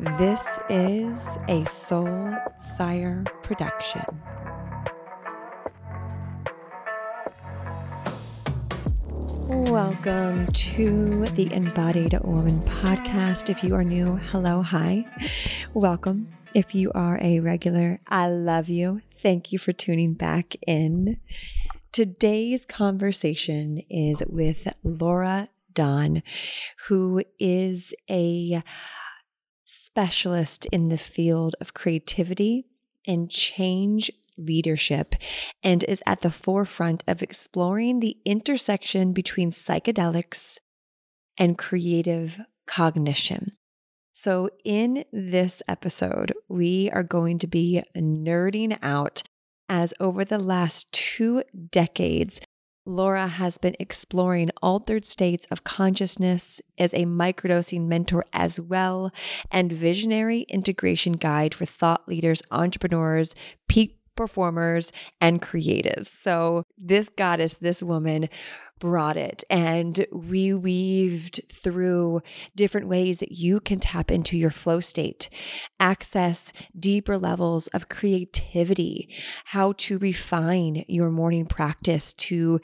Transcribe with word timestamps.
This 0.00 0.58
is 0.70 1.38
a 1.46 1.62
Soul 1.66 2.34
Fire 2.78 3.22
production. 3.42 4.00
Welcome 9.46 10.46
to 10.46 11.26
the 11.26 11.52
Embodied 11.52 12.18
Woman 12.22 12.60
podcast. 12.60 13.50
If 13.50 13.62
you 13.62 13.74
are 13.74 13.84
new, 13.84 14.16
hello, 14.16 14.62
hi, 14.62 15.04
welcome. 15.74 16.32
If 16.54 16.74
you 16.74 16.90
are 16.94 17.18
a 17.20 17.40
regular, 17.40 18.00
I 18.08 18.30
love 18.30 18.70
you. 18.70 19.02
Thank 19.18 19.52
you 19.52 19.58
for 19.58 19.72
tuning 19.72 20.14
back 20.14 20.56
in. 20.66 21.20
Today's 21.92 22.64
conversation 22.64 23.82
is 23.90 24.22
with 24.26 24.72
Laura 24.82 25.50
Dawn, 25.74 26.22
who 26.88 27.22
is 27.38 27.92
a 28.08 28.62
specialist 29.70 30.66
in 30.66 30.88
the 30.88 30.98
field 30.98 31.54
of 31.60 31.74
creativity 31.74 32.66
and 33.06 33.30
change 33.30 34.10
leadership 34.36 35.14
and 35.62 35.84
is 35.84 36.02
at 36.06 36.22
the 36.22 36.30
forefront 36.30 37.04
of 37.06 37.22
exploring 37.22 38.00
the 38.00 38.16
intersection 38.24 39.12
between 39.12 39.50
psychedelics 39.50 40.58
and 41.38 41.56
creative 41.56 42.40
cognition. 42.66 43.52
So, 44.12 44.50
in 44.64 45.04
this 45.12 45.62
episode, 45.68 46.32
we 46.48 46.90
are 46.90 47.04
going 47.04 47.38
to 47.38 47.46
be 47.46 47.82
nerding 47.96 48.76
out 48.82 49.22
as 49.68 49.94
over 50.00 50.24
the 50.24 50.38
last 50.38 50.92
two 50.92 51.44
decades, 51.70 52.40
Laura 52.90 53.28
has 53.28 53.56
been 53.56 53.76
exploring 53.78 54.50
altered 54.60 55.04
states 55.04 55.46
of 55.50 55.62
consciousness 55.62 56.60
as 56.76 56.92
a 56.92 57.04
microdosing 57.04 57.86
mentor 57.86 58.24
as 58.32 58.60
well, 58.60 59.12
and 59.50 59.72
visionary 59.72 60.40
integration 60.48 61.12
guide 61.12 61.54
for 61.54 61.64
thought 61.64 62.08
leaders, 62.08 62.42
entrepreneurs, 62.50 63.34
peak 63.68 63.96
performers, 64.16 64.92
and 65.20 65.40
creatives. 65.40 66.08
So, 66.08 66.64
this 66.76 67.08
goddess, 67.08 67.56
this 67.58 67.80
woman, 67.80 68.28
brought 68.80 69.16
it 69.16 69.44
and 69.50 70.06
we 70.10 70.54
weaved 70.54 71.40
through 71.48 72.22
different 72.56 72.88
ways 72.88 73.20
that 73.20 73.30
you 73.30 73.60
can 73.60 73.78
tap 73.78 74.10
into 74.10 74.36
your 74.36 74.50
flow 74.50 74.80
state, 74.80 75.28
access 75.78 76.52
deeper 76.76 77.18
levels 77.18 77.66
of 77.68 77.88
creativity, 77.88 79.14
how 79.44 79.72
to 79.76 79.98
refine 79.98 80.82
your 80.88 81.10
morning 81.10 81.44
practice 81.44 82.14
to 82.14 82.58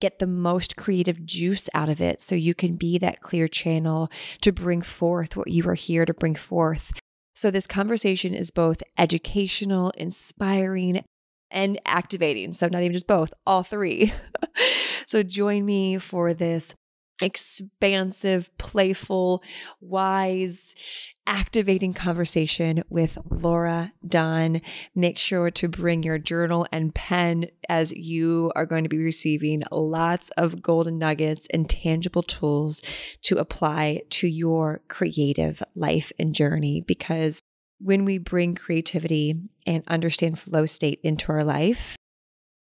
get 0.00 0.18
the 0.18 0.26
most 0.26 0.76
creative 0.76 1.24
juice 1.24 1.68
out 1.74 1.88
of 1.88 2.00
it 2.00 2.22
so 2.22 2.34
you 2.34 2.54
can 2.54 2.76
be 2.76 2.98
that 2.98 3.20
clear 3.20 3.48
channel 3.48 4.10
to 4.40 4.52
bring 4.52 4.82
forth 4.82 5.36
what 5.36 5.50
you 5.50 5.68
are 5.68 5.74
here 5.74 6.04
to 6.04 6.14
bring 6.14 6.34
forth. 6.34 6.92
So, 7.34 7.50
this 7.50 7.66
conversation 7.66 8.34
is 8.34 8.50
both 8.50 8.82
educational, 8.98 9.90
inspiring, 9.90 11.04
and 11.50 11.78
activating. 11.86 12.52
So, 12.52 12.66
not 12.66 12.82
even 12.82 12.92
just 12.92 13.06
both, 13.06 13.32
all 13.46 13.62
three. 13.62 14.12
so, 15.06 15.22
join 15.22 15.64
me 15.64 15.98
for 15.98 16.34
this 16.34 16.74
expansive, 17.20 18.56
playful, 18.58 19.42
wise, 19.80 20.74
activating 21.26 21.92
conversation 21.92 22.82
with 22.88 23.18
Laura 23.28 23.92
Dawn. 24.06 24.60
Make 24.94 25.18
sure 25.18 25.50
to 25.50 25.68
bring 25.68 26.02
your 26.02 26.18
journal 26.18 26.66
and 26.72 26.94
pen 26.94 27.48
as 27.68 27.92
you 27.92 28.50
are 28.56 28.66
going 28.66 28.84
to 28.84 28.88
be 28.88 28.98
receiving 28.98 29.62
lots 29.70 30.30
of 30.30 30.62
golden 30.62 30.98
nuggets 30.98 31.46
and 31.52 31.68
tangible 31.68 32.22
tools 32.22 32.82
to 33.22 33.36
apply 33.36 34.02
to 34.10 34.26
your 34.26 34.80
creative 34.88 35.62
life 35.74 36.12
and 36.18 36.34
journey 36.34 36.80
because 36.80 37.40
when 37.80 38.04
we 38.04 38.18
bring 38.18 38.54
creativity 38.54 39.34
and 39.66 39.84
understand 39.86 40.38
flow 40.38 40.66
state 40.66 41.00
into 41.02 41.30
our 41.30 41.44
life, 41.44 41.96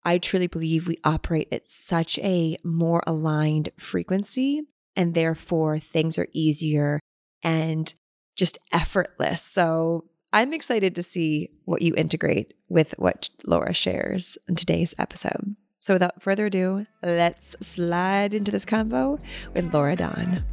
I 0.06 0.18
truly 0.18 0.48
believe 0.48 0.88
we 0.88 0.98
operate 1.04 1.50
at 1.52 1.70
such 1.70 2.18
a 2.20 2.56
more 2.64 3.04
aligned 3.06 3.70
frequency, 3.78 4.62
and 4.96 5.14
therefore 5.14 5.78
things 5.78 6.18
are 6.18 6.28
easier 6.32 7.00
and 7.44 7.94
just 8.38 8.60
effortless. 8.72 9.42
So 9.42 10.06
I'm 10.32 10.54
excited 10.54 10.96
to 10.96 11.04
see 11.04 11.50
what 11.66 11.82
you 11.82 11.94
integrate 11.96 12.54
with 12.70 12.94
what 12.98 13.30
Laura 13.46 13.74
shares 13.74 14.38
in 14.48 14.56
today's 14.56 14.96
episode. 14.98 15.56
So 15.82 15.96
without 15.96 16.22
further 16.22 16.46
ado, 16.46 16.86
let's 17.04 17.58
slide 17.60 18.34
into 18.34 18.52
this 18.52 18.66
combo 18.66 19.20
with 19.54 19.74
Laura 19.74 19.96
Dawn. 19.98 20.46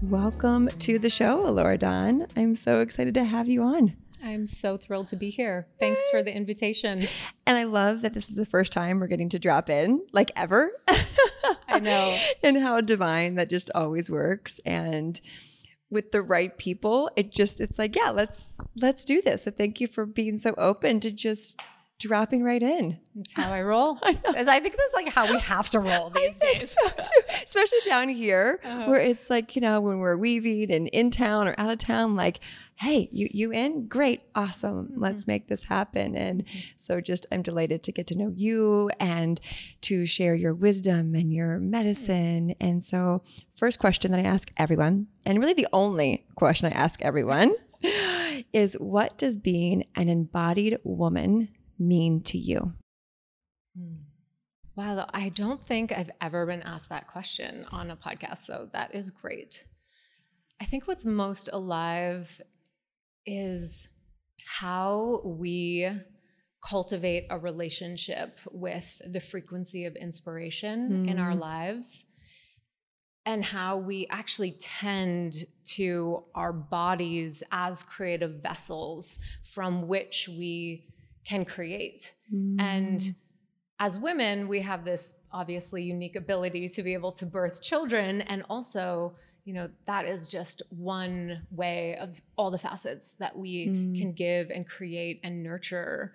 Welcome 0.00 0.68
to 0.80 0.98
the 0.98 1.10
show, 1.10 1.42
Laura 1.42 1.76
Dawn. 1.76 2.26
I'm 2.36 2.54
so 2.54 2.80
excited 2.80 3.14
to 3.14 3.24
have 3.24 3.48
you 3.48 3.62
on. 3.62 3.96
I'm 4.22 4.46
so 4.46 4.76
thrilled 4.76 5.08
to 5.08 5.16
be 5.16 5.30
here. 5.30 5.66
Thanks 5.80 6.00
for 6.10 6.22
the 6.22 6.34
invitation. 6.34 7.08
And 7.44 7.58
I 7.58 7.64
love 7.64 8.02
that 8.02 8.14
this 8.14 8.30
is 8.30 8.36
the 8.36 8.46
first 8.46 8.72
time 8.72 9.00
we're 9.00 9.08
getting 9.08 9.28
to 9.30 9.38
drop 9.38 9.68
in, 9.68 10.06
like 10.12 10.30
ever. 10.36 10.70
I 11.68 11.80
know. 11.80 12.16
and 12.42 12.56
how 12.56 12.80
divine 12.80 13.34
that 13.34 13.50
just 13.50 13.70
always 13.74 14.08
works. 14.08 14.60
And 14.64 15.20
with 15.90 16.12
the 16.12 16.22
right 16.22 16.56
people, 16.56 17.10
it 17.16 17.32
just 17.32 17.60
it's 17.60 17.78
like, 17.78 17.96
yeah, 17.96 18.10
let's 18.10 18.60
let's 18.76 19.04
do 19.04 19.20
this. 19.20 19.42
So 19.42 19.50
thank 19.50 19.80
you 19.80 19.88
for 19.88 20.06
being 20.06 20.38
so 20.38 20.54
open 20.56 21.00
to 21.00 21.10
just 21.10 21.68
dropping 21.98 22.42
right 22.42 22.62
in. 22.62 22.98
That's 23.14 23.32
how 23.32 23.52
I 23.52 23.62
roll. 23.62 23.98
I, 24.02 24.10
I, 24.26 24.60
think 24.60 24.76
that's 24.76 24.94
like 24.94 25.08
how 25.08 25.30
we 25.30 25.38
have 25.38 25.70
to 25.70 25.80
roll 25.80 26.10
these 26.14 26.38
days. 26.40 26.70
So 26.70 27.02
Especially 27.44 27.78
down 27.86 28.08
here 28.08 28.60
uh-huh. 28.64 28.86
where 28.86 29.00
it's 29.00 29.30
like, 29.30 29.54
you 29.54 29.62
know, 29.62 29.80
when 29.80 29.98
we're 29.98 30.16
weaving 30.16 30.72
and 30.72 30.88
in 30.88 31.10
town 31.10 31.46
or 31.46 31.54
out 31.58 31.70
of 31.70 31.78
town, 31.78 32.16
like, 32.16 32.40
hey, 32.76 33.08
you 33.12 33.28
you 33.30 33.52
in? 33.52 33.86
Great, 33.86 34.22
awesome. 34.34 34.88
Mm-hmm. 34.88 35.00
Let's 35.00 35.26
make 35.26 35.46
this 35.46 35.64
happen. 35.64 36.16
And 36.16 36.44
mm-hmm. 36.44 36.58
so 36.76 37.00
just 37.00 37.26
I'm 37.30 37.42
delighted 37.42 37.84
to 37.84 37.92
get 37.92 38.08
to 38.08 38.18
know 38.18 38.32
you 38.34 38.90
and 38.98 39.40
to 39.82 40.04
share 40.04 40.34
your 40.34 40.54
wisdom 40.54 41.14
and 41.14 41.32
your 41.32 41.58
medicine. 41.58 42.48
Mm-hmm. 42.48 42.66
And 42.66 42.84
so 42.84 43.22
first 43.54 43.78
question 43.78 44.10
that 44.10 44.20
I 44.20 44.24
ask 44.24 44.50
everyone, 44.56 45.06
and 45.24 45.38
really 45.38 45.54
the 45.54 45.68
only 45.72 46.26
question 46.34 46.72
I 46.72 46.74
ask 46.74 47.00
everyone, 47.02 47.54
is 48.52 48.74
what 48.74 49.18
does 49.18 49.36
being 49.36 49.84
an 49.94 50.08
embodied 50.08 50.78
woman 50.82 51.48
mean 51.88 52.22
to 52.24 52.38
you? 52.38 52.72
Hmm. 53.76 53.96
Wow, 54.74 55.06
I 55.12 55.28
don't 55.28 55.62
think 55.62 55.92
I've 55.92 56.10
ever 56.20 56.46
been 56.46 56.62
asked 56.62 56.88
that 56.88 57.06
question 57.06 57.66
on 57.70 57.90
a 57.90 57.96
podcast, 57.96 58.38
so 58.38 58.68
that 58.72 58.94
is 58.94 59.10
great. 59.10 59.64
I 60.60 60.64
think 60.64 60.88
what's 60.88 61.04
most 61.04 61.50
alive 61.52 62.40
is 63.26 63.90
how 64.46 65.20
we 65.24 65.88
cultivate 66.66 67.26
a 67.28 67.38
relationship 67.38 68.38
with 68.50 69.02
the 69.06 69.20
frequency 69.20 69.84
of 69.84 69.96
inspiration 69.96 71.04
mm. 71.04 71.10
in 71.10 71.18
our 71.18 71.32
hmm. 71.32 71.40
lives 71.40 72.06
and 73.24 73.44
how 73.44 73.78
we 73.78 74.06
actually 74.10 74.52
tend 74.52 75.34
to 75.64 76.24
our 76.34 76.52
bodies 76.52 77.42
as 77.52 77.82
creative 77.82 78.42
vessels 78.42 79.18
from 79.42 79.86
which 79.86 80.28
we 80.28 80.91
can 81.24 81.44
create. 81.44 82.12
Mm. 82.32 82.60
And 82.60 83.14
as 83.78 83.98
women, 83.98 84.48
we 84.48 84.60
have 84.60 84.84
this 84.84 85.14
obviously 85.32 85.82
unique 85.82 86.16
ability 86.16 86.68
to 86.68 86.82
be 86.82 86.94
able 86.94 87.12
to 87.12 87.26
birth 87.26 87.62
children. 87.62 88.20
And 88.22 88.44
also, 88.48 89.14
you 89.44 89.54
know, 89.54 89.68
that 89.86 90.04
is 90.04 90.28
just 90.28 90.62
one 90.70 91.42
way 91.50 91.96
of 91.96 92.20
all 92.36 92.50
the 92.50 92.58
facets 92.58 93.16
that 93.16 93.36
we 93.36 93.68
mm. 93.68 93.98
can 93.98 94.12
give 94.12 94.50
and 94.50 94.66
create 94.66 95.20
and 95.24 95.42
nurture 95.42 96.14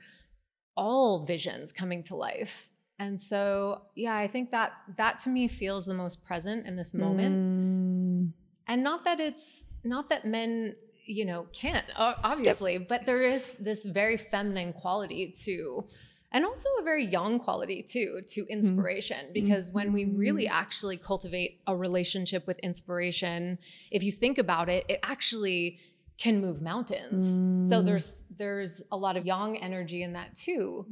all 0.76 1.26
visions 1.26 1.74
coming 1.74 2.04
to 2.04 2.16
life. 2.16 2.70
And 3.00 3.20
so, 3.20 3.82
yeah, 3.96 4.16
I 4.16 4.28
think 4.28 4.50
that 4.52 4.72
that 4.96 5.20
to 5.20 5.30
me 5.30 5.48
feels 5.48 5.86
the 5.86 5.94
most 5.94 6.24
present 6.26 6.66
in 6.66 6.76
this 6.76 6.94
moment. 6.94 7.36
Mm. 7.36 8.34
And 8.68 8.84
not 8.84 9.06
that 9.06 9.20
it's 9.20 9.66
not 9.84 10.10
that 10.10 10.26
men 10.26 10.76
you 11.08 11.26
know, 11.26 11.48
can't, 11.54 11.86
obviously, 11.96 12.74
yep. 12.74 12.88
but 12.88 13.06
there 13.06 13.22
is 13.22 13.54
this 13.54 13.86
very 13.86 14.18
feminine 14.18 14.74
quality 14.74 15.34
to, 15.46 15.86
and 16.32 16.46
also 16.46 16.70
a 16.80 16.84
very 16.84 17.06
young 17.06 17.40
quality 17.40 17.82
too, 17.82 18.22
to 18.28 18.42
mm-hmm. 18.42 18.52
inspiration. 18.52 19.18
Mm-hmm. 19.18 19.34
Because 19.34 19.72
when 19.72 19.94
we 19.94 20.06
really 20.06 20.46
mm-hmm. 20.46 20.60
actually 20.60 20.98
cultivate 20.98 21.62
a 21.66 21.76
relationship 21.76 22.46
with 22.46 22.60
inspiration, 22.60 23.58
if 23.92 24.04
you 24.04 24.12
think 24.12 24.38
about 24.38 24.70
it, 24.70 24.86
it 24.90 25.00
actually 25.04 25.80
can 26.18 26.42
move 26.42 26.62
mountains. 26.62 27.40
Mm. 27.40 27.64
So 27.64 27.82
there's 27.82 28.26
there's 28.38 28.82
a 28.92 28.98
lot 28.98 29.18
of 29.18 29.26
young 29.26 29.58
energy 29.58 30.02
in 30.02 30.14
that 30.14 30.34
too. 30.34 30.86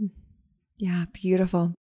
Yeah, 0.78 1.06
beautiful. 1.14 1.74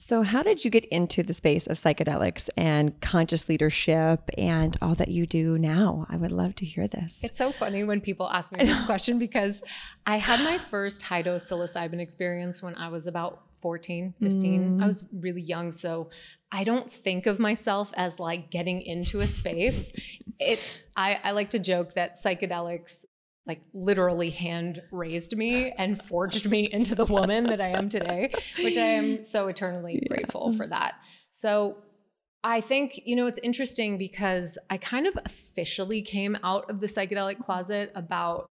So, 0.00 0.22
how 0.22 0.44
did 0.44 0.64
you 0.64 0.70
get 0.70 0.84
into 0.86 1.24
the 1.24 1.34
space 1.34 1.66
of 1.66 1.76
psychedelics 1.76 2.48
and 2.56 3.00
conscious 3.00 3.48
leadership 3.48 4.30
and 4.38 4.76
all 4.80 4.94
that 4.94 5.08
you 5.08 5.26
do 5.26 5.58
now? 5.58 6.06
I 6.08 6.16
would 6.16 6.30
love 6.30 6.54
to 6.56 6.64
hear 6.64 6.86
this. 6.86 7.24
It's 7.24 7.36
so 7.36 7.50
funny 7.50 7.82
when 7.82 8.00
people 8.00 8.30
ask 8.30 8.52
me 8.52 8.58
this 8.64 8.80
question 8.84 9.18
because 9.18 9.60
I 10.06 10.18
had 10.18 10.44
my 10.44 10.56
first 10.56 11.02
high 11.02 11.22
dose 11.22 11.50
psilocybin 11.50 11.98
experience 11.98 12.62
when 12.62 12.76
I 12.76 12.88
was 12.90 13.08
about 13.08 13.42
14, 13.60 14.14
15. 14.20 14.78
Mm. 14.78 14.82
I 14.82 14.86
was 14.86 15.04
really 15.12 15.40
young. 15.40 15.72
So 15.72 16.10
I 16.52 16.62
don't 16.62 16.88
think 16.88 17.26
of 17.26 17.40
myself 17.40 17.92
as 17.96 18.20
like 18.20 18.50
getting 18.50 18.82
into 18.82 19.18
a 19.18 19.26
space. 19.26 20.20
It 20.38 20.84
I, 20.96 21.18
I 21.24 21.30
like 21.32 21.50
to 21.50 21.58
joke 21.58 21.94
that 21.94 22.14
psychedelics 22.14 23.04
like 23.48 23.62
literally 23.72 24.30
hand 24.30 24.82
raised 24.92 25.36
me 25.36 25.72
and 25.72 26.00
forged 26.00 26.48
me 26.48 26.68
into 26.70 26.94
the 26.94 27.06
woman 27.06 27.44
that 27.44 27.60
I 27.60 27.68
am 27.68 27.88
today, 27.88 28.30
which 28.62 28.76
I 28.76 28.80
am 28.80 29.24
so 29.24 29.48
eternally 29.48 29.94
yeah. 30.02 30.14
grateful 30.14 30.52
for 30.52 30.66
that. 30.66 30.94
So 31.32 31.78
I 32.44 32.60
think, 32.60 33.00
you 33.04 33.16
know, 33.16 33.26
it's 33.26 33.40
interesting 33.42 33.98
because 33.98 34.58
I 34.70 34.76
kind 34.76 35.06
of 35.06 35.18
officially 35.24 36.02
came 36.02 36.36
out 36.44 36.70
of 36.70 36.80
the 36.80 36.86
psychedelic 36.86 37.40
closet 37.40 37.90
about 37.94 38.48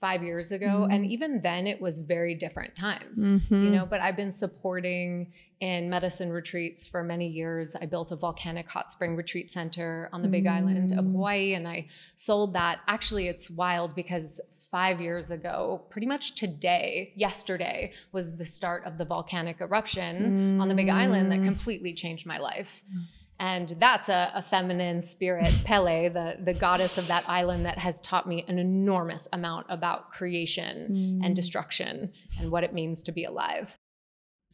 five 0.00 0.22
years 0.22 0.52
ago. 0.52 0.66
Mm-hmm. 0.66 0.92
And 0.92 1.06
even 1.06 1.40
then, 1.40 1.66
it 1.66 1.80
was 1.80 2.00
very 2.00 2.34
different 2.34 2.76
times, 2.76 3.26
mm-hmm. 3.26 3.64
you 3.64 3.70
know. 3.70 3.86
But 3.86 4.00
I've 4.00 4.16
been 4.16 4.32
supporting 4.32 5.32
in 5.60 5.88
medicine 5.88 6.30
retreats 6.30 6.86
for 6.86 7.02
many 7.02 7.28
years. 7.28 7.74
I 7.74 7.86
built 7.86 8.12
a 8.12 8.16
volcanic 8.16 8.68
hot 8.68 8.90
spring 8.90 9.16
retreat 9.16 9.50
center 9.50 10.10
on 10.12 10.22
the 10.22 10.28
Big 10.28 10.44
mm-hmm. 10.44 10.68
Island 10.68 10.92
of 10.92 11.04
mm. 11.04 11.12
Hawaii, 11.12 11.54
and 11.54 11.66
I 11.66 11.86
sold 12.16 12.54
that. 12.54 12.80
Actually, 12.86 13.28
it's 13.28 13.50
wild 13.50 13.94
because 13.94 14.40
five 14.70 15.00
years 15.00 15.30
ago, 15.30 15.84
pretty 15.88 16.06
much 16.06 16.34
today, 16.34 17.12
yesterday, 17.16 17.92
was 18.12 18.36
the 18.36 18.44
start 18.44 18.84
of 18.84 18.98
the 18.98 19.04
volcanic 19.04 19.60
eruption 19.60 20.60
on 20.60 20.68
the 20.68 20.74
Big 20.74 20.88
Island 20.88 21.30
that 21.32 21.40
mm. 21.40 21.44
completely 21.44 21.94
changed 21.94 22.26
my 22.26 22.38
life. 22.38 22.82
Mm. 23.40 23.44
And 23.44 23.68
that's 23.78 24.08
a, 24.08 24.30
a, 24.34 24.42
feminine 24.42 25.00
spirit, 25.00 25.52
Pele, 25.64 26.08
the, 26.08 26.36
the 26.42 26.54
goddess 26.54 26.98
of 26.98 27.08
that 27.08 27.28
island 27.28 27.66
that 27.66 27.78
has 27.78 28.00
taught 28.00 28.28
me 28.28 28.44
an 28.48 28.58
enormous 28.58 29.28
amount 29.32 29.66
about 29.68 30.10
creation 30.10 30.88
mm. 30.92 31.26
and 31.26 31.34
destruction 31.34 32.12
and 32.40 32.50
what 32.50 32.64
it 32.64 32.72
means 32.72 33.02
to 33.04 33.12
be 33.12 33.24
alive. 33.24 33.78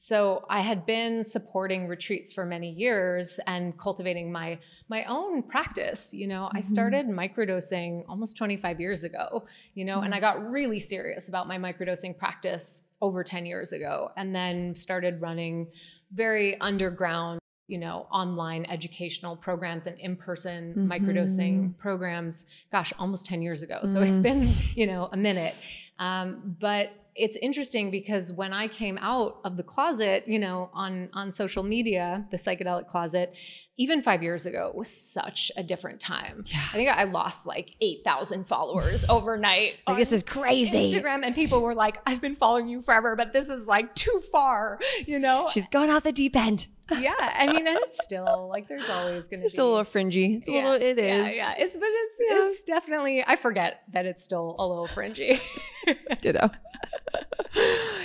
So 0.00 0.46
I 0.48 0.60
had 0.60 0.86
been 0.86 1.22
supporting 1.22 1.86
retreats 1.86 2.32
for 2.32 2.46
many 2.46 2.70
years 2.70 3.38
and 3.46 3.76
cultivating 3.76 4.32
my 4.32 4.58
my 4.88 5.04
own 5.04 5.42
practice. 5.42 6.14
You 6.14 6.26
know, 6.26 6.44
mm-hmm. 6.44 6.56
I 6.56 6.60
started 6.62 7.06
microdosing 7.06 8.04
almost 8.08 8.38
25 8.38 8.80
years 8.80 9.04
ago, 9.04 9.44
you 9.74 9.84
know, 9.84 9.96
mm-hmm. 9.96 10.04
and 10.04 10.14
I 10.14 10.20
got 10.20 10.50
really 10.50 10.80
serious 10.80 11.28
about 11.28 11.46
my 11.48 11.58
microdosing 11.58 12.16
practice 12.16 12.84
over 13.02 13.22
10 13.22 13.44
years 13.44 13.72
ago 13.72 14.10
and 14.16 14.34
then 14.34 14.74
started 14.74 15.20
running 15.20 15.68
very 16.12 16.58
underground 16.62 17.39
you 17.70 17.78
know 17.78 18.06
online 18.10 18.66
educational 18.66 19.36
programs 19.36 19.86
and 19.86 19.98
in-person 19.98 20.74
mm-hmm. 20.74 20.92
microdosing 20.92 21.76
programs 21.78 22.64
gosh 22.72 22.92
almost 22.98 23.26
10 23.26 23.42
years 23.42 23.62
ago 23.62 23.80
so 23.84 23.98
mm. 23.98 24.06
it's 24.06 24.18
been 24.18 24.48
you 24.74 24.86
know 24.86 25.08
a 25.12 25.16
minute 25.16 25.54
um, 25.98 26.56
but 26.58 26.92
it's 27.14 27.36
interesting 27.36 27.90
because 27.90 28.32
when 28.32 28.52
I 28.52 28.68
came 28.68 28.98
out 29.00 29.40
of 29.44 29.56
the 29.56 29.62
closet, 29.62 30.26
you 30.26 30.38
know, 30.38 30.70
on 30.72 31.10
on 31.12 31.32
social 31.32 31.62
media, 31.62 32.26
the 32.30 32.36
psychedelic 32.36 32.86
closet, 32.86 33.36
even 33.76 34.00
five 34.00 34.22
years 34.22 34.46
ago 34.46 34.68
it 34.68 34.76
was 34.76 34.88
such 34.88 35.50
a 35.56 35.62
different 35.62 36.00
time. 36.00 36.42
Yeah. 36.46 36.58
I 36.58 36.76
think 36.76 36.88
I 36.90 37.04
lost 37.04 37.46
like 37.46 37.74
eight 37.80 38.02
thousand 38.02 38.44
followers 38.46 39.04
overnight. 39.08 39.78
like 39.86 39.98
this 39.98 40.12
is 40.12 40.22
crazy. 40.22 40.94
Instagram 40.94 41.20
and 41.24 41.34
people 41.34 41.60
were 41.60 41.74
like, 41.74 41.98
"I've 42.06 42.20
been 42.20 42.36
following 42.36 42.68
you 42.68 42.80
forever, 42.80 43.16
but 43.16 43.32
this 43.32 43.50
is 43.50 43.68
like 43.68 43.94
too 43.94 44.20
far," 44.32 44.78
you 45.06 45.18
know. 45.18 45.48
She's 45.52 45.68
gone 45.68 45.90
off 45.90 46.04
the 46.04 46.12
deep 46.12 46.36
end. 46.36 46.68
Yeah, 46.98 47.14
I 47.18 47.46
mean, 47.46 47.66
and 47.66 47.78
it's 47.80 48.02
still 48.02 48.48
like 48.48 48.68
there's 48.68 48.88
always 48.88 49.28
going 49.28 49.40
to 49.40 49.44
be 49.44 49.46
it's 49.46 49.58
a 49.58 49.64
little 49.64 49.84
fringy. 49.84 50.36
It's 50.36 50.48
a 50.48 50.52
little. 50.52 50.72
It 50.72 50.98
is. 50.98 51.26
Yeah, 51.26 51.30
yeah. 51.30 51.54
It's 51.58 51.74
but 51.74 51.84
it's 51.84 52.20
yeah. 52.20 52.46
it's 52.46 52.62
definitely. 52.64 53.24
I 53.26 53.36
forget 53.36 53.82
that 53.92 54.06
it's 54.06 54.22
still 54.22 54.56
a 54.58 54.66
little 54.66 54.86
fringy. 54.86 55.38
Ditto. 56.20 56.50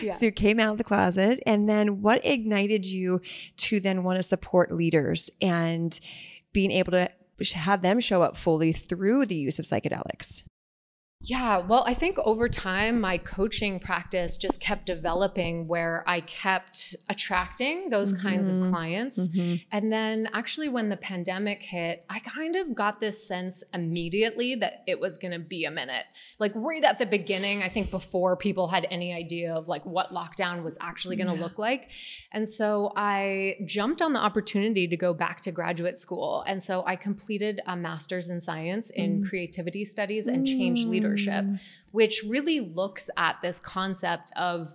yeah. 0.02 0.12
So 0.12 0.26
you 0.28 0.32
came 0.32 0.60
out 0.60 0.74
of 0.74 0.78
the 0.78 0.84
closet, 0.84 1.42
and 1.46 1.68
then 1.68 2.02
what 2.02 2.26
ignited 2.26 2.86
you 2.86 3.22
to 3.58 3.80
then 3.80 4.04
want 4.04 4.18
to 4.18 4.24
support 4.24 4.72
leaders 4.72 5.32
and 5.42 6.00
being 6.54 6.72
able 6.72 6.92
to 6.92 7.10
have 7.54 7.82
them 7.82 8.00
show 8.00 8.22
up 8.22 8.38
fully 8.38 8.72
through 8.72 9.26
the 9.26 9.36
use 9.36 9.60
of 9.60 9.66
psychedelics? 9.66 10.46
Yeah, 11.22 11.58
well, 11.58 11.84
I 11.88 11.96
think 11.96 12.18
over 12.24 12.48
time, 12.48 13.02
my 13.02 13.18
coaching 13.18 13.80
practice 13.80 14.38
just 14.38 14.62
kept 14.62 14.86
developing 14.86 15.68
where 15.68 16.04
I 16.06 16.20
kept 16.20 16.96
attracting 17.10 17.90
those 17.90 18.14
mm-hmm. 18.14 18.28
kinds 18.28 18.48
of 18.48 18.70
clients. 18.70 19.28
Mm-hmm. 19.30 19.56
And 19.72 19.92
then, 19.92 20.30
actually, 20.34 20.70
when 20.70 20.90
the 20.90 20.98
pandemic 20.98 21.64
hit, 21.64 22.06
I 22.10 22.20
kind 22.20 22.56
of 22.56 22.76
got 22.76 23.00
this 23.00 23.28
sense 23.28 23.64
immediately 23.74 24.54
that 24.56 24.84
it 24.86 25.00
was 25.00 25.18
going 25.18 25.32
to 25.32 25.40
be 25.40 25.66
a 25.66 25.72
minute. 25.72 26.06
Like, 26.38 26.52
right 26.54 26.84
at 26.84 27.00
the 27.00 27.08
beginning, 27.08 27.64
I 27.64 27.70
think 27.70 27.90
before 27.90 28.38
people 28.38 28.68
had 28.68 28.86
any 28.92 29.12
idea 29.12 29.56
of 29.56 29.68
like 29.68 29.86
what 29.86 30.12
lockdown 30.12 30.62
was 30.62 30.78
actually 30.80 31.16
going 31.16 31.30
to 31.30 31.36
yeah. 31.36 31.42
look 31.42 31.58
like. 31.58 31.90
And 32.34 32.48
so, 32.48 32.94
I 32.96 33.56
jumped 33.66 34.02
on 34.02 34.14
the 34.14 34.20
opportunity 34.20 34.88
to 34.88 34.98
go 34.98 35.14
back 35.14 35.42
to 35.42 35.52
graduate 35.52 35.98
school. 35.98 36.44
And 36.46 36.62
so, 36.62 36.84
I 36.86 36.98
completed 36.98 37.62
a 37.66 37.76
master's 37.76 38.30
in 38.30 38.42
science 38.42 38.92
in 38.92 39.22
mm. 39.22 39.30
creativity 39.30 39.86
studies 39.86 40.28
and 40.28 40.46
change 40.46 40.86
leadership 40.86 41.15
leadership, 41.16 41.46
mm. 41.46 41.80
which 41.92 42.22
really 42.28 42.60
looks 42.60 43.10
at 43.18 43.42
this 43.42 43.60
concept 43.60 44.32
of 44.36 44.74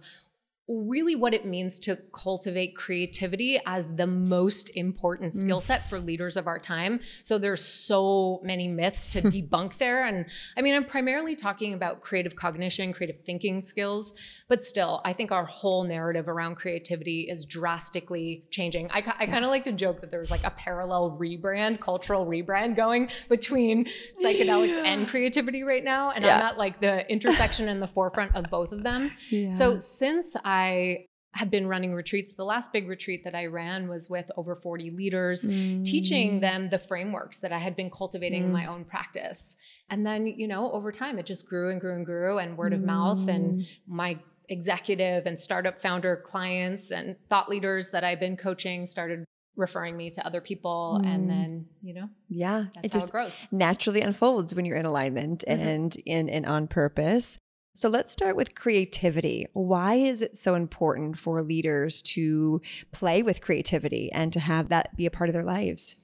really 0.71 1.17
what 1.17 1.35
it 1.35 1.45
means 1.45 1.81
to 1.81 1.97
cultivate 2.13 2.77
creativity 2.77 3.59
as 3.67 3.97
the 3.97 4.07
most 4.07 4.77
important 4.77 5.35
skill 5.35 5.59
mm. 5.59 5.63
set 5.63 5.89
for 5.89 5.99
leaders 5.99 6.37
of 6.37 6.47
our 6.47 6.61
time. 6.61 7.01
So 7.23 7.39
there's 7.39 7.65
so 7.65 8.41
many 8.45 8.69
myths 8.69 9.09
to 9.09 9.23
debunk 9.23 9.79
there. 9.79 10.07
And 10.07 10.27
I 10.57 10.63
mean, 10.63 10.75
I'm 10.75 10.85
primarily 10.85 11.35
talking 11.35 11.75
about 11.75 12.03
creative 12.03 12.37
cognition, 12.37 12.93
creative 12.93 13.21
thinking 13.21 13.61
skills, 13.61 14.43
but 14.47 14.63
still, 14.63 15.01
I 15.05 15.13
think 15.13 15.33
our 15.33 15.45
whole 15.45 15.83
narrative 15.83 16.29
around 16.29 16.55
creativity 16.55 17.23
is 17.23 17.47
drastically 17.47 18.45
changing. 18.51 18.91
I, 18.93 18.99
I 19.19 19.27
kind 19.27 19.45
of 19.45 19.51
like 19.51 19.65
to 19.65 19.73
joke 19.73 20.01
that 20.03 20.13
there's 20.13 20.31
like 20.31 20.45
a 20.45 20.51
parallel 20.51 21.19
rebrand, 21.21 21.81
cultural 21.81 22.27
rebrand 22.27 22.77
going 22.77 23.09
between 23.29 23.87
psychedelics 23.87 24.75
yeah. 24.75 24.85
and 24.85 25.09
creativity 25.09 25.65
right 25.65 25.83
now. 25.83 26.13
And 26.13 26.25
yeah. 26.25 26.37
I'm 26.37 26.43
at 26.43 26.59
like 26.59 26.81
the 26.81 27.11
intersection 27.11 27.69
and 27.69 27.83
the 27.83 27.89
forefront 27.89 28.37
of 28.37 28.45
both 28.51 28.71
of 28.71 28.85
them. 28.85 29.11
Yeah. 29.31 29.51
So 29.51 29.81
since 29.81 30.37
I 30.45 30.60
I 30.61 31.07
have 31.35 31.51
been 31.51 31.69
running 31.69 31.95
retreats. 31.95 32.35
The 32.35 32.45
last 32.45 32.73
big 32.73 32.89
retreat 32.89 33.23
that 33.25 33.35
I 33.35 33.47
ran 33.47 33.89
was 33.89 34.11
with 34.11 34.31
over 34.37 34.55
40 34.57 34.91
leaders, 34.91 35.47
mm. 35.47 35.85
teaching 35.85 36.41
them 36.41 36.71
the 36.71 36.79
frameworks 36.79 37.39
that 37.39 37.53
I 37.53 37.59
had 37.59 37.77
been 37.77 37.91
cultivating 37.91 38.43
mm. 38.43 38.47
in 38.47 38.53
my 38.53 38.67
own 38.67 38.85
practice. 38.85 39.57
And 39.89 40.05
then, 40.05 40.27
you 40.27 40.49
know, 40.49 40.73
over 40.73 40.91
time, 40.91 41.19
it 41.19 41.27
just 41.27 41.49
grew 41.49 41.71
and 41.71 41.81
grew 41.81 41.95
and 41.95 42.05
grew, 42.05 42.39
and 42.39 42.59
word 42.59 42.73
mm. 42.73 42.77
of 42.77 42.83
mouth. 42.83 43.29
And 43.29 43.61
mm. 43.61 43.79
my 43.87 44.19
executive 44.49 45.27
and 45.27 45.39
startup 45.39 45.79
founder 45.79 46.17
clients 46.17 46.91
and 46.91 47.17
thought 47.29 47.49
leaders 47.49 47.91
that 47.91 48.03
I've 48.03 48.19
been 48.19 48.37
coaching 48.37 48.85
started 48.85 49.25
referring 49.57 49.97
me 49.97 50.11
to 50.11 50.25
other 50.27 50.41
people 50.41 51.01
and 51.05 51.25
mm. 51.25 51.29
then 51.29 51.67
you 51.83 51.93
know 51.93 52.09
yeah 52.29 52.65
it 52.83 52.91
just 52.93 53.09
it 53.09 53.13
grows 53.13 53.43
naturally 53.51 54.01
unfolds 54.01 54.55
when 54.55 54.65
you're 54.65 54.77
in 54.77 54.87
alignment 54.87 55.45
mm-hmm. 55.47 55.61
and 55.61 55.97
in 56.07 56.31
and 56.31 56.47
on 56.47 56.67
purpose 56.67 57.39
so 57.75 57.89
let's 57.89 58.13
start 58.13 58.37
with 58.37 58.55
creativity. 58.55 59.47
Why 59.53 59.95
is 59.95 60.23
it 60.23 60.37
so 60.37 60.55
important 60.55 61.19
for 61.19 61.43
leaders 61.43 62.03
to 62.03 62.61
play 62.93 63.23
with 63.23 63.43
creativity 63.43 64.11
and 64.13 64.33
to 64.33 64.41
have 64.41 64.69
that 64.69 64.97
be 64.97 65.07
a 65.07 65.11
part 65.11 65.29
of 65.29 65.35
their 65.35 65.45
lives? 65.45 65.97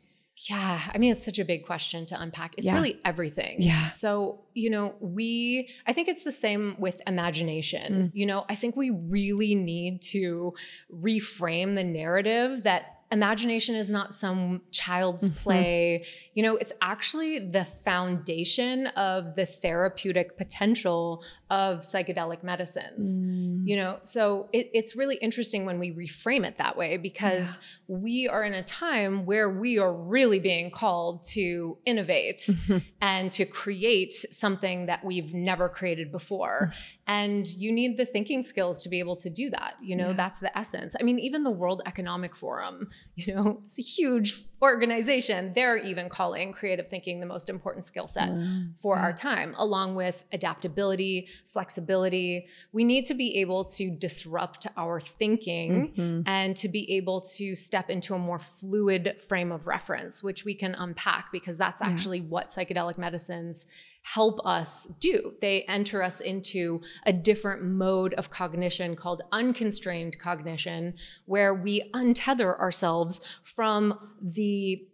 Yeah, 0.50 0.80
I 0.92 0.98
mean, 0.98 1.12
it's 1.12 1.24
such 1.24 1.38
a 1.38 1.46
big 1.46 1.64
question 1.64 2.04
to 2.06 2.20
unpack. 2.20 2.54
It's 2.58 2.66
yeah. 2.66 2.74
really 2.74 3.00
everything. 3.06 3.56
Yeah. 3.58 3.80
So, 3.80 4.44
you 4.52 4.68
know, 4.68 4.94
we, 5.00 5.70
I 5.86 5.94
think 5.94 6.08
it's 6.08 6.24
the 6.24 6.32
same 6.32 6.76
with 6.78 7.00
imagination. 7.06 7.94
Mm. 7.94 8.10
You 8.12 8.26
know, 8.26 8.44
I 8.50 8.54
think 8.54 8.76
we 8.76 8.90
really 8.90 9.54
need 9.54 10.02
to 10.02 10.52
reframe 10.92 11.74
the 11.74 11.84
narrative 11.84 12.64
that 12.64 12.95
imagination 13.12 13.74
is 13.74 13.92
not 13.92 14.12
some 14.12 14.62
child's 14.72 15.30
mm-hmm. 15.30 15.42
play. 15.42 16.04
You 16.34 16.42
know, 16.42 16.56
it's 16.56 16.72
actually 16.82 17.38
the 17.38 17.64
foundation 17.64 18.88
of 18.88 19.36
the 19.36 19.46
therapeutic 19.46 20.36
potential 20.36 21.22
of 21.50 21.80
psychedelic 21.80 22.42
medicines. 22.42 23.20
Mm. 23.20 23.62
You 23.64 23.76
know, 23.76 23.98
so 24.02 24.48
it, 24.52 24.70
it's 24.72 24.96
really 24.96 25.16
interesting 25.16 25.64
when 25.64 25.78
we 25.78 25.92
reframe 25.92 26.44
it 26.44 26.58
that 26.58 26.76
way 26.76 26.96
because 26.96 27.58
yeah. 27.88 27.96
we 27.96 28.28
are 28.28 28.44
in 28.44 28.54
a 28.54 28.62
time 28.62 29.24
where 29.24 29.50
we 29.50 29.78
are 29.78 29.92
really 29.92 30.40
being 30.40 30.70
called 30.70 31.22
to 31.30 31.78
innovate 31.86 32.38
mm-hmm. 32.38 32.78
and 33.00 33.30
to 33.32 33.44
create 33.44 34.12
something 34.12 34.86
that 34.86 35.04
we've 35.04 35.32
never 35.32 35.68
created 35.68 36.10
before. 36.10 36.70
Mm. 36.72 36.96
And 37.08 37.48
you 37.48 37.70
need 37.70 37.96
the 37.96 38.04
thinking 38.06 38.42
skills 38.42 38.82
to 38.82 38.88
be 38.88 38.98
able 38.98 39.16
to 39.16 39.30
do 39.30 39.48
that. 39.50 39.74
You 39.80 39.94
know, 39.94 40.08
yeah. 40.08 40.16
that's 40.16 40.40
the 40.40 40.56
essence. 40.58 40.96
I 40.98 41.04
mean, 41.04 41.20
even 41.20 41.44
the 41.44 41.50
World 41.50 41.82
Economic 41.86 42.34
Forum, 42.34 42.88
you 43.14 43.34
know, 43.34 43.58
it's 43.62 43.78
a 43.78 43.82
huge 43.82 44.44
organization, 44.62 45.52
they're 45.54 45.76
even 45.76 46.08
calling 46.08 46.52
creative 46.52 46.88
thinking 46.88 47.20
the 47.20 47.26
most 47.26 47.50
important 47.50 47.84
skill 47.84 48.06
set 48.06 48.30
for 48.80 48.96
yeah. 48.96 49.02
our 49.02 49.12
time, 49.12 49.54
along 49.58 49.94
with 49.94 50.24
adaptability, 50.32 51.28
flexibility. 51.44 52.46
We 52.72 52.84
need 52.84 53.04
to 53.06 53.14
be 53.14 53.36
able 53.40 53.64
to 53.64 53.90
disrupt 53.90 54.66
our 54.76 55.00
thinking 55.00 55.92
mm-hmm. 55.96 56.20
and 56.26 56.56
to 56.56 56.68
be 56.68 56.90
able 56.96 57.20
to 57.36 57.54
step 57.54 57.90
into 57.90 58.14
a 58.14 58.18
more 58.18 58.38
fluid 58.38 59.20
frame 59.20 59.52
of 59.52 59.66
reference, 59.66 60.22
which 60.22 60.44
we 60.44 60.54
can 60.54 60.74
unpack 60.74 61.30
because 61.32 61.58
that's 61.58 61.82
actually 61.82 62.18
yeah. 62.18 62.28
what 62.28 62.48
psychedelic 62.48 62.96
medicines 62.96 63.66
help 64.14 64.38
us 64.46 64.86
do. 65.00 65.32
They 65.40 65.62
enter 65.62 66.00
us 66.00 66.20
into 66.20 66.80
a 67.04 67.12
different 67.12 67.62
mode 67.62 68.14
of 68.14 68.30
cognition 68.30 68.94
called 68.94 69.22
unconstrained 69.32 70.18
cognition, 70.20 70.94
where 71.24 71.52
we 71.52 71.90
untether 71.92 72.56
ourselves 72.58 73.20
from 73.42 73.98
the 74.22 74.45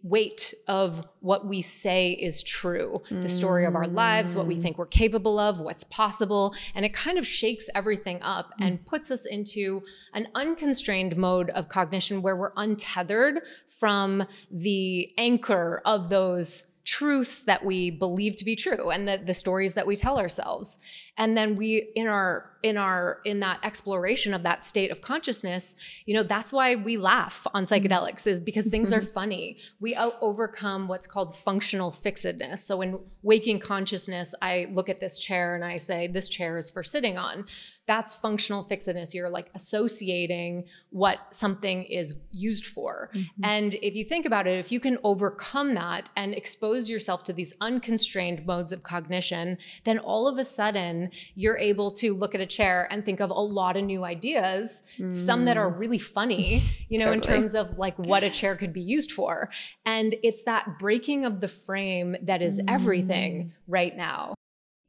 weight 0.02 0.54
of 0.68 1.06
what 1.20 1.46
we 1.46 1.60
say 1.60 2.12
is 2.12 2.42
true, 2.42 3.00
the 3.10 3.28
story 3.28 3.64
of 3.64 3.74
our 3.74 3.86
lives, 3.86 4.34
what 4.36 4.46
we 4.46 4.56
think 4.56 4.76
we're 4.78 4.86
capable 4.86 5.38
of, 5.38 5.60
what's 5.60 5.84
possible. 5.84 6.54
And 6.74 6.84
it 6.84 6.92
kind 6.92 7.18
of 7.18 7.26
shakes 7.26 7.68
everything 7.74 8.20
up 8.22 8.52
and 8.60 8.84
puts 8.84 9.10
us 9.10 9.24
into 9.24 9.82
an 10.14 10.28
unconstrained 10.34 11.16
mode 11.16 11.50
of 11.50 11.68
cognition 11.68 12.22
where 12.22 12.36
we're 12.36 12.52
untethered 12.56 13.42
from 13.66 14.26
the 14.50 15.12
anchor 15.16 15.80
of 15.84 16.08
those 16.08 16.72
truths 16.84 17.44
that 17.44 17.64
we 17.64 17.90
believe 17.90 18.34
to 18.36 18.44
be 18.44 18.56
true 18.56 18.90
and 18.90 19.06
the, 19.06 19.16
the 19.24 19.34
stories 19.34 19.74
that 19.74 19.86
we 19.86 19.94
tell 19.94 20.18
ourselves 20.18 20.78
and 21.16 21.36
then 21.36 21.56
we 21.56 21.90
in 21.94 22.06
our 22.06 22.52
in 22.62 22.76
our 22.76 23.18
in 23.24 23.40
that 23.40 23.58
exploration 23.62 24.32
of 24.32 24.42
that 24.44 24.64
state 24.64 24.90
of 24.90 25.00
consciousness 25.00 25.74
you 26.06 26.14
know 26.14 26.22
that's 26.22 26.52
why 26.52 26.74
we 26.76 26.96
laugh 26.96 27.46
on 27.54 27.64
psychedelics 27.64 28.26
is 28.26 28.40
because 28.40 28.68
things 28.68 28.92
are 28.92 29.00
funny. 29.18 29.58
We 29.80 29.96
overcome 29.96 30.88
what's 30.88 31.06
called 31.06 31.34
functional 31.34 31.90
fixedness. 31.90 32.58
So 32.58 32.80
in 32.80 32.98
waking 33.22 33.58
consciousness 33.60 34.34
i 34.42 34.68
look 34.72 34.88
at 34.88 34.98
this 34.98 35.18
chair 35.18 35.54
and 35.54 35.64
i 35.64 35.76
say 35.76 36.08
this 36.08 36.28
chair 36.28 36.56
is 36.56 36.70
for 36.70 36.82
sitting 36.82 37.18
on. 37.18 37.44
That's 37.86 38.14
functional 38.14 38.62
fixedness. 38.62 39.12
You're 39.12 39.28
like 39.28 39.50
associating 39.54 40.66
what 40.90 41.18
something 41.30 41.82
is 41.84 42.14
used 42.30 42.66
for. 42.66 43.10
Mm-hmm. 43.12 43.44
and 43.44 43.74
if 43.74 43.94
you 43.96 44.04
think 44.04 44.24
about 44.26 44.46
it 44.46 44.58
if 44.58 44.70
you 44.70 44.80
can 44.80 44.98
overcome 45.04 45.74
that 45.74 46.10
and 46.16 46.34
expose 46.34 46.88
yourself 46.88 47.24
to 47.24 47.32
these 47.32 47.54
unconstrained 47.60 48.46
modes 48.46 48.72
of 48.72 48.82
cognition 48.82 49.58
then 49.84 49.98
all 49.98 50.28
of 50.28 50.38
a 50.38 50.44
sudden 50.44 51.01
you're 51.34 51.58
able 51.58 51.90
to 51.92 52.14
look 52.14 52.34
at 52.34 52.40
a 52.40 52.46
chair 52.46 52.88
and 52.90 53.04
think 53.04 53.20
of 53.20 53.30
a 53.30 53.34
lot 53.34 53.76
of 53.76 53.84
new 53.84 54.04
ideas, 54.04 54.88
mm. 54.98 55.12
some 55.12 55.44
that 55.46 55.56
are 55.56 55.70
mm. 55.70 55.78
really 55.78 55.98
funny, 55.98 56.62
you 56.88 56.98
know, 56.98 57.06
totally. 57.06 57.34
in 57.34 57.40
terms 57.40 57.54
of 57.54 57.78
like 57.78 57.98
what 57.98 58.22
a 58.22 58.30
chair 58.30 58.56
could 58.56 58.72
be 58.72 58.80
used 58.80 59.12
for. 59.12 59.50
And 59.84 60.14
it's 60.22 60.42
that 60.44 60.78
breaking 60.78 61.24
of 61.24 61.40
the 61.40 61.48
frame 61.48 62.16
that 62.22 62.42
is 62.42 62.60
mm. 62.60 62.64
everything 62.68 63.52
right 63.66 63.96
now 63.96 64.34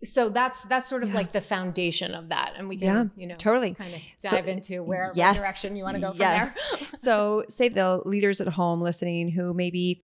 so 0.03 0.29
that's 0.29 0.63
that's 0.63 0.87
sort 0.87 1.03
of 1.03 1.09
yeah. 1.09 1.15
like 1.15 1.31
the 1.31 1.41
foundation 1.41 2.13
of 2.13 2.29
that 2.29 2.53
and 2.57 2.67
we 2.67 2.77
can 2.77 2.87
yeah, 2.87 3.05
you 3.15 3.27
know 3.27 3.35
totally 3.35 3.73
kind 3.73 3.93
of 3.93 4.01
dive 4.21 4.45
so, 4.45 4.51
into 4.51 4.83
where 4.83 5.11
yes, 5.15 5.37
direction 5.37 5.75
you 5.75 5.83
want 5.83 5.95
to 5.95 6.01
go 6.01 6.09
from 6.11 6.19
yes. 6.19 6.53
there 6.71 6.87
so 6.95 7.43
say 7.49 7.69
the 7.69 8.01
leaders 8.05 8.41
at 8.41 8.47
home 8.47 8.81
listening 8.81 9.29
who 9.29 9.53
maybe 9.53 10.01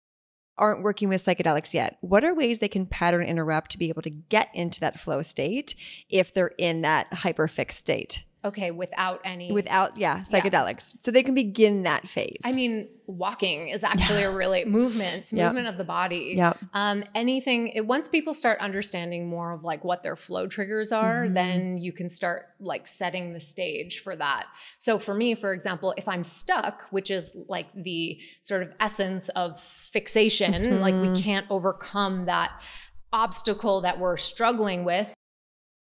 aren't 0.59 0.83
working 0.83 1.09
with 1.09 1.21
psychedelics 1.21 1.73
yet, 1.73 1.97
what 2.01 2.23
are 2.23 2.35
ways 2.35 2.59
they 2.59 2.67
can 2.67 2.85
pattern 2.85 3.25
interrupt 3.25 3.71
to 3.71 3.79
be 3.79 3.89
able 3.89 4.03
to 4.03 4.09
get 4.09 4.49
into 4.53 4.79
that 4.81 4.99
flow 4.99 5.21
state 5.21 5.73
if 6.09 6.33
they're 6.33 6.51
in 6.59 6.81
that 6.81 7.09
hyperfixed 7.11 7.71
state? 7.71 8.25
Okay, 8.45 8.71
without 8.71 9.19
any 9.25 9.51
without 9.51 9.97
yeah 9.97 10.21
psychedelics, 10.21 10.95
yeah. 10.95 11.01
so 11.01 11.11
they 11.11 11.23
can 11.23 11.35
begin 11.35 11.83
that 11.83 12.07
phase. 12.07 12.39
I 12.45 12.53
mean, 12.53 12.87
walking 13.05 13.67
is 13.67 13.83
actually 13.83 14.23
a 14.23 14.31
really 14.31 14.63
movement, 14.63 15.29
yep. 15.33 15.47
movement 15.47 15.67
of 15.67 15.77
the 15.77 15.83
body. 15.83 16.35
Yeah. 16.37 16.53
Um, 16.73 17.03
anything. 17.13 17.67
It, 17.69 17.85
once 17.85 18.07
people 18.07 18.33
start 18.33 18.59
understanding 18.59 19.27
more 19.27 19.51
of 19.51 19.65
like 19.65 19.83
what 19.83 20.03
their 20.03 20.15
flow 20.15 20.47
triggers 20.47 20.93
are, 20.93 21.25
mm-hmm. 21.25 21.33
then 21.33 21.77
you 21.79 21.91
can 21.91 22.07
start 22.07 22.45
like 22.61 22.87
setting 22.87 23.33
the 23.33 23.41
stage 23.41 23.99
for 23.99 24.15
that. 24.15 24.45
So 24.77 24.97
for 24.97 25.13
me, 25.13 25.35
for 25.35 25.53
example, 25.53 25.93
if 25.97 26.07
I'm 26.07 26.23
stuck, 26.23 26.83
which 26.91 27.11
is 27.11 27.35
like 27.49 27.67
the 27.73 28.21
sort 28.41 28.63
of 28.63 28.73
essence 28.79 29.27
of 29.29 29.59
fixation, 29.59 30.53
mm-hmm. 30.53 30.79
like 30.79 30.95
we 30.95 31.07
mm-hmm. 31.07 31.21
can't 31.21 31.45
overcome 31.49 32.25
that 32.27 32.51
obstacle 33.11 33.81
that 33.81 33.99
we're 33.99 34.17
struggling 34.17 34.83
with 34.83 35.13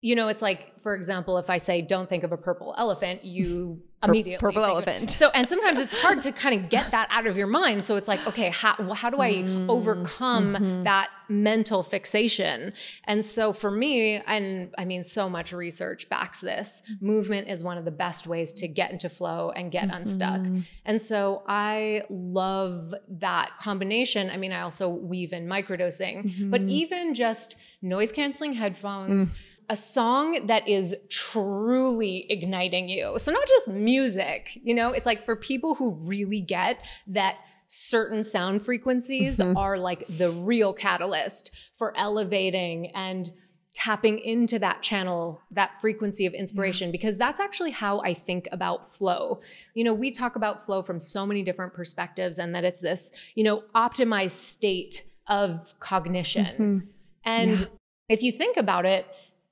you 0.06 0.16
know, 0.16 0.28
it's 0.28 0.44
like, 0.44 0.80
for 0.80 0.94
example, 0.94 1.40
if 1.40 1.50
I 1.50 1.58
say, 1.58 1.82
don't 1.82 2.08
think 2.08 2.24
of 2.24 2.32
a 2.32 2.38
purple 2.38 2.76
elephant, 2.78 3.24
you 3.26 3.82
immediately 4.04 4.40
purple 4.40 4.64
elephant. 4.64 5.10
So, 5.10 5.32
and 5.34 5.50
sometimes 5.50 5.80
it's 5.80 6.00
hard 6.00 6.22
to 6.22 6.32
kind 6.32 6.54
of 6.64 6.70
get 6.70 6.92
that 6.92 7.08
out 7.10 7.26
of 7.26 7.36
your 7.36 7.48
mind. 7.48 7.86
So 7.86 7.96
it's 7.96 8.08
like, 8.08 8.26
okay, 8.28 8.50
how, 8.50 8.76
how 8.94 9.10
do 9.10 9.20
I 9.20 9.34
mm, 9.34 9.68
overcome 9.68 10.54
mm-hmm. 10.54 10.84
that 10.84 11.10
mental 11.28 11.82
fixation? 11.82 12.74
And 13.06 13.26
so 13.26 13.52
for 13.52 13.72
me, 13.72 14.18
and 14.28 14.72
I 14.78 14.86
mean, 14.86 15.04
so 15.04 15.28
much 15.28 15.52
research 15.52 16.08
backs 16.08 16.40
this, 16.40 16.84
movement 17.02 17.48
is 17.48 17.64
one 17.64 17.80
of 17.80 17.86
the 17.86 17.90
best 17.90 18.28
ways 18.28 18.54
to 18.54 18.68
get 18.68 18.92
into 18.92 19.10
flow 19.10 19.50
and 19.56 19.72
get 19.72 19.86
mm-hmm. 19.88 19.98
unstuck. 19.98 20.42
And 20.86 21.02
so 21.02 21.42
I 21.48 22.04
love 22.12 22.94
that 23.10 23.54
combination. 23.60 24.30
I 24.30 24.38
mean, 24.38 24.52
I 24.52 24.62
also 24.62 24.88
weave 24.88 25.34
in 25.34 25.48
microdosing, 25.48 26.26
mm-hmm. 26.26 26.52
but 26.52 26.62
even 26.62 27.16
just 27.16 27.58
noise 27.82 28.12
canceling 28.12 28.54
headphones. 28.54 29.32
Mm 29.32 29.52
a 29.70 29.76
song 29.76 30.46
that 30.48 30.68
is 30.68 30.96
truly 31.10 32.26
igniting 32.32 32.90
you. 32.90 33.18
So, 33.18 33.32
not 33.32 33.48
just 33.48 33.70
music, 33.70 34.60
you 34.64 34.74
know, 34.74 34.92
it's 34.92 35.06
like 35.06 35.22
for 35.22 35.36
people 35.36 35.76
who 35.76 35.92
really 35.92 36.42
get 36.42 36.86
that 37.08 37.38
certain 37.68 38.24
sound 38.24 38.62
frequencies 38.62 39.40
mm-hmm. 39.40 39.58
are 39.58 39.78
like 39.78 40.06
the 40.08 40.30
real 40.30 40.74
catalyst 40.74 41.70
for 41.74 41.98
elevating 41.98 42.92
and 42.96 43.30
tapping 43.74 44.20
into 44.20 44.58
that 44.58 44.82
channel, 44.82 45.42
that 45.52 45.74
frequency 45.82 46.26
of 46.26 46.34
inspiration, 46.34 46.92
because 46.92 47.18
that's 47.18 47.40
actually 47.40 47.72
how 47.72 48.00
I 48.02 48.14
think 48.14 48.48
about 48.52 48.92
flow. 48.92 49.42
You 49.74 49.84
know, 49.84 49.94
we 49.94 50.12
talk 50.12 50.38
about 50.38 50.62
flow 50.62 50.82
from 50.82 51.00
so 51.00 51.26
many 51.26 51.44
different 51.44 51.74
perspectives, 51.74 52.40
and 52.40 52.56
that 52.56 52.64
it's 52.64 52.82
this, 52.82 53.32
you 53.36 53.44
know, 53.44 53.64
optimized 53.76 54.32
state 54.32 55.04
of 55.28 55.74
cognition. 55.80 56.46
Mm-hmm. 56.46 56.80
And 57.26 57.62
yeah. 57.62 57.68
if 58.08 58.24
you 58.24 58.32
think 58.32 58.56
about 58.58 58.86
it, 58.86 59.06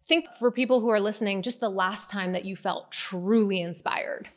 think 0.05 0.31
for 0.33 0.51
people 0.51 0.81
who 0.81 0.89
are 0.89 1.00
listening, 1.00 1.41
just 1.41 1.60
the 1.60 1.69
last 1.69 2.10
time 2.10 2.33
that 2.33 2.45
you 2.45 2.55
felt 2.55 2.91
truly 2.91 3.62
inspired. 3.62 4.29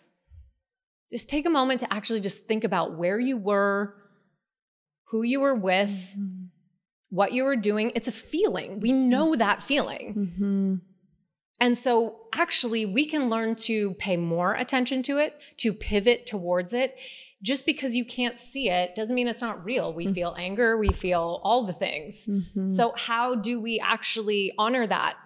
Just 1.10 1.28
take 1.28 1.46
a 1.46 1.50
moment 1.50 1.80
to 1.80 1.92
actually 1.92 2.20
just 2.20 2.46
think 2.46 2.64
about 2.64 2.96
where 2.96 3.18
you 3.18 3.36
were, 3.36 3.94
who 5.04 5.22
you 5.22 5.40
were 5.40 5.54
with, 5.54 6.16
mm-hmm. 6.18 6.46
what 7.10 7.32
you 7.32 7.44
were 7.44 7.56
doing. 7.56 7.92
It's 7.94 8.08
a 8.08 8.12
feeling. 8.12 8.80
We 8.80 8.92
know 8.92 9.30
mm-hmm. 9.30 9.38
that 9.38 9.62
feeling. 9.62 10.14
Mm-hmm. 10.14 10.74
And 11.58 11.78
so, 11.78 12.18
actually, 12.34 12.84
we 12.84 13.06
can 13.06 13.30
learn 13.30 13.54
to 13.56 13.94
pay 13.94 14.18
more 14.18 14.52
attention 14.54 15.02
to 15.04 15.16
it, 15.16 15.40
to 15.58 15.72
pivot 15.72 16.26
towards 16.26 16.74
it. 16.74 16.98
Just 17.42 17.64
because 17.64 17.94
you 17.94 18.04
can't 18.04 18.38
see 18.38 18.68
it 18.68 18.94
doesn't 18.94 19.14
mean 19.14 19.28
it's 19.28 19.40
not 19.40 19.64
real. 19.64 19.94
We 19.94 20.04
mm-hmm. 20.04 20.14
feel 20.14 20.34
anger, 20.38 20.76
we 20.76 20.88
feel 20.88 21.40
all 21.44 21.64
the 21.64 21.72
things. 21.72 22.26
Mm-hmm. 22.26 22.68
So, 22.68 22.92
how 22.96 23.36
do 23.36 23.60
we 23.60 23.80
actually 23.80 24.52
honor 24.58 24.86
that 24.86 25.16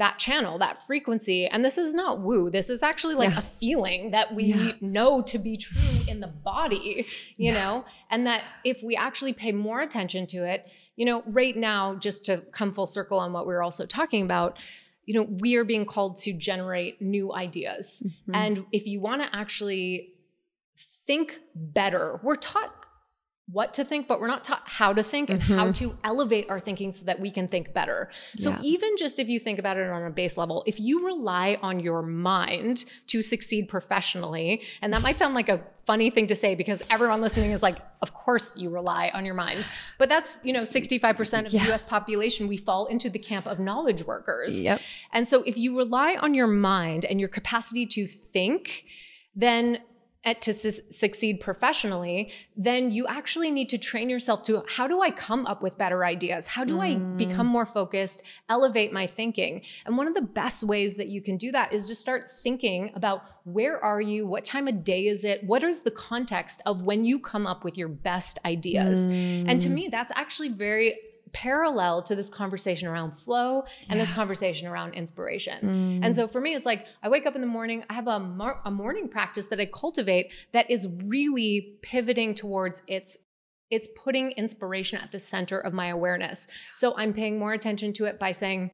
that 0.00 0.18
channel, 0.18 0.58
that 0.58 0.86
frequency. 0.86 1.46
And 1.46 1.62
this 1.62 1.76
is 1.76 1.94
not 1.94 2.20
woo. 2.20 2.50
This 2.50 2.70
is 2.70 2.82
actually 2.82 3.14
like 3.14 3.32
yeah. 3.32 3.38
a 3.38 3.42
feeling 3.42 4.10
that 4.12 4.34
we 4.34 4.44
yeah. 4.44 4.72
know 4.80 5.20
to 5.20 5.38
be 5.38 5.58
true 5.58 6.00
in 6.08 6.20
the 6.20 6.26
body, 6.26 7.06
you 7.36 7.52
yeah. 7.52 7.52
know? 7.52 7.84
And 8.10 8.26
that 8.26 8.42
if 8.64 8.82
we 8.82 8.96
actually 8.96 9.34
pay 9.34 9.52
more 9.52 9.82
attention 9.82 10.26
to 10.28 10.38
it, 10.38 10.70
you 10.96 11.04
know, 11.04 11.22
right 11.26 11.54
now, 11.54 11.96
just 11.96 12.24
to 12.24 12.38
come 12.50 12.72
full 12.72 12.86
circle 12.86 13.18
on 13.18 13.34
what 13.34 13.46
we 13.46 13.52
were 13.52 13.62
also 13.62 13.84
talking 13.84 14.22
about, 14.22 14.58
you 15.04 15.14
know, 15.14 15.22
we 15.22 15.56
are 15.56 15.64
being 15.64 15.84
called 15.84 16.16
to 16.20 16.32
generate 16.32 17.02
new 17.02 17.34
ideas. 17.34 18.02
Mm-hmm. 18.02 18.34
And 18.34 18.66
if 18.72 18.86
you 18.86 19.00
want 19.00 19.22
to 19.22 19.36
actually 19.36 20.14
think 20.78 21.40
better, 21.54 22.20
we're 22.22 22.36
taught 22.36 22.74
what 23.52 23.74
to 23.74 23.84
think, 23.84 24.06
but 24.06 24.20
we're 24.20 24.28
not 24.28 24.44
taught 24.44 24.62
how 24.64 24.92
to 24.92 25.02
think 25.02 25.30
and 25.30 25.40
mm-hmm. 25.40 25.54
how 25.54 25.72
to 25.72 25.96
elevate 26.04 26.48
our 26.50 26.60
thinking 26.60 26.92
so 26.92 27.04
that 27.06 27.18
we 27.20 27.30
can 27.30 27.48
think 27.48 27.72
better. 27.74 28.10
So, 28.36 28.50
yeah. 28.50 28.60
even 28.62 28.96
just 28.96 29.18
if 29.18 29.28
you 29.28 29.38
think 29.38 29.58
about 29.58 29.76
it 29.76 29.88
on 29.88 30.02
a 30.02 30.10
base 30.10 30.36
level, 30.36 30.62
if 30.66 30.78
you 30.78 31.04
rely 31.06 31.58
on 31.62 31.80
your 31.80 32.02
mind 32.02 32.84
to 33.08 33.22
succeed 33.22 33.68
professionally, 33.68 34.62
and 34.82 34.92
that 34.92 35.02
might 35.02 35.18
sound 35.18 35.34
like 35.34 35.48
a 35.48 35.60
funny 35.84 36.10
thing 36.10 36.26
to 36.28 36.34
say 36.34 36.54
because 36.54 36.82
everyone 36.90 37.20
listening 37.20 37.50
is 37.50 37.62
like, 37.62 37.78
of 38.02 38.14
course 38.14 38.56
you 38.56 38.70
rely 38.70 39.10
on 39.14 39.24
your 39.24 39.34
mind. 39.34 39.66
But 39.98 40.08
that's, 40.08 40.38
you 40.44 40.52
know, 40.52 40.62
65% 40.62 41.46
of 41.46 41.52
yeah. 41.52 41.64
the 41.64 41.72
US 41.72 41.84
population, 41.84 42.48
we 42.48 42.56
fall 42.56 42.86
into 42.86 43.10
the 43.10 43.18
camp 43.18 43.46
of 43.46 43.58
knowledge 43.58 44.04
workers. 44.04 44.60
Yep. 44.60 44.80
And 45.12 45.26
so, 45.26 45.42
if 45.42 45.56
you 45.56 45.76
rely 45.76 46.16
on 46.20 46.34
your 46.34 46.46
mind 46.46 47.04
and 47.04 47.18
your 47.18 47.28
capacity 47.28 47.86
to 47.86 48.06
think, 48.06 48.84
then 49.34 49.78
at, 50.24 50.42
to 50.42 50.52
su- 50.52 50.82
succeed 50.90 51.40
professionally, 51.40 52.30
then 52.56 52.90
you 52.90 53.06
actually 53.06 53.50
need 53.50 53.68
to 53.70 53.78
train 53.78 54.10
yourself 54.10 54.42
to 54.42 54.62
how 54.68 54.86
do 54.86 55.00
I 55.00 55.10
come 55.10 55.46
up 55.46 55.62
with 55.62 55.78
better 55.78 56.04
ideas? 56.04 56.46
How 56.46 56.64
do 56.64 56.80
I 56.80 56.96
become 56.96 57.48
mm. 57.48 57.52
more 57.52 57.66
focused, 57.66 58.22
elevate 58.48 58.92
my 58.92 59.06
thinking? 59.06 59.62
And 59.86 59.96
one 59.96 60.06
of 60.06 60.14
the 60.14 60.22
best 60.22 60.62
ways 60.62 60.96
that 60.96 61.08
you 61.08 61.22
can 61.22 61.36
do 61.36 61.50
that 61.52 61.72
is 61.72 61.88
just 61.88 62.02
start 62.02 62.30
thinking 62.30 62.92
about 62.94 63.22
where 63.44 63.82
are 63.82 64.00
you? 64.00 64.26
What 64.26 64.44
time 64.44 64.68
of 64.68 64.84
day 64.84 65.06
is 65.06 65.24
it? 65.24 65.42
What 65.44 65.64
is 65.64 65.82
the 65.82 65.90
context 65.90 66.60
of 66.66 66.82
when 66.82 67.04
you 67.04 67.18
come 67.18 67.46
up 67.46 67.64
with 67.64 67.78
your 67.78 67.88
best 67.88 68.38
ideas? 68.44 69.06
And 69.06 69.60
to 69.60 69.68
mm. 69.70 69.72
me, 69.72 69.88
that's 69.88 70.12
actually 70.14 70.50
very 70.50 70.94
parallel 71.32 72.02
to 72.02 72.14
this 72.14 72.30
conversation 72.30 72.88
around 72.88 73.12
flow 73.12 73.62
and 73.88 73.94
yeah. 73.94 73.98
this 73.98 74.10
conversation 74.10 74.68
around 74.68 74.94
inspiration. 74.94 76.00
Mm. 76.00 76.04
And 76.04 76.14
so 76.14 76.26
for 76.26 76.40
me, 76.40 76.54
it's 76.54 76.66
like 76.66 76.86
I 77.02 77.08
wake 77.08 77.26
up 77.26 77.34
in 77.34 77.40
the 77.40 77.46
morning, 77.46 77.84
I 77.88 77.94
have 77.94 78.08
a, 78.08 78.18
mar- 78.18 78.60
a 78.64 78.70
morning 78.70 79.08
practice 79.08 79.46
that 79.46 79.60
I 79.60 79.66
cultivate 79.66 80.32
that 80.52 80.70
is 80.70 80.88
really 81.04 81.78
pivoting 81.82 82.34
towards 82.34 82.82
its 82.86 83.16
it's 83.70 83.88
putting 83.96 84.32
inspiration 84.32 84.98
at 84.98 85.12
the 85.12 85.18
center 85.20 85.56
of 85.56 85.72
my 85.72 85.86
awareness. 85.86 86.48
So 86.74 86.92
I'm 86.96 87.12
paying 87.12 87.38
more 87.38 87.52
attention 87.52 87.92
to 87.94 88.04
it 88.06 88.18
by 88.18 88.32
saying, 88.32 88.72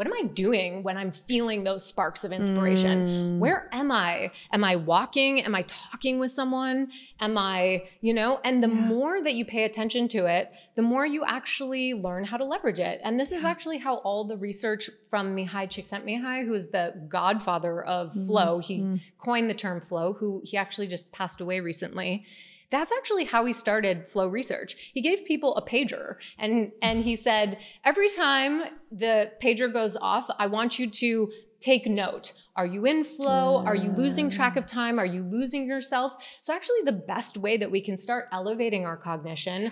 what 0.00 0.06
am 0.06 0.14
I 0.14 0.28
doing 0.28 0.82
when 0.82 0.96
I'm 0.96 1.12
feeling 1.12 1.62
those 1.62 1.84
sparks 1.84 2.24
of 2.24 2.32
inspiration? 2.32 3.06
Mm. 3.06 3.38
Where 3.38 3.68
am 3.70 3.92
I? 3.92 4.30
Am 4.50 4.64
I 4.64 4.76
walking? 4.76 5.42
Am 5.42 5.54
I 5.54 5.60
talking 5.66 6.18
with 6.18 6.30
someone? 6.30 6.90
Am 7.20 7.36
I, 7.36 7.84
you 8.00 8.14
know? 8.14 8.40
And 8.42 8.62
the 8.62 8.70
yeah. 8.70 8.76
more 8.76 9.20
that 9.20 9.34
you 9.34 9.44
pay 9.44 9.64
attention 9.64 10.08
to 10.08 10.24
it, 10.24 10.54
the 10.74 10.80
more 10.80 11.04
you 11.04 11.22
actually 11.26 11.92
learn 11.92 12.24
how 12.24 12.38
to 12.38 12.46
leverage 12.46 12.78
it. 12.78 13.02
And 13.04 13.20
this 13.20 13.30
is 13.30 13.44
actually 13.44 13.76
how 13.76 13.96
all 13.96 14.24
the 14.24 14.38
research 14.38 14.88
from 15.06 15.36
Mihaly 15.36 15.68
Csikszentmihalyi, 15.68 16.46
who 16.46 16.54
is 16.54 16.70
the 16.70 16.94
godfather 17.06 17.84
of 17.84 18.14
mm. 18.14 18.26
flow, 18.26 18.58
he 18.58 18.78
mm. 18.78 19.00
coined 19.18 19.50
the 19.50 19.54
term 19.54 19.82
flow, 19.82 20.14
who 20.14 20.40
he 20.42 20.56
actually 20.56 20.86
just 20.86 21.12
passed 21.12 21.42
away 21.42 21.60
recently 21.60 22.24
that's 22.70 22.92
actually 22.92 23.24
how 23.24 23.44
he 23.44 23.52
started 23.52 24.06
flow 24.06 24.28
research. 24.28 24.92
He 24.94 25.00
gave 25.00 25.24
people 25.24 25.56
a 25.56 25.62
pager 25.62 26.16
and, 26.38 26.72
and 26.80 27.04
he 27.04 27.16
said, 27.16 27.58
every 27.84 28.08
time 28.08 28.64
the 28.90 29.32
pager 29.42 29.72
goes 29.72 29.96
off, 29.96 30.28
I 30.38 30.46
want 30.46 30.78
you 30.78 30.88
to 30.88 31.32
take 31.60 31.86
note. 31.86 32.32
Are 32.56 32.66
you 32.66 32.86
in 32.86 33.04
flow? 33.04 33.64
Are 33.64 33.74
you 33.74 33.90
losing 33.90 34.30
track 34.30 34.56
of 34.56 34.66
time? 34.66 34.98
Are 34.98 35.06
you 35.06 35.22
losing 35.22 35.66
yourself? 35.66 36.38
So, 36.40 36.54
actually, 36.54 36.82
the 36.84 36.92
best 36.92 37.36
way 37.36 37.56
that 37.56 37.70
we 37.70 37.80
can 37.80 37.96
start 37.96 38.26
elevating 38.32 38.86
our 38.86 38.96
cognition, 38.96 39.70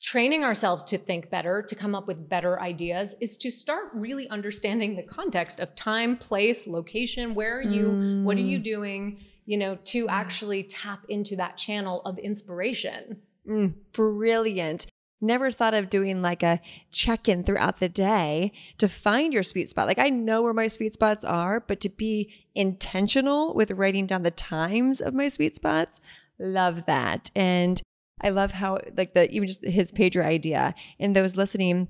training 0.00 0.44
ourselves 0.44 0.84
to 0.84 0.98
think 0.98 1.28
better, 1.28 1.62
to 1.62 1.74
come 1.74 1.94
up 1.94 2.06
with 2.06 2.28
better 2.28 2.60
ideas, 2.60 3.16
is 3.20 3.36
to 3.38 3.50
start 3.50 3.90
really 3.94 4.28
understanding 4.28 4.96
the 4.96 5.02
context 5.02 5.60
of 5.60 5.74
time, 5.74 6.16
place, 6.16 6.66
location. 6.66 7.34
Where 7.34 7.58
are 7.58 7.62
you? 7.62 7.88
Mm. 7.88 8.22
What 8.22 8.36
are 8.36 8.40
you 8.40 8.60
mm. 8.60 8.64
doing? 8.64 9.18
You 9.48 9.56
know, 9.56 9.78
to 9.82 10.06
actually 10.10 10.62
tap 10.62 11.06
into 11.08 11.34
that 11.34 11.56
channel 11.56 12.02
of 12.02 12.18
inspiration. 12.18 13.16
Mm, 13.48 13.76
brilliant. 13.92 14.84
Never 15.22 15.50
thought 15.50 15.72
of 15.72 15.88
doing 15.88 16.20
like 16.20 16.42
a 16.42 16.60
check 16.92 17.30
in 17.30 17.42
throughout 17.42 17.80
the 17.80 17.88
day 17.88 18.52
to 18.76 18.90
find 18.90 19.32
your 19.32 19.42
sweet 19.42 19.70
spot. 19.70 19.86
Like 19.86 19.98
I 19.98 20.10
know 20.10 20.42
where 20.42 20.52
my 20.52 20.66
sweet 20.66 20.92
spots 20.92 21.24
are, 21.24 21.60
but 21.60 21.80
to 21.80 21.88
be 21.88 22.30
intentional 22.54 23.54
with 23.54 23.70
writing 23.70 24.06
down 24.06 24.22
the 24.22 24.30
times 24.30 25.00
of 25.00 25.14
my 25.14 25.28
sweet 25.28 25.56
spots, 25.56 26.02
love 26.38 26.84
that. 26.84 27.30
And 27.34 27.80
I 28.20 28.28
love 28.28 28.52
how 28.52 28.80
like 28.98 29.14
the 29.14 29.30
even 29.30 29.48
just 29.48 29.64
his 29.64 29.92
pager 29.92 30.26
idea 30.26 30.74
and 31.00 31.16
those 31.16 31.36
listening, 31.36 31.88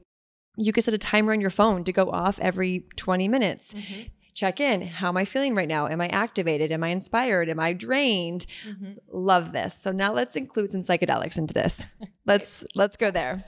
you 0.57 0.73
could 0.73 0.85
set 0.85 0.95
a 0.95 0.99
timer 0.99 1.33
on 1.33 1.41
your 1.41 1.51
phone 1.51 1.83
to 1.83 1.93
go 1.93 2.09
off 2.09 2.39
every 2.39 2.87
20 2.95 3.27
minutes. 3.27 3.75
Mm-hmm 3.75 4.03
check 4.39 4.61
in. 4.61 4.83
How 4.83 5.09
am 5.09 5.17
I 5.17 5.25
feeling 5.25 5.55
right 5.55 5.69
now? 5.69 5.89
Am 5.89 6.01
I 6.01 6.09
activated? 6.09 6.71
Am 6.71 6.85
I 6.85 6.89
inspired? 6.89 7.49
Am 7.49 7.59
I 7.59 7.73
drained? 7.73 8.47
Mm-hmm. 8.67 8.93
Love 9.11 9.53
this. 9.53 9.75
So 9.75 9.91
now 9.91 10.13
let's 10.13 10.37
include 10.37 10.71
some 10.71 10.81
psychedelics 10.81 11.39
into 11.39 11.55
this. 11.55 11.85
Let's 12.27 12.63
let's 12.75 12.99
go 12.99 13.11
there. 13.11 13.45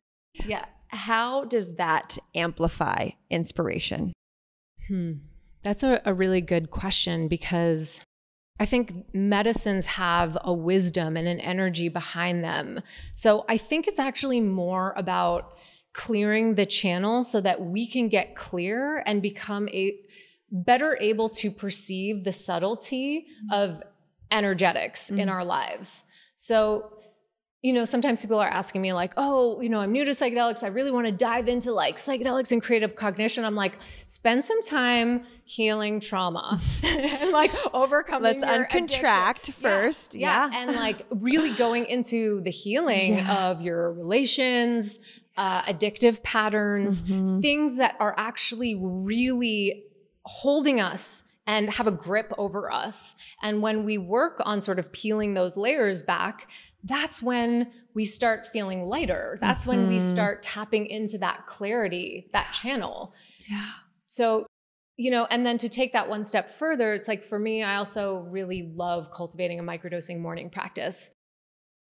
Yeah. 0.47 0.65
How 0.89 1.45
does 1.45 1.77
that 1.77 2.17
amplify 2.35 3.11
inspiration? 3.29 4.15
Hmm. 4.89 5.13
That's 5.63 5.83
a, 5.83 6.01
a 6.07 6.15
really 6.15 6.41
good 6.41 6.71
question 6.71 7.29
because 7.29 8.01
I 8.59 8.65
think 8.65 9.15
medicines 9.15 9.85
have 9.85 10.39
a 10.43 10.55
wisdom 10.55 11.19
and 11.19 11.29
an 11.29 11.41
energy 11.41 11.91
behind 11.91 12.43
them. 12.43 12.81
So 13.15 13.45
I 13.51 13.59
think 13.59 13.87
it's 13.87 13.99
actually 13.99 14.41
more 14.41 14.95
about 14.97 15.53
clearing 15.93 16.55
the 16.55 16.65
channel 16.65 17.23
so 17.23 17.43
that 17.43 17.61
we 17.61 17.87
can 17.87 18.09
get 18.09 18.35
clear 18.35 19.03
and 19.05 19.21
become 19.21 19.69
a 19.69 19.93
better 20.51 20.97
able 21.01 21.29
to 21.29 21.51
perceive 21.51 22.25
the 22.25 22.33
subtlety 22.33 23.27
of 23.51 23.83
energetics 24.31 25.11
mm-hmm. 25.11 25.21
in 25.21 25.29
our 25.29 25.45
lives. 25.45 26.05
So, 26.37 26.93
you 27.63 27.75
know, 27.75 27.85
sometimes 27.85 28.23
people 28.23 28.39
are 28.39 28.49
asking 28.49 28.81
me, 28.81 28.95
like, 28.95 29.13
oh, 29.19 29.61
you 29.61 29.69
know, 29.69 29.81
I'm 29.81 29.93
new 29.93 30.05
to 30.07 30.13
psychedelics. 30.13 30.63
I 30.65 30.69
really 30.69 30.91
want 30.91 31.07
to 31.07 31.13
dive 31.13 31.47
into 31.47 31.73
like 31.73 31.97
psychedelics 31.97 32.53
and 32.53 32.63
creative 32.63 32.97
cognition. 32.97 33.45
I'm 33.45 33.55
like, 33.55 33.79
spend 34.07 34.45
some 34.45 34.63
time 34.63 35.25
healing 35.45 36.01
trauma 36.01 36.59
and 36.85 37.33
like 37.33 37.53
overcoming. 37.75 38.41
Let's 38.41 38.45
uncontract 38.45 39.43
addiction. 39.43 39.55
first. 39.55 40.15
Yeah. 40.15 40.49
yeah. 40.51 40.59
And 40.63 40.77
like 40.77 41.05
really 41.11 41.53
going 41.53 41.85
into 41.85 42.41
the 42.41 42.51
healing 42.51 43.19
yeah. 43.19 43.51
of 43.51 43.61
your 43.61 43.93
relations, 43.93 45.21
uh, 45.37 45.61
addictive 45.63 46.23
patterns, 46.23 47.03
mm-hmm. 47.03 47.41
things 47.41 47.77
that 47.77 47.95
are 48.01 48.15
actually 48.17 48.75
really 48.81 49.85
holding 50.31 50.81
us 50.81 51.25
and 51.47 51.69
have 51.71 51.89
a 51.89 51.91
grip 51.93 52.33
over 52.39 52.71
us. 52.71 53.17
And 53.43 53.61
when 53.61 53.85
we 53.85 53.99
work 53.99 54.41
on 54.45 54.61
sort 54.61 54.79
of 54.79 54.93
peeling 54.93 55.35
those 55.35 55.57
layers 55.57 56.03
back, 56.03 56.49
that's 56.85 57.21
when 57.21 57.73
we 57.95 58.05
start 58.05 58.47
feeling 58.47 58.85
lighter. 58.85 59.37
That's 59.41 59.63
mm-hmm. 59.63 59.71
when 59.71 59.89
we 59.89 59.97
mm-hmm. 59.97 60.09
start 60.09 60.43
tapping 60.43 60.87
into 60.87 61.19
that 61.19 61.47
clarity, 61.47 62.29
that 62.33 62.53
channel. 62.53 63.15
Yeah. 63.51 63.67
So, 64.07 64.47
you 64.97 65.11
know, 65.11 65.27
and 65.31 65.45
then 65.45 65.59
to 65.59 65.69
take 65.69 65.93
that 65.93 66.09
one 66.09 66.23
step 66.23 66.49
further, 66.49 66.95
it's 66.95 67.09
like 67.09 67.25
for 67.25 67.39
me, 67.39 67.65
I 67.65 67.77
also 67.77 68.21
really 68.31 68.73
love 68.75 69.11
cultivating 69.11 69.59
a 69.59 69.65
microdosing 69.65 70.21
morning 70.21 70.51
practice. 70.51 71.11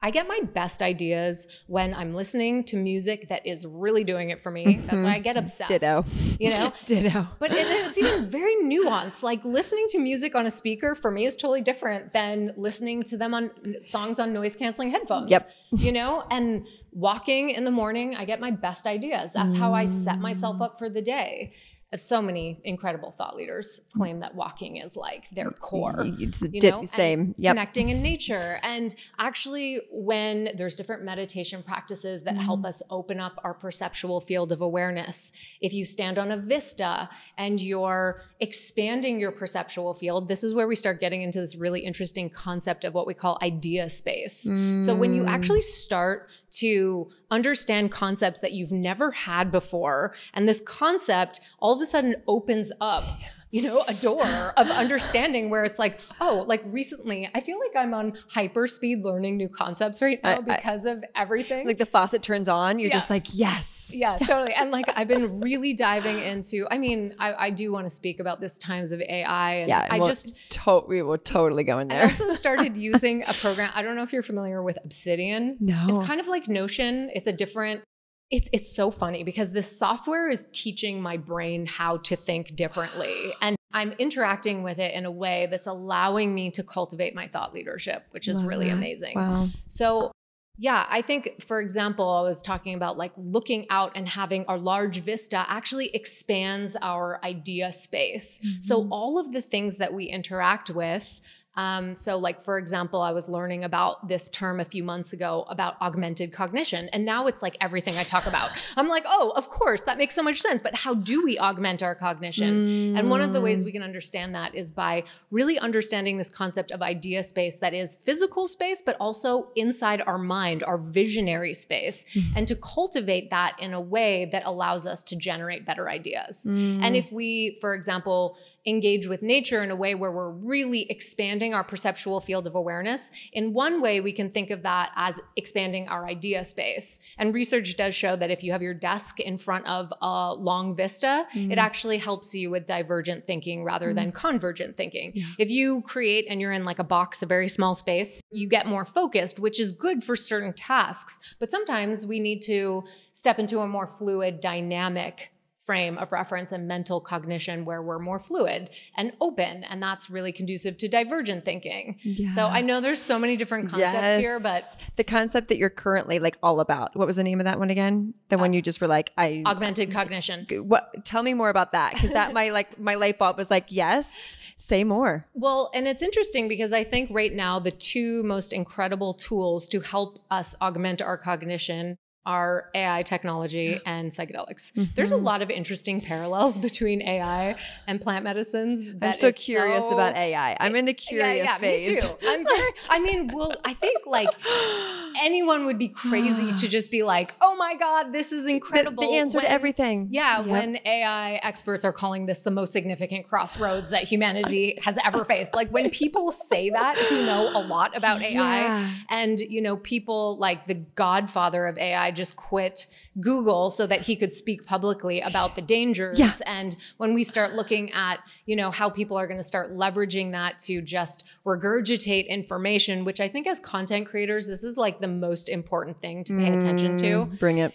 I 0.02 0.10
get 0.10 0.26
my 0.26 0.40
best 0.54 0.80
ideas 0.80 1.62
when 1.66 1.92
I'm 1.92 2.14
listening 2.14 2.64
to 2.64 2.76
music 2.76 3.28
that 3.28 3.46
is 3.46 3.66
really 3.66 4.02
doing 4.02 4.30
it 4.30 4.40
for 4.40 4.50
me. 4.50 4.80
That's 4.86 5.02
why 5.02 5.16
I 5.16 5.18
get 5.18 5.36
mm-hmm. 5.36 5.40
obsessed. 5.40 5.68
Ditto. 5.68 6.04
You 6.38 6.50
know? 6.50 6.72
Ditto. 6.86 7.28
But 7.38 7.50
it's 7.52 7.98
even 7.98 8.26
very 8.26 8.54
nuanced. 8.56 9.22
Like 9.22 9.44
listening 9.44 9.84
to 9.90 9.98
music 9.98 10.34
on 10.34 10.46
a 10.46 10.50
speaker 10.50 10.94
for 10.94 11.10
me 11.10 11.26
is 11.26 11.36
totally 11.36 11.60
different 11.60 12.14
than 12.14 12.52
listening 12.56 13.02
to 13.04 13.18
them 13.18 13.34
on 13.34 13.50
songs 13.84 14.18
on 14.18 14.32
noise 14.32 14.56
canceling 14.56 14.90
headphones. 14.90 15.30
Yep. 15.30 15.50
You 15.72 15.92
know? 15.92 16.22
And 16.30 16.66
walking 16.92 17.50
in 17.50 17.64
the 17.64 17.70
morning, 17.70 18.16
I 18.16 18.24
get 18.24 18.40
my 18.40 18.50
best 18.50 18.86
ideas. 18.86 19.34
That's 19.34 19.54
how 19.54 19.74
I 19.74 19.84
set 19.84 20.18
myself 20.18 20.62
up 20.62 20.78
for 20.78 20.88
the 20.88 21.02
day 21.02 21.52
so 21.96 22.22
many 22.22 22.60
incredible 22.62 23.10
thought 23.10 23.36
leaders 23.36 23.80
claim 23.96 24.20
that 24.20 24.34
walking 24.34 24.76
is 24.76 24.96
like 24.96 25.28
their 25.30 25.50
core. 25.50 26.04
It's 26.06 26.44
you 26.52 26.70
know? 26.70 26.84
same. 26.84 27.34
Yep. 27.36 27.52
Connecting 27.52 27.88
in 27.88 28.00
nature. 28.00 28.60
And 28.62 28.94
actually, 29.18 29.80
when 29.90 30.50
there's 30.56 30.76
different 30.76 31.02
meditation 31.02 31.64
practices 31.64 32.22
that 32.24 32.34
mm-hmm. 32.34 32.44
help 32.44 32.64
us 32.64 32.80
open 32.90 33.18
up 33.18 33.40
our 33.42 33.54
perceptual 33.54 34.20
field 34.20 34.52
of 34.52 34.60
awareness, 34.60 35.32
if 35.60 35.72
you 35.72 35.84
stand 35.84 36.18
on 36.18 36.30
a 36.30 36.36
vista 36.36 37.08
and 37.36 37.60
you're 37.60 38.20
expanding 38.38 39.18
your 39.18 39.32
perceptual 39.32 39.92
field, 39.94 40.28
this 40.28 40.44
is 40.44 40.54
where 40.54 40.68
we 40.68 40.76
start 40.76 41.00
getting 41.00 41.22
into 41.22 41.40
this 41.40 41.56
really 41.56 41.80
interesting 41.80 42.30
concept 42.30 42.84
of 42.84 42.94
what 42.94 43.06
we 43.06 43.14
call 43.14 43.36
idea 43.42 43.90
space. 43.90 44.46
Mm. 44.48 44.80
So 44.80 44.94
when 44.94 45.12
you 45.12 45.26
actually 45.26 45.62
start 45.62 46.30
to 46.52 47.10
understand 47.32 47.90
concepts 47.90 48.40
that 48.40 48.52
you've 48.52 48.72
never 48.72 49.10
had 49.10 49.50
before, 49.50 50.14
and 50.34 50.48
this 50.48 50.60
concept 50.60 51.40
all 51.58 51.79
of 51.80 51.84
a 51.84 51.86
sudden 51.86 52.16
opens 52.26 52.70
up 52.80 53.04
you 53.50 53.62
know, 53.62 53.82
a 53.88 53.94
door 53.94 54.24
of 54.56 54.70
understanding 54.70 55.50
where 55.50 55.64
it's 55.64 55.78
like, 55.78 55.98
oh, 56.20 56.44
like 56.46 56.62
recently, 56.66 57.28
I 57.34 57.40
feel 57.40 57.58
like 57.58 57.72
I'm 57.76 57.94
on 57.94 58.16
hyper 58.30 58.66
speed 58.66 59.00
learning 59.00 59.36
new 59.36 59.48
concepts 59.48 60.00
right 60.00 60.22
now 60.22 60.36
I, 60.36 60.40
because 60.40 60.86
I, 60.86 60.92
of 60.92 61.04
everything. 61.16 61.66
Like 61.66 61.78
the 61.78 61.86
faucet 61.86 62.22
turns 62.22 62.48
on, 62.48 62.78
you're 62.78 62.88
yeah. 62.88 62.94
just 62.94 63.10
like, 63.10 63.26
yes. 63.32 63.92
Yeah, 63.94 64.18
totally. 64.24 64.52
And 64.54 64.70
like 64.70 64.86
I've 64.96 65.08
been 65.08 65.40
really 65.40 65.74
diving 65.74 66.20
into, 66.20 66.66
I 66.70 66.78
mean, 66.78 67.14
I, 67.18 67.46
I 67.46 67.50
do 67.50 67.72
want 67.72 67.86
to 67.86 67.90
speak 67.90 68.20
about 68.20 68.40
this 68.40 68.56
times 68.58 68.92
of 68.92 69.00
AI. 69.00 69.54
And 69.54 69.68
yeah, 69.68 69.86
I 69.90 69.98
we'll 69.98 70.06
just, 70.06 70.50
to- 70.52 70.84
we 70.86 71.02
will 71.02 71.18
totally 71.18 71.64
go 71.64 71.80
in 71.80 71.88
there. 71.88 72.02
I 72.02 72.04
also 72.04 72.30
started 72.30 72.76
using 72.76 73.24
a 73.24 73.32
program. 73.34 73.72
I 73.74 73.82
don't 73.82 73.96
know 73.96 74.02
if 74.02 74.12
you're 74.12 74.22
familiar 74.22 74.62
with 74.62 74.78
Obsidian. 74.84 75.56
No. 75.58 75.86
It's 75.88 76.06
kind 76.06 76.20
of 76.20 76.28
like 76.28 76.46
Notion. 76.46 77.10
It's 77.14 77.26
a 77.26 77.32
different 77.32 77.82
it's 78.30 78.48
it's 78.52 78.74
so 78.74 78.90
funny 78.90 79.24
because 79.24 79.52
this 79.52 79.78
software 79.78 80.30
is 80.30 80.46
teaching 80.52 81.00
my 81.00 81.16
brain 81.16 81.66
how 81.66 81.96
to 81.98 82.16
think 82.16 82.54
differently 82.56 83.32
and 83.40 83.56
I'm 83.72 83.92
interacting 83.98 84.62
with 84.62 84.78
it 84.78 84.94
in 84.94 85.04
a 85.04 85.10
way 85.10 85.46
that's 85.50 85.66
allowing 85.66 86.34
me 86.34 86.50
to 86.52 86.64
cultivate 86.64 87.14
my 87.14 87.28
thought 87.28 87.54
leadership, 87.54 88.04
which 88.10 88.26
is 88.26 88.42
really 88.42 88.68
amazing. 88.68 89.12
Wow. 89.14 89.46
So 89.68 90.10
yeah, 90.58 90.86
I 90.90 91.00
think, 91.00 91.40
for 91.40 91.58
example, 91.58 92.06
I 92.06 92.20
was 92.20 92.42
talking 92.42 92.74
about 92.74 92.98
like 92.98 93.12
looking 93.16 93.64
out 93.70 93.92
and 93.94 94.06
having 94.06 94.44
our 94.46 94.58
large 94.58 95.00
vista 95.00 95.46
actually 95.48 95.88
expands 95.94 96.76
our 96.82 97.18
idea 97.24 97.72
space. 97.72 98.40
Mm-hmm. 98.44 98.60
So, 98.60 98.86
all 98.90 99.18
of 99.18 99.32
the 99.32 99.40
things 99.40 99.78
that 99.78 99.94
we 99.94 100.04
interact 100.04 100.68
with 100.68 101.22
Um, 101.56 101.94
so, 101.94 102.16
like, 102.16 102.40
for 102.40 102.58
example, 102.58 103.00
I 103.00 103.10
was 103.10 103.28
learning 103.28 103.64
about 103.64 104.06
this 104.08 104.28
term 104.28 104.60
a 104.60 104.64
few 104.64 104.84
months 104.84 105.12
ago 105.12 105.44
about 105.48 105.80
augmented 105.80 106.32
cognition. 106.32 106.88
And 106.92 107.04
now 107.04 107.26
it's 107.26 107.42
like 107.42 107.56
everything 107.60 107.96
I 107.96 108.04
talk 108.04 108.26
about. 108.26 108.50
I'm 108.76 108.88
like, 108.88 109.04
oh, 109.06 109.32
of 109.36 109.48
course, 109.48 109.82
that 109.82 109.98
makes 109.98 110.14
so 110.14 110.22
much 110.22 110.40
sense. 110.40 110.62
But 110.62 110.74
how 110.74 110.94
do 110.94 111.24
we 111.24 111.38
augment 111.38 111.82
our 111.82 111.94
cognition? 111.94 112.94
Mm. 112.94 112.98
And 112.98 113.10
one 113.10 113.20
of 113.20 113.32
the 113.32 113.40
ways 113.40 113.64
we 113.64 113.72
can 113.72 113.82
understand 113.82 114.34
that 114.34 114.54
is 114.54 114.70
by 114.70 115.04
really 115.30 115.58
understanding 115.58 116.18
this 116.18 116.30
concept 116.30 116.70
of 116.70 116.82
idea 116.82 117.22
space 117.22 117.58
that 117.58 117.74
is 117.74 117.96
physical 117.96 118.46
space, 118.46 118.80
but 118.80 118.96
also 119.00 119.48
inside 119.56 120.02
our 120.06 120.18
mind, 120.18 120.62
our 120.62 120.78
visionary 120.78 121.54
space, 121.54 122.04
mm. 122.14 122.36
and 122.36 122.46
to 122.46 122.54
cultivate 122.56 123.30
that 123.30 123.56
in 123.58 123.74
a 123.74 123.80
way 123.80 124.26
that 124.26 124.44
allows 124.46 124.86
us 124.86 125.02
to 125.02 125.16
generate 125.16 125.66
better 125.66 125.88
ideas. 125.90 126.46
Mm. 126.48 126.82
And 126.82 126.96
if 126.96 127.10
we, 127.10 127.56
for 127.60 127.74
example, 127.74 128.38
engage 128.66 129.06
with 129.08 129.22
nature 129.22 129.62
in 129.62 129.70
a 129.70 129.76
way 129.76 129.94
where 129.94 130.12
we're 130.12 130.30
really 130.30 130.86
expanding 130.90 131.39
our 131.54 131.64
perceptual 131.64 132.20
field 132.20 132.46
of 132.46 132.54
awareness, 132.54 133.10
in 133.32 133.52
one 133.52 133.80
way, 133.80 134.00
we 134.00 134.12
can 134.12 134.30
think 134.30 134.50
of 134.50 134.62
that 134.62 134.90
as 134.96 135.18
expanding 135.36 135.88
our 135.88 136.06
idea 136.06 136.44
space. 136.44 136.98
And 137.18 137.34
research 137.34 137.76
does 137.76 137.94
show 137.94 138.16
that 138.16 138.30
if 138.30 138.42
you 138.44 138.52
have 138.52 138.62
your 138.62 138.74
desk 138.74 139.20
in 139.20 139.36
front 139.36 139.66
of 139.66 139.92
a 140.02 140.34
long 140.34 140.74
vista, 140.74 141.26
mm. 141.34 141.50
it 141.50 141.58
actually 141.58 141.98
helps 141.98 142.34
you 142.34 142.50
with 142.50 142.66
divergent 142.66 143.26
thinking 143.26 143.64
rather 143.64 143.92
mm. 143.92 143.96
than 143.96 144.12
convergent 144.12 144.76
thinking. 144.76 145.12
Yeah. 145.14 145.24
If 145.38 145.50
you 145.50 145.82
create 145.82 146.26
and 146.28 146.40
you're 146.40 146.52
in 146.52 146.64
like 146.64 146.78
a 146.78 146.84
box, 146.84 147.22
a 147.22 147.26
very 147.26 147.48
small 147.48 147.74
space, 147.74 148.20
you 148.30 148.48
get 148.48 148.66
more 148.66 148.84
focused, 148.84 149.38
which 149.38 149.58
is 149.58 149.72
good 149.72 150.04
for 150.04 150.16
certain 150.16 150.52
tasks. 150.52 151.34
But 151.38 151.50
sometimes 151.50 152.06
we 152.06 152.20
need 152.20 152.40
to 152.42 152.84
step 153.12 153.38
into 153.38 153.60
a 153.60 153.66
more 153.66 153.86
fluid, 153.86 154.40
dynamic 154.40 155.32
frame 155.60 155.98
of 155.98 156.10
reference 156.10 156.52
and 156.52 156.66
mental 156.66 157.02
cognition 157.02 157.66
where 157.66 157.82
we're 157.82 157.98
more 157.98 158.18
fluid 158.18 158.70
and 158.96 159.12
open 159.20 159.62
and 159.64 159.82
that's 159.82 160.08
really 160.08 160.32
conducive 160.32 160.78
to 160.78 160.88
divergent 160.88 161.44
thinking 161.44 161.98
yeah. 162.02 162.30
so 162.30 162.46
i 162.46 162.62
know 162.62 162.80
there's 162.80 163.00
so 163.00 163.18
many 163.18 163.36
different 163.36 163.68
concepts 163.68 163.92
yes. 163.92 164.20
here 164.20 164.40
but 164.40 164.62
the 164.96 165.04
concept 165.04 165.48
that 165.48 165.58
you're 165.58 165.68
currently 165.68 166.18
like 166.18 166.38
all 166.42 166.60
about 166.60 166.96
what 166.96 167.06
was 167.06 167.16
the 167.16 167.22
name 167.22 167.40
of 167.40 167.44
that 167.44 167.58
one 167.58 167.68
again 167.68 168.14
the 168.30 168.36
uh, 168.36 168.40
one 168.40 168.54
you 168.54 168.62
just 168.62 168.80
were 168.80 168.86
like 168.86 169.12
i 169.18 169.42
augmented 169.44 169.92
cognition 169.92 170.46
what 170.62 171.04
tell 171.04 171.22
me 171.22 171.34
more 171.34 171.50
about 171.50 171.72
that 171.72 171.92
because 171.92 172.12
that 172.12 172.32
my 172.32 172.48
like 172.48 172.78
my 172.78 172.94
light 172.94 173.18
bulb 173.18 173.36
was 173.36 173.50
like 173.50 173.66
yes 173.68 174.38
say 174.56 174.82
more 174.82 175.26
well 175.34 175.70
and 175.74 175.86
it's 175.86 176.02
interesting 176.02 176.48
because 176.48 176.72
i 176.72 176.82
think 176.82 177.10
right 177.12 177.34
now 177.34 177.58
the 177.58 177.70
two 177.70 178.22
most 178.22 178.54
incredible 178.54 179.12
tools 179.12 179.68
to 179.68 179.80
help 179.80 180.24
us 180.30 180.54
augment 180.62 181.02
our 181.02 181.18
cognition 181.18 181.98
are 182.26 182.68
AI 182.74 183.02
technology 183.02 183.80
and 183.86 184.10
psychedelics. 184.10 184.72
Mm-hmm. 184.72 184.84
There's 184.94 185.12
a 185.12 185.16
lot 185.16 185.40
of 185.40 185.50
interesting 185.50 186.00
parallels 186.00 186.58
between 186.70 187.00
AI 187.00 187.56
and 187.86 188.00
plant 188.00 188.24
medicines. 188.24 188.90
I'm 189.00 189.14
so 189.14 189.32
curious 189.32 189.88
so, 189.88 189.94
about 189.94 190.16
AI. 190.16 190.56
I'm 190.60 190.76
in 190.76 190.84
the 190.84 190.92
curious 190.92 191.38
yeah, 191.38 191.44
yeah, 191.44 191.58
phase. 191.58 191.88
Me 191.88 192.00
too. 192.00 192.16
I'm 192.26 192.44
very, 192.44 192.72
I 192.90 193.00
mean, 193.00 193.30
well, 193.32 193.54
I 193.64 193.72
think 193.72 194.06
like 194.06 194.28
anyone 195.22 195.64
would 195.64 195.78
be 195.78 195.88
crazy 195.88 196.52
to 196.52 196.68
just 196.68 196.90
be 196.90 197.02
like, 197.02 197.34
oh 197.40 197.56
my 197.56 197.74
God, 197.74 198.12
this 198.12 198.32
is 198.32 198.46
incredible. 198.46 199.02
The, 199.02 199.08
the 199.08 199.16
answer 199.16 199.38
when, 199.38 199.46
to 199.46 199.50
everything. 199.50 200.08
Yeah, 200.10 200.38
yep. 200.38 200.46
when 200.46 200.78
AI 200.84 201.34
experts 201.42 201.86
are 201.86 201.92
calling 201.92 202.26
this 202.26 202.40
the 202.40 202.50
most 202.50 202.72
significant 202.72 203.26
crossroads 203.28 203.90
that 203.92 204.04
humanity 204.04 204.78
has 204.84 204.98
ever 205.04 205.24
faced. 205.24 205.54
Like 205.54 205.70
when 205.70 205.88
people 205.88 206.32
say 206.32 206.68
that 206.70 206.98
who 206.98 207.24
know 207.24 207.50
a 207.54 207.62
lot 207.62 207.96
about 207.96 208.20
AI 208.20 208.30
yeah. 208.34 208.88
and 209.08 209.40
you 209.40 209.62
know, 209.62 209.78
people 209.78 210.36
like 210.38 210.66
the 210.66 210.74
godfather 210.74 211.66
of 211.66 211.78
AI 211.78 212.09
just 212.14 212.36
quit 212.36 212.86
Google 213.20 213.70
so 213.70 213.86
that 213.86 214.02
he 214.02 214.16
could 214.16 214.32
speak 214.32 214.64
publicly 214.64 215.20
about 215.20 215.56
the 215.56 215.62
dangers. 215.62 216.18
Yeah. 216.18 216.30
And 216.46 216.76
when 216.96 217.14
we 217.14 217.22
start 217.22 217.54
looking 217.54 217.90
at, 217.92 218.20
you 218.46 218.56
know, 218.56 218.70
how 218.70 218.90
people 218.90 219.16
are 219.16 219.26
going 219.26 219.38
to 219.40 219.44
start 219.44 219.72
leveraging 219.72 220.32
that 220.32 220.58
to 220.60 220.82
just 220.82 221.28
regurgitate 221.44 222.28
information, 222.28 223.04
which 223.04 223.20
I 223.20 223.28
think 223.28 223.46
as 223.46 223.60
content 223.60 224.06
creators, 224.06 224.48
this 224.48 224.64
is 224.64 224.76
like 224.76 224.98
the 224.98 225.08
most 225.08 225.48
important 225.48 225.98
thing 225.98 226.24
to 226.24 226.32
pay 226.32 226.50
mm, 226.50 226.56
attention 226.56 226.96
to. 226.98 227.26
Mm, 227.26 227.38
bring 227.38 227.58
it. 227.58 227.74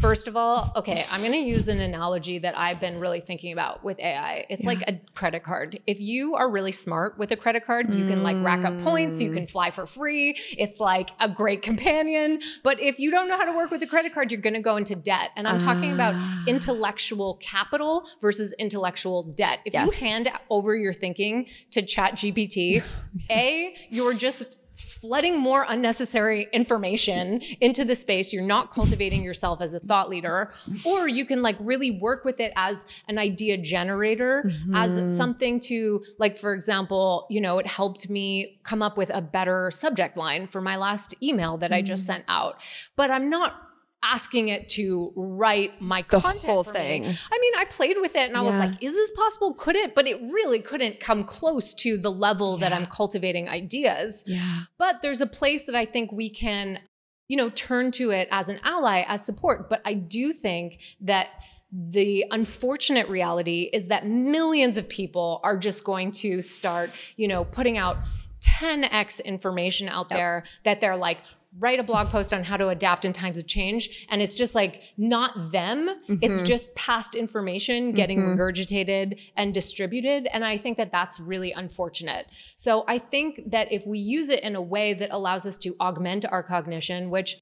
First 0.00 0.26
of 0.26 0.36
all, 0.36 0.72
okay, 0.76 1.04
I'm 1.12 1.20
going 1.20 1.32
to 1.32 1.38
use 1.38 1.68
an 1.68 1.80
analogy 1.80 2.38
that 2.38 2.58
I've 2.58 2.80
been 2.80 2.98
really 2.98 3.20
thinking 3.20 3.52
about 3.52 3.84
with 3.84 4.00
AI. 4.00 4.44
It's 4.50 4.64
yeah. 4.64 4.68
like 4.68 4.82
a 4.88 5.00
credit 5.14 5.42
card. 5.42 5.78
If 5.86 6.00
you 6.00 6.34
are 6.34 6.50
really 6.50 6.72
smart 6.72 7.18
with 7.18 7.30
a 7.30 7.36
credit 7.36 7.64
card, 7.64 7.92
you 7.92 8.06
can 8.06 8.22
like 8.22 8.36
rack 8.44 8.64
up 8.64 8.78
points, 8.82 9.22
you 9.22 9.32
can 9.32 9.44
mm. 9.44 9.50
fly 9.50 9.70
for 9.70 9.86
free. 9.86 10.36
It's 10.58 10.80
like 10.80 11.10
a 11.20 11.28
great 11.28 11.62
companion. 11.62 12.40
But 12.64 12.80
if 12.80 12.98
you 12.98 13.10
don't 13.10 13.28
know 13.28 13.36
how 13.36 13.44
to 13.44 13.52
work 13.52 13.70
with 13.70 13.82
a 13.82 13.86
credit 13.86 14.12
card, 14.12 14.32
you're 14.32 14.40
going 14.40 14.54
to 14.54 14.60
go 14.60 14.76
into 14.76 14.96
debt. 14.96 15.30
And 15.36 15.46
I'm 15.46 15.58
talking 15.58 15.92
about 15.92 16.14
ah. 16.16 16.44
intellectual 16.46 17.34
capital 17.40 18.06
versus 18.20 18.54
intellectual 18.58 19.22
debt. 19.22 19.60
If 19.64 19.74
yes. 19.74 19.86
you 19.86 19.92
hand 19.92 20.28
over 20.50 20.74
your 20.74 20.92
thinking 20.92 21.46
to 21.70 21.82
Chat 21.82 22.14
GPT, 22.14 22.82
A, 23.30 23.74
you're 23.90 24.14
just 24.14 24.65
flooding 24.76 25.38
more 25.38 25.64
unnecessary 25.68 26.48
information 26.52 27.40
into 27.60 27.84
the 27.84 27.94
space. 27.94 28.32
You're 28.32 28.42
not 28.42 28.70
cultivating 28.70 29.22
yourself 29.22 29.60
as 29.60 29.72
a 29.74 29.80
thought 29.80 30.08
leader, 30.10 30.52
or 30.84 31.08
you 31.08 31.24
can 31.24 31.42
like 31.42 31.56
really 31.60 31.90
work 31.90 32.24
with 32.24 32.40
it 32.40 32.52
as 32.56 32.84
an 33.08 33.18
idea 33.18 33.56
generator, 33.56 34.44
mm-hmm. 34.46 34.74
as 34.74 35.16
something 35.16 35.60
to 35.60 36.02
like, 36.18 36.36
for 36.36 36.54
example, 36.54 37.26
you 37.30 37.40
know, 37.40 37.58
it 37.58 37.66
helped 37.66 38.10
me 38.10 38.58
come 38.64 38.82
up 38.82 38.96
with 38.96 39.10
a 39.14 39.22
better 39.22 39.70
subject 39.70 40.16
line 40.16 40.46
for 40.46 40.60
my 40.60 40.76
last 40.76 41.14
email 41.22 41.56
that 41.56 41.70
mm-hmm. 41.70 41.78
I 41.78 41.82
just 41.82 42.04
mm. 42.04 42.06
sent 42.06 42.24
out. 42.28 42.60
But 42.96 43.10
I'm 43.10 43.30
not 43.30 43.65
asking 44.02 44.48
it 44.48 44.68
to 44.68 45.12
write 45.16 45.80
my 45.80 46.02
the 46.08 46.20
content 46.20 46.44
whole 46.44 46.64
thing. 46.64 47.02
Me. 47.02 47.08
I 47.08 47.38
mean, 47.38 47.52
I 47.58 47.64
played 47.64 47.96
with 48.00 48.14
it 48.14 48.28
and 48.28 48.36
I 48.36 48.40
was 48.42 48.56
like, 48.56 48.82
is 48.82 48.94
this 48.94 49.10
possible? 49.12 49.54
Could 49.54 49.76
it? 49.76 49.94
But 49.94 50.06
it 50.06 50.20
really 50.22 50.60
couldn't 50.60 51.00
come 51.00 51.24
close 51.24 51.74
to 51.74 51.96
the 51.96 52.10
level 52.10 52.58
yeah. 52.58 52.68
that 52.68 52.78
I'm 52.78 52.86
cultivating 52.86 53.48
ideas. 53.48 54.24
Yeah. 54.26 54.60
But 54.78 55.02
there's 55.02 55.20
a 55.20 55.26
place 55.26 55.64
that 55.64 55.74
I 55.74 55.84
think 55.84 56.12
we 56.12 56.30
can, 56.30 56.80
you 57.28 57.36
know, 57.36 57.50
turn 57.50 57.90
to 57.92 58.10
it 58.10 58.28
as 58.30 58.48
an 58.48 58.60
ally, 58.62 59.04
as 59.08 59.24
support. 59.24 59.68
But 59.68 59.82
I 59.84 59.94
do 59.94 60.32
think 60.32 60.78
that 61.00 61.32
the 61.72 62.24
unfortunate 62.30 63.08
reality 63.08 63.70
is 63.72 63.88
that 63.88 64.06
millions 64.06 64.78
of 64.78 64.88
people 64.88 65.40
are 65.42 65.56
just 65.56 65.84
going 65.84 66.12
to 66.12 66.42
start, 66.42 66.90
you 67.16 67.26
know, 67.26 67.44
putting 67.44 67.76
out 67.76 67.96
10x 68.40 69.24
information 69.24 69.88
out 69.88 70.06
yep. 70.10 70.18
there 70.18 70.44
that 70.64 70.80
they're 70.80 70.96
like 70.96 71.18
write 71.58 71.80
a 71.80 71.82
blog 71.82 72.08
post 72.08 72.32
on 72.32 72.44
how 72.44 72.56
to 72.56 72.68
adapt 72.68 73.04
in 73.04 73.12
times 73.12 73.38
of 73.38 73.46
change 73.46 74.06
and 74.10 74.22
it's 74.22 74.34
just 74.34 74.54
like 74.54 74.82
not 74.96 75.52
them 75.52 75.88
mm-hmm. 75.88 76.16
it's 76.22 76.40
just 76.42 76.74
past 76.74 77.14
information 77.14 77.92
getting 77.92 78.18
mm-hmm. 78.18 78.40
regurgitated 78.40 79.18
and 79.36 79.54
distributed 79.54 80.28
and 80.32 80.44
i 80.44 80.56
think 80.56 80.76
that 80.76 80.92
that's 80.92 81.18
really 81.18 81.52
unfortunate 81.52 82.26
so 82.56 82.84
i 82.88 82.98
think 82.98 83.50
that 83.50 83.70
if 83.72 83.86
we 83.86 83.98
use 83.98 84.28
it 84.28 84.40
in 84.40 84.54
a 84.56 84.62
way 84.62 84.92
that 84.92 85.10
allows 85.10 85.46
us 85.46 85.56
to 85.56 85.74
augment 85.80 86.24
our 86.30 86.42
cognition 86.42 87.10
which 87.10 87.38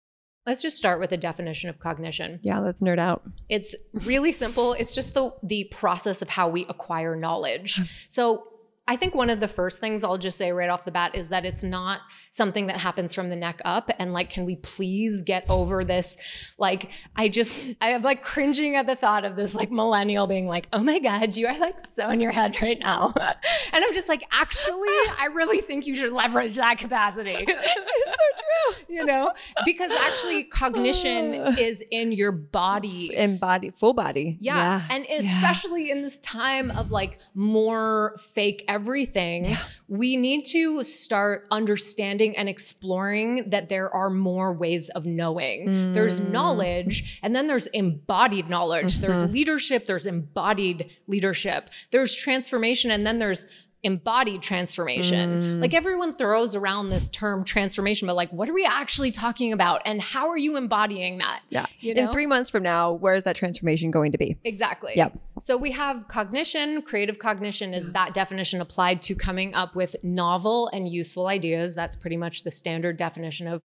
Let's 0.46 0.60
just 0.60 0.76
start 0.76 1.00
with 1.00 1.08
the 1.08 1.16
definition 1.16 1.70
of 1.70 1.78
cognition. 1.78 2.38
Yeah, 2.42 2.58
let's 2.58 2.82
nerd 2.82 2.98
out. 2.98 3.22
It's 3.48 3.74
really 4.04 4.30
simple. 4.30 4.74
It's 4.74 4.92
just 4.92 5.14
the 5.14 5.32
the 5.42 5.64
process 5.70 6.20
of 6.20 6.28
how 6.28 6.48
we 6.48 6.66
acquire 6.66 7.16
knowledge. 7.16 7.80
So 8.10 8.44
I 8.86 8.96
think 8.96 9.14
one 9.14 9.30
of 9.30 9.40
the 9.40 9.48
first 9.48 9.80
things 9.80 10.04
I'll 10.04 10.18
just 10.18 10.36
say 10.36 10.52
right 10.52 10.68
off 10.68 10.84
the 10.84 10.92
bat 10.92 11.14
is 11.14 11.30
that 11.30 11.46
it's 11.46 11.64
not 11.64 12.00
something 12.30 12.66
that 12.66 12.76
happens 12.76 13.14
from 13.14 13.30
the 13.30 13.36
neck 13.36 13.62
up. 13.64 13.90
And 13.98 14.12
like, 14.12 14.28
can 14.28 14.44
we 14.44 14.56
please 14.56 15.22
get 15.22 15.46
over 15.48 15.84
this? 15.84 16.52
Like, 16.58 16.90
I 17.16 17.28
just, 17.30 17.74
I 17.80 17.90
am 17.90 18.02
like 18.02 18.22
cringing 18.22 18.76
at 18.76 18.86
the 18.86 18.94
thought 18.94 19.24
of 19.24 19.36
this 19.36 19.54
like 19.54 19.70
millennial 19.70 20.26
being 20.26 20.46
like, 20.46 20.68
oh 20.72 20.82
my 20.82 20.98
God, 20.98 21.34
you 21.34 21.46
are 21.46 21.58
like 21.58 21.80
so 21.80 22.10
in 22.10 22.20
your 22.20 22.32
head 22.32 22.60
right 22.60 22.78
now. 22.78 23.12
and 23.72 23.84
I'm 23.84 23.94
just 23.94 24.08
like, 24.08 24.22
actually, 24.30 24.88
I 25.18 25.30
really 25.32 25.60
think 25.62 25.86
you 25.86 25.94
should 25.94 26.12
leverage 26.12 26.56
that 26.56 26.78
capacity. 26.78 27.36
it's 27.38 27.46
so 27.46 28.26
true. 28.36 28.44
You 28.88 29.04
know, 29.04 29.32
because 29.64 29.90
actually 29.90 30.44
cognition 30.44 31.34
is 31.58 31.82
in 31.90 32.12
your 32.12 32.30
body. 32.32 33.14
In 33.14 33.38
body, 33.38 33.70
full 33.70 33.92
body. 33.92 34.36
Yeah. 34.40 34.56
yeah. 34.56 34.82
And 34.88 35.04
especially 35.06 35.88
yeah. 35.88 35.94
in 35.94 36.02
this 36.02 36.18
time 36.18 36.70
of 36.70 36.92
like 36.92 37.18
more 37.34 38.16
fake 38.18 38.64
everything, 38.74 39.44
yeah. 39.44 39.56
we 39.88 40.16
need 40.16 40.44
to 40.44 40.82
start 40.82 41.46
understanding 41.52 42.36
and 42.36 42.48
exploring 42.48 43.48
that 43.50 43.68
there 43.68 43.88
are 43.94 44.10
more 44.10 44.52
ways 44.52 44.88
of 44.90 45.06
knowing. 45.06 45.68
Mm. 45.68 45.94
There's 45.94 46.18
knowledge, 46.20 47.20
and 47.22 47.34
then 47.36 47.46
there's 47.46 47.68
embodied 47.68 48.50
knowledge. 48.50 48.94
Mm-hmm. 48.94 49.02
There's 49.02 49.32
leadership, 49.32 49.86
there's 49.86 50.06
embodied 50.06 50.90
leadership. 51.06 51.70
There's 51.92 52.14
transformation, 52.14 52.90
and 52.90 53.06
then 53.06 53.20
there's 53.20 53.46
embodied 53.84 54.42
transformation. 54.42 55.42
Mm. 55.42 55.60
Like 55.62 55.74
everyone 55.74 56.12
throws 56.12 56.54
around 56.54 56.88
this 56.88 57.08
term 57.08 57.44
transformation, 57.44 58.06
but 58.06 58.16
like, 58.16 58.30
what 58.32 58.48
are 58.48 58.54
we 58.54 58.64
actually 58.64 59.10
talking 59.10 59.52
about? 59.52 59.82
And 59.84 60.00
how 60.00 60.28
are 60.28 60.38
you 60.38 60.56
embodying 60.56 61.18
that? 61.18 61.42
Yeah. 61.50 61.66
You 61.80 61.94
know? 61.94 62.02
In 62.02 62.12
three 62.12 62.26
months 62.26 62.50
from 62.50 62.62
now, 62.62 62.92
where 62.92 63.14
is 63.14 63.22
that 63.24 63.36
transformation 63.36 63.90
going 63.90 64.12
to 64.12 64.18
be? 64.18 64.36
Exactly. 64.44 64.92
Yep. 64.96 65.18
So 65.38 65.56
we 65.56 65.70
have 65.72 66.08
cognition. 66.08 66.82
Creative 66.82 67.18
cognition 67.18 67.74
is 67.74 67.92
that 67.92 68.14
definition 68.14 68.60
applied 68.60 69.02
to 69.02 69.14
coming 69.14 69.54
up 69.54 69.76
with 69.76 69.96
novel 70.02 70.68
and 70.72 70.88
useful 70.88 71.26
ideas. 71.26 71.74
That's 71.74 71.96
pretty 71.96 72.16
much 72.16 72.42
the 72.42 72.50
standard 72.50 72.96
definition 72.96 73.46
of 73.46 73.60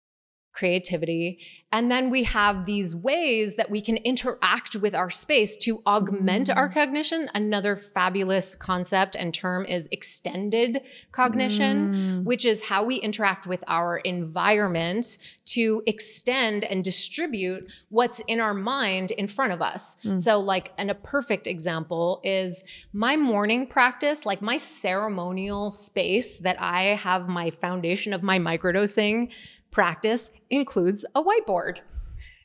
creativity. 0.57 1.39
And 1.71 1.91
then 1.91 2.09
we 2.09 2.25
have 2.25 2.65
these 2.65 2.97
ways 2.97 3.57
that 3.57 3.71
we 3.71 3.83
can 3.83 3.99
interact 3.99 4.75
with 4.77 4.95
our 4.95 5.11
space 5.11 5.55
to 5.59 5.83
augment 5.87 6.49
mm. 6.49 6.57
our 6.57 6.71
cognition. 6.71 7.29
Another 7.35 7.77
fabulous 7.77 8.55
concept 8.55 9.15
and 9.17 9.35
term 9.35 9.67
is 9.67 9.87
extended 9.93 10.81
cognition, 11.13 11.95
mm. 11.95 12.25
which 12.25 12.47
is 12.47 12.69
how 12.69 12.83
we 12.85 12.97
interact 12.97 13.47
with 13.47 13.63
our 13.69 13.99
environment 13.99 15.19
to 15.45 15.83
extend 15.87 16.65
and 16.65 16.83
distribute 16.83 17.71
what's 17.91 18.21
in 18.21 18.41
our 18.41 18.55
mind 18.55 19.11
in 19.11 19.27
front 19.27 19.53
of 19.53 19.61
us. 19.61 19.97
Mm. 20.05 20.19
So, 20.19 20.41
like, 20.41 20.73
and 20.79 20.91
a 20.91 20.95
perfect 20.95 21.47
example 21.47 22.21
is 22.25 22.65
my 22.95 23.17
morning 23.17 23.67
practice, 23.67 24.25
like 24.25 24.41
my 24.41 24.57
ceremonial 24.57 25.69
space 25.69 26.39
that 26.39 26.61
I 26.61 26.95
have 26.95 27.29
my 27.29 27.51
foundation 27.51 28.15
of 28.15 28.23
my 28.23 28.39
microdosing 28.39 29.33
practice 29.77 30.31
includes 30.49 31.05
a 31.15 31.23
whiteboard. 31.23 31.81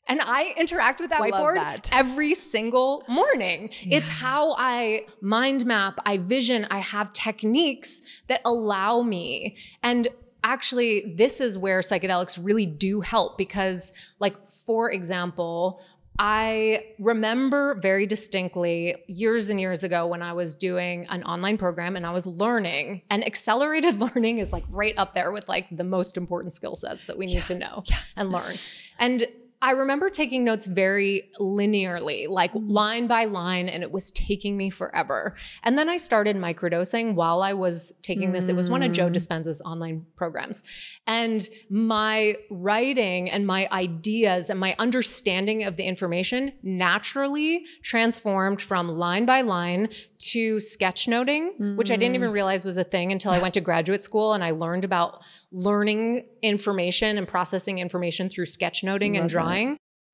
And 0.05 0.19
I 0.21 0.53
interact 0.57 0.99
with 0.99 1.11
that 1.11 1.21
I 1.21 1.31
whiteboard 1.31 1.89
every 1.93 2.33
single 2.33 3.05
morning. 3.07 3.69
Yeah. 3.83 3.99
It's 3.99 4.09
how 4.09 4.53
I 4.57 5.03
mind 5.21 5.65
map, 5.65 5.97
I 6.05 6.17
vision, 6.17 6.67
I 6.69 6.79
have 6.79 7.13
techniques 7.13 8.01
that 8.27 8.41
allow 8.43 9.01
me. 9.01 9.55
And 9.81 10.09
actually, 10.43 11.13
this 11.15 11.39
is 11.39 11.57
where 11.57 11.79
psychedelics 11.79 12.37
really 12.43 12.65
do 12.65 12.99
help 12.99 13.37
because, 13.37 13.93
like, 14.19 14.45
for 14.45 14.91
example, 14.91 15.81
I 16.19 16.86
remember 17.00 17.76
very 17.76 18.06
distinctly 18.06 18.95
years 19.08 19.50
and 19.50 19.60
years 19.60 19.84
ago 19.84 20.08
when 20.08 20.21
I 20.21 20.34
was 20.34 20.56
doing 20.56 21.08
an 21.10 21.24
online 21.24 21.58
program 21.58 21.95
and 21.95 22.06
I 22.06 22.12
was 22.12 22.28
learning, 22.28 23.02
and 23.10 23.26
accelerated 23.26 24.00
learning 24.15 24.39
is 24.39 24.54
like 24.54 24.63
right 24.69 24.93
up 24.97 25.13
there 25.13 25.32
with 25.32 25.50
like 25.50 25.67
the 25.71 25.84
most 25.84 26.17
important 26.17 26.54
skill 26.54 26.76
sets 26.76 27.08
that 27.08 27.17
we 27.17 27.26
need 27.26 27.36
yeah, 27.36 27.45
to 27.45 27.56
know 27.56 27.84
yeah. 27.86 27.97
and 28.15 28.32
learn. 28.32 28.56
And 29.00 29.26
I 29.63 29.71
remember 29.71 30.10
taking 30.10 30.43
notes 30.43 30.65
very 30.65 31.30
linearly, 31.39 32.28
like 32.28 32.52
mm-hmm. 32.54 32.71
line 32.71 33.08
by 33.08 33.26
line, 33.26 33.69
and 33.69 33.84
it 33.84 33.91
was 33.91 34.10
taking 34.12 34.58
me 34.58 34.71
forever. 34.71 35.36
And 35.63 35.78
then 35.78 35.88
I 35.88 35.97
started 35.97 36.36
microdosing 36.36 37.13
while 37.13 37.43
I 37.43 37.54
was 37.54 37.93
taking 38.02 38.32
this. 38.32 38.50
It 38.50 38.56
was 38.56 38.71
one 38.71 38.82
of 38.82 38.91
Joe 38.91 39.08
mm. 39.08 39.13
Dispenza's 39.13 39.62
online 39.62 40.06
programs. 40.15 40.63
And 41.06 41.47
my 41.69 42.36
writing 42.50 43.30
and 43.30 43.45
my 43.45 43.67
ideas 43.71 44.50
and 44.50 44.60
my 44.60 44.76
understanding 44.80 45.63
of 45.63 45.78
the 45.78 45.84
information 45.84 46.54
naturally 46.63 47.65
transformed 47.84 48.63
from 48.63 48.88
line 48.88 49.26
by 49.26 49.41
line 49.41 49.89
to 50.32 50.58
sketchnoting, 50.58 51.50
mm-hmm. 51.50 51.76
which 51.76 51.91
I 51.91 51.97
didn't 51.97 52.15
even 52.15 52.32
mm. 52.32 52.34
realize 52.34 52.65
was 52.65 52.78
a 52.78 52.84
thing 52.84 53.12
until 53.12 53.32
I 53.32 53.39
went 53.39 53.54
to 53.54 53.62
graduate 53.62 54.02
school 54.02 54.34
and 54.34 54.43
I 54.43 54.52
learned 54.52 54.86
about 54.86 55.24
learning 55.52 56.28
information 56.41 57.17
and 57.17 57.28
processing 57.28 57.78
information 57.78 58.28
through 58.28 58.45
sketchnoting 58.45 59.19
and 59.19 59.30
drawing. 59.30 59.50
That. 59.50 59.50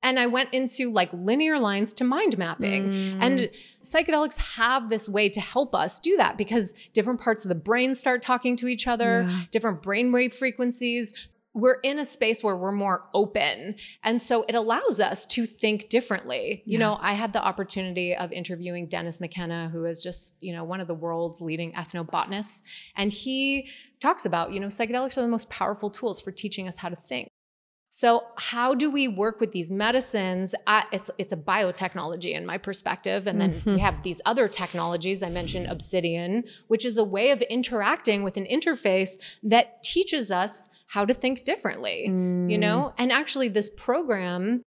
And 0.00 0.18
I 0.20 0.26
went 0.26 0.54
into 0.54 0.90
like 0.92 1.12
linear 1.12 1.58
lines 1.58 1.92
to 1.94 2.04
mind 2.04 2.38
mapping. 2.38 2.90
Mm. 2.90 3.18
And 3.20 3.50
psychedelics 3.82 4.54
have 4.54 4.90
this 4.90 5.08
way 5.08 5.28
to 5.28 5.40
help 5.40 5.74
us 5.74 5.98
do 5.98 6.16
that 6.18 6.38
because 6.38 6.72
different 6.92 7.20
parts 7.20 7.44
of 7.44 7.48
the 7.48 7.56
brain 7.56 7.96
start 7.96 8.22
talking 8.22 8.56
to 8.58 8.68
each 8.68 8.86
other, 8.86 9.26
yeah. 9.28 9.40
different 9.50 9.82
brainwave 9.82 10.32
frequencies 10.32 11.28
we're 11.58 11.80
in 11.82 11.98
a 11.98 12.04
space 12.04 12.42
where 12.42 12.56
we're 12.56 12.72
more 12.72 13.04
open. 13.14 13.74
And 14.04 14.20
so 14.20 14.44
it 14.48 14.54
allows 14.54 15.00
us 15.00 15.26
to 15.26 15.44
think 15.44 15.88
differently. 15.88 16.62
You 16.64 16.78
yeah. 16.78 16.86
know, 16.86 16.98
I 17.00 17.14
had 17.14 17.32
the 17.32 17.42
opportunity 17.42 18.14
of 18.14 18.32
interviewing 18.32 18.86
Dennis 18.86 19.20
McKenna, 19.20 19.68
who 19.70 19.84
is 19.84 20.00
just, 20.00 20.36
you 20.40 20.52
know, 20.52 20.64
one 20.64 20.80
of 20.80 20.86
the 20.86 20.94
world's 20.94 21.40
leading 21.40 21.72
ethnobotanists. 21.72 22.62
And 22.96 23.10
he 23.10 23.68
talks 24.00 24.24
about, 24.24 24.52
you 24.52 24.60
know, 24.60 24.68
psychedelics 24.68 25.18
are 25.18 25.22
the 25.22 25.28
most 25.28 25.50
powerful 25.50 25.90
tools 25.90 26.22
for 26.22 26.30
teaching 26.30 26.68
us 26.68 26.76
how 26.76 26.88
to 26.88 26.96
think. 26.96 27.28
So 27.98 28.28
how 28.36 28.76
do 28.76 28.92
we 28.92 29.08
work 29.08 29.40
with 29.40 29.50
these 29.50 29.72
medicines? 29.72 30.54
At, 30.68 30.86
it's 30.92 31.10
it's 31.18 31.32
a 31.32 31.36
biotechnology 31.36 32.32
in 32.32 32.46
my 32.46 32.56
perspective, 32.56 33.26
and 33.26 33.40
then 33.40 33.54
mm-hmm. 33.54 33.74
we 33.74 33.80
have 33.80 34.04
these 34.04 34.20
other 34.24 34.46
technologies. 34.46 35.20
I 35.20 35.30
mentioned 35.30 35.66
Obsidian, 35.66 36.44
which 36.68 36.84
is 36.84 36.96
a 36.96 37.02
way 37.02 37.32
of 37.32 37.42
interacting 37.42 38.22
with 38.22 38.36
an 38.36 38.46
interface 38.46 39.40
that 39.42 39.82
teaches 39.82 40.30
us 40.30 40.68
how 40.86 41.06
to 41.06 41.12
think 41.12 41.42
differently. 41.42 42.06
Mm. 42.08 42.48
You 42.48 42.58
know, 42.58 42.94
and 42.98 43.10
actually, 43.10 43.48
this 43.48 43.68
program 43.68 44.62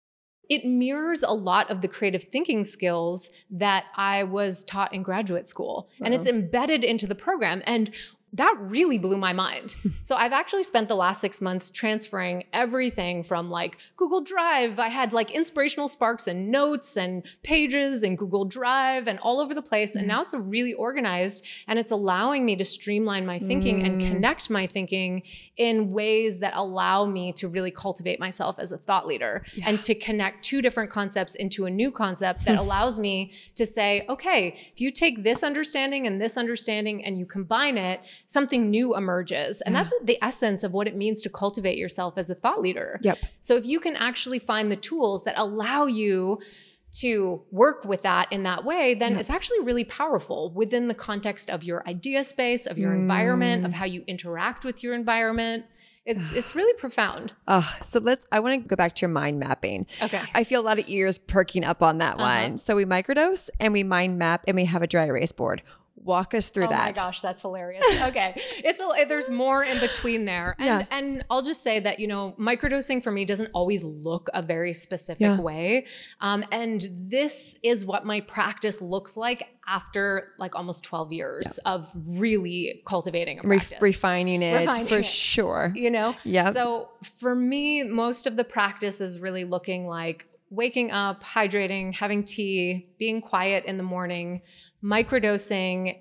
it 0.49 0.64
mirrors 0.64 1.23
a 1.23 1.31
lot 1.31 1.71
of 1.71 1.81
the 1.81 1.87
creative 1.87 2.25
thinking 2.25 2.64
skills 2.64 3.31
that 3.53 3.85
I 3.95 4.25
was 4.25 4.64
taught 4.64 4.93
in 4.93 5.05
graduate 5.05 5.47
school. 5.47 5.88
And 6.03 6.12
it's 6.12 6.27
embedded 6.27 6.83
into 6.83 7.07
the 7.07 7.14
program. 7.14 7.62
And 7.66 7.93
that 8.33 8.57
really 8.61 8.99
blew 8.99 9.16
my 9.16 9.33
mind. 9.33 9.75
so 10.03 10.14
I've 10.14 10.33
actually 10.33 10.62
spent 10.62 10.88
the 10.88 10.95
last 10.95 11.21
six 11.21 11.40
months 11.40 11.71
transferring 11.71 12.45
everything 12.53 13.23
from 13.23 13.51
like 13.51 13.79
Google 13.97 14.21
Drive. 14.21 14.79
I 14.79 14.88
had 14.88 15.12
like 15.12 15.31
inspirational 15.33 15.88
sparks 15.88 16.27
and 16.29 16.51
notes 16.51 16.97
and 16.97 17.25
pages 17.43 18.03
and 18.03 18.16
Google 18.16 18.45
Drive 18.45 19.09
and 19.09 19.19
all 19.19 19.40
over 19.40 19.53
the 19.53 19.62
place. 19.62 19.97
And 19.97 20.05
mm. 20.05 20.09
now 20.09 20.21
it's 20.21 20.33
really 20.33 20.75
organized 20.75 21.45
and 21.66 21.79
it's 21.79 21.90
allowing 21.90 22.45
me 22.45 22.55
to 22.57 22.64
streamline 22.64 23.27
my 23.27 23.38
thinking 23.38 23.81
mm. 23.81 23.87
and 23.87 24.01
connect 24.01 24.49
my 24.49 24.66
thinking 24.66 25.23
in 25.57 25.90
ways 25.90 26.38
that 26.38 26.53
allow 26.55 27.07
me 27.07 27.33
to 27.33 27.49
really 27.49 27.71
cultivate 27.71 28.21
myself 28.21 28.59
as 28.59 28.71
a 28.71 28.79
thought 28.79 29.07
leader 29.07 29.45
yeah. 29.55 29.69
and 29.69 29.83
to 29.83 29.95
connect 29.95 30.45
two 30.45 30.62
different 30.62 30.90
concepts 30.90 31.35
into 31.35 31.66
a 31.66 31.71
new 31.71 31.90
concept 31.90 32.45
that 32.45 32.59
allows 32.61 32.99
me 32.99 33.33
to 33.57 33.66
say, 33.66 34.05
okay, 34.09 34.49
if 34.73 34.81
you 34.81 34.90
take 34.90 35.25
this 35.25 35.43
understanding 35.43 36.07
and 36.07 36.21
this 36.21 36.37
understanding 36.37 37.05
and 37.05 37.16
you 37.16 37.27
combine 37.27 37.77
it, 37.77 38.01
something 38.26 38.70
new 38.70 38.96
emerges. 38.96 39.61
And 39.61 39.74
yeah. 39.74 39.83
that's 39.83 39.94
the 40.02 40.18
essence 40.22 40.62
of 40.62 40.72
what 40.72 40.87
it 40.87 40.96
means 40.96 41.22
to 41.22 41.28
cultivate 41.28 41.78
yourself 41.78 42.16
as 42.16 42.30
a 42.30 42.35
thought 42.35 42.61
leader. 42.61 42.98
Yep. 43.02 43.18
So 43.40 43.56
if 43.56 43.66
you 43.66 43.80
can 43.80 43.96
actually 43.96 44.38
find 44.38 44.70
the 44.70 44.76
tools 44.76 45.24
that 45.24 45.35
allow 45.37 45.87
you 45.87 46.40
to 46.92 47.42
work 47.50 47.85
with 47.85 48.02
that 48.02 48.33
in 48.33 48.42
that 48.42 48.64
way, 48.64 48.94
then 48.94 49.16
it's 49.16 49.30
actually 49.30 49.61
really 49.61 49.85
powerful 49.85 50.50
within 50.50 50.88
the 50.88 50.94
context 50.94 51.48
of 51.48 51.62
your 51.62 51.87
idea 51.88 52.24
space, 52.24 52.66
of 52.66 52.78
your 52.78 52.92
mm. 52.92 52.96
environment, 52.96 53.64
of 53.64 53.72
how 53.72 53.85
you 53.85 54.02
interact 54.06 54.64
with 54.64 54.83
your 54.83 54.94
environment. 54.94 55.64
It's 56.06 56.33
it's 56.33 56.56
really 56.56 56.72
profound. 56.78 57.35
Oh, 57.46 57.76
so 57.83 58.00
let's 58.00 58.26
I 58.33 58.40
want 58.40 58.62
to 58.62 58.68
go 58.68 58.74
back 58.74 58.94
to 58.96 59.02
your 59.02 59.11
mind 59.11 59.38
mapping. 59.38 59.87
Okay. 60.02 60.20
I 60.35 60.44
feel 60.44 60.61
a 60.61 60.64
lot 60.64 60.78
of 60.78 60.88
ears 60.88 61.18
perking 61.18 61.62
up 61.62 61.83
on 61.83 61.98
that 61.98 62.14
uh-huh. 62.14 62.48
one. 62.48 62.59
So 62.59 62.74
we 62.74 62.85
microdose 62.85 63.50
and 63.61 63.72
we 63.72 63.85
mind 63.85 64.18
map 64.18 64.44
and 64.48 64.56
we 64.56 64.64
have 64.64 64.83
a 64.83 64.87
dry 64.87 65.04
erase 65.04 65.33
board. 65.33 65.62
Walk 66.02 66.34
us 66.34 66.48
through 66.48 66.66
oh 66.66 66.70
that. 66.70 66.96
Oh 66.96 67.02
my 67.02 67.06
gosh, 67.06 67.20
that's 67.20 67.42
hilarious. 67.42 67.84
Okay. 68.02 68.32
it's 68.36 68.80
a, 68.80 69.04
there's 69.06 69.28
more 69.28 69.62
in 69.62 69.78
between 69.80 70.24
there. 70.24 70.54
And 70.58 70.66
yeah. 70.66 70.96
and 70.96 71.24
I'll 71.30 71.42
just 71.42 71.62
say 71.62 71.78
that, 71.80 72.00
you 72.00 72.06
know, 72.06 72.34
microdosing 72.38 73.02
for 73.02 73.10
me 73.10 73.24
doesn't 73.24 73.50
always 73.52 73.84
look 73.84 74.28
a 74.32 74.42
very 74.42 74.72
specific 74.72 75.20
yeah. 75.20 75.40
way. 75.40 75.86
Um, 76.20 76.44
and 76.50 76.86
this 77.02 77.58
is 77.62 77.84
what 77.84 78.06
my 78.06 78.20
practice 78.22 78.80
looks 78.80 79.16
like 79.16 79.46
after 79.66 80.32
like 80.38 80.56
almost 80.56 80.84
12 80.84 81.12
years 81.12 81.60
yeah. 81.64 81.72
of 81.72 81.88
really 82.06 82.82
cultivating 82.86 83.38
a 83.38 83.42
practice. 83.42 83.78
Re- 83.80 83.90
refining 83.90 84.42
it 84.42 84.66
refining 84.66 84.86
for 84.86 84.98
it, 84.98 85.04
sure. 85.04 85.72
You 85.74 85.90
know? 85.90 86.16
Yeah. 86.24 86.50
So 86.50 86.88
for 87.02 87.34
me, 87.34 87.84
most 87.84 88.26
of 88.26 88.36
the 88.36 88.44
practice 88.44 89.00
is 89.00 89.20
really 89.20 89.44
looking 89.44 89.86
like 89.86 90.26
waking 90.50 90.90
up, 90.90 91.22
hydrating, 91.22 91.94
having 91.94 92.24
tea, 92.24 92.88
being 92.98 93.20
quiet 93.20 93.64
in 93.64 93.76
the 93.76 93.82
morning, 93.82 94.42
microdosing 94.82 95.96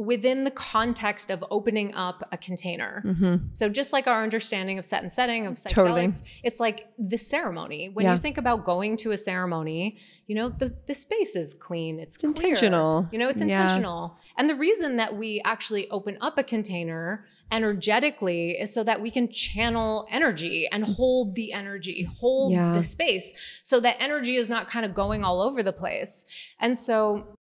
within 0.00 0.44
the 0.44 0.50
context 0.50 1.30
of 1.30 1.44
opening 1.50 1.94
up 1.94 2.26
a 2.32 2.38
container. 2.38 3.02
Mm-hmm. 3.04 3.48
So 3.52 3.68
just 3.68 3.92
like 3.92 4.06
our 4.06 4.22
understanding 4.22 4.78
of 4.78 4.84
set 4.86 5.02
and 5.02 5.12
setting 5.12 5.46
of 5.46 5.54
psychedelics, 5.54 5.74
totally. 5.74 6.40
it's 6.42 6.58
like 6.58 6.88
the 6.98 7.18
ceremony. 7.18 7.90
When 7.92 8.06
yeah. 8.06 8.12
you 8.12 8.18
think 8.18 8.38
about 8.38 8.64
going 8.64 8.96
to 8.98 9.10
a 9.10 9.18
ceremony, 9.18 9.98
you 10.26 10.34
know, 10.36 10.48
the, 10.48 10.74
the 10.86 10.94
space 10.94 11.36
is 11.36 11.52
clean. 11.52 12.00
It's, 12.00 12.16
it's 12.16 12.24
intentional. 12.24 13.10
You 13.12 13.18
know, 13.18 13.28
it's 13.28 13.42
intentional. 13.42 14.16
Yeah. 14.16 14.32
And 14.38 14.48
the 14.48 14.54
reason 14.54 14.96
that 14.96 15.18
we 15.18 15.42
actually 15.44 15.90
open 15.90 16.16
up 16.22 16.38
a 16.38 16.44
container 16.44 17.26
energetically 17.52 18.52
is 18.52 18.72
so 18.72 18.82
that 18.84 19.02
we 19.02 19.10
can 19.10 19.28
channel 19.28 20.08
energy 20.10 20.66
and 20.72 20.82
hold 20.82 21.34
the 21.34 21.52
energy, 21.52 22.08
hold 22.20 22.54
yeah. 22.54 22.72
the 22.72 22.82
space 22.82 23.60
so 23.62 23.78
that 23.80 23.96
energy 24.00 24.36
is 24.36 24.48
not 24.48 24.66
kind 24.66 24.86
of 24.86 24.94
going 24.94 25.24
all 25.24 25.42
over 25.42 25.62
the 25.62 25.74
place. 25.74 26.24
And 26.58 26.78
so 26.78 27.36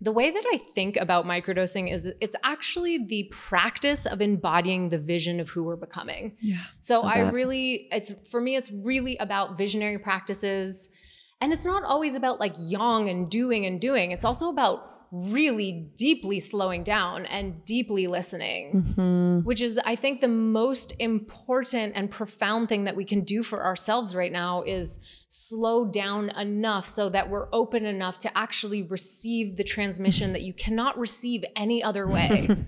the 0.00 0.12
way 0.12 0.30
that 0.30 0.44
I 0.52 0.58
think 0.58 0.96
about 0.96 1.24
microdosing 1.24 1.90
is 1.90 2.12
it's 2.20 2.36
actually 2.44 3.06
the 3.06 3.28
practice 3.30 4.04
of 4.04 4.20
embodying 4.20 4.90
the 4.90 4.98
vision 4.98 5.40
of 5.40 5.48
who 5.48 5.64
we're 5.64 5.76
becoming. 5.76 6.36
Yeah. 6.40 6.58
So 6.80 7.02
I, 7.02 7.30
really 7.30 7.88
it's 7.90 8.30
for 8.30 8.40
me 8.40 8.56
it's 8.56 8.70
really 8.70 9.16
about 9.16 9.56
visionary 9.56 9.98
practices 9.98 10.90
and 11.40 11.52
it's 11.52 11.64
not 11.64 11.82
always 11.82 12.14
about 12.14 12.40
like 12.40 12.54
yang 12.58 13.08
and 13.08 13.30
doing 13.30 13.64
and 13.64 13.80
doing. 13.80 14.10
It's 14.10 14.24
also 14.24 14.50
about 14.50 14.95
really 15.10 15.88
deeply 15.96 16.40
slowing 16.40 16.82
down 16.82 17.26
and 17.26 17.64
deeply 17.64 18.06
listening, 18.06 18.94
mm-hmm. 18.96 19.46
which 19.46 19.60
is, 19.60 19.78
I 19.84 19.96
think, 19.96 20.20
the 20.20 20.28
most 20.28 20.92
important 20.98 21.92
and 21.94 22.10
profound 22.10 22.68
thing 22.68 22.84
that 22.84 22.96
we 22.96 23.04
can 23.04 23.22
do 23.22 23.42
for 23.42 23.64
ourselves 23.64 24.14
right 24.14 24.32
now 24.32 24.62
is 24.62 25.24
slow 25.28 25.84
down 25.84 26.30
enough 26.30 26.86
so 26.86 27.08
that 27.08 27.30
we're 27.30 27.48
open 27.52 27.86
enough 27.86 28.18
to 28.20 28.38
actually 28.38 28.82
receive 28.82 29.56
the 29.56 29.64
transmission 29.64 30.32
that 30.32 30.42
you 30.42 30.52
cannot 30.52 30.98
receive 30.98 31.44
any 31.54 31.82
other 31.82 32.08
way. 32.08 32.48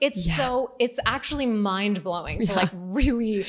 It's 0.00 0.26
Yeah. 0.26 0.34
so 0.36 0.74
it's 0.78 0.98
actually 1.06 1.46
mind 1.46 2.02
blowing 2.02 2.38
to 2.44 2.52
Yeah. 2.52 2.56
like 2.58 2.70
really 2.74 3.44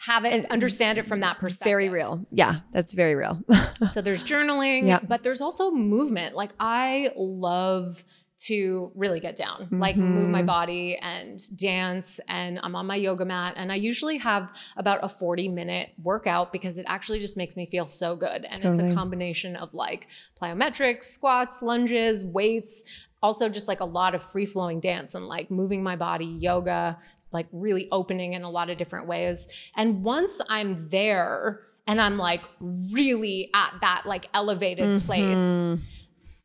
have 0.00 0.24
it 0.24 0.32
and 0.32 0.46
understand 0.46 0.98
it 0.98 1.06
from 1.06 1.20
that 1.20 1.38
perspective. 1.38 1.68
Very 1.70 1.88
real. 1.88 2.24
Yeah, 2.30 2.60
that's 2.72 2.92
very 2.94 3.14
real. 3.14 3.42
So 3.92 4.00
there's 4.00 4.24
journaling, 4.24 4.86
Yeah. 4.86 4.98
but 5.06 5.22
there's 5.22 5.40
also 5.40 5.70
movement. 5.70 6.34
Like 6.34 6.50
I 6.60 7.10
love 7.16 8.02
to 8.38 8.92
really 8.94 9.18
get 9.18 9.34
down, 9.34 9.66
like 9.72 9.96
move 9.96 10.30
my 10.30 10.42
Mhm. 10.42 10.46
body 10.46 10.96
and 10.96 11.40
dance. 11.58 12.20
And 12.28 12.60
I'm 12.62 12.76
on 12.76 12.86
my 12.86 12.94
yoga 12.94 13.24
mat. 13.24 13.54
And 13.56 13.72
I 13.72 13.74
usually 13.74 14.18
have 14.18 14.56
about 14.76 15.00
a 15.02 15.08
40 15.08 15.48
minute 15.48 15.90
workout 16.02 16.52
because 16.52 16.78
it 16.78 16.86
actually 16.88 17.18
just 17.18 17.36
makes 17.36 17.56
me 17.56 17.66
feel 17.66 17.86
so 17.86 18.14
good. 18.14 18.44
And 18.44 18.64
it's 18.64 18.78
a 18.78 18.94
combination 18.94 19.56
of 19.56 19.74
like 19.74 20.08
plyometrics, 20.40 21.04
squats, 21.04 21.62
lunges, 21.62 22.24
weights, 22.24 23.06
also 23.20 23.48
just 23.48 23.66
like 23.66 23.80
a 23.80 23.84
lot 23.84 24.14
of 24.14 24.22
free 24.22 24.46
flowing 24.46 24.78
dance 24.78 25.16
and 25.16 25.26
like 25.26 25.50
moving 25.50 25.82
my 25.82 25.96
body, 25.96 26.26
yoga, 26.26 26.96
like 27.32 27.46
really 27.50 27.88
opening 27.90 28.34
in 28.34 28.42
a 28.44 28.50
lot 28.50 28.70
of 28.70 28.76
different 28.76 29.08
ways. 29.08 29.48
And 29.76 30.04
once 30.04 30.40
I'm 30.48 30.88
there, 30.88 31.62
and 31.88 32.00
I'm 32.00 32.18
like 32.18 32.42
really 32.60 33.50
at 33.54 33.72
that 33.80 34.02
like 34.04 34.26
elevated 34.34 35.00
place 35.02 35.38
Mhm. 35.38 35.80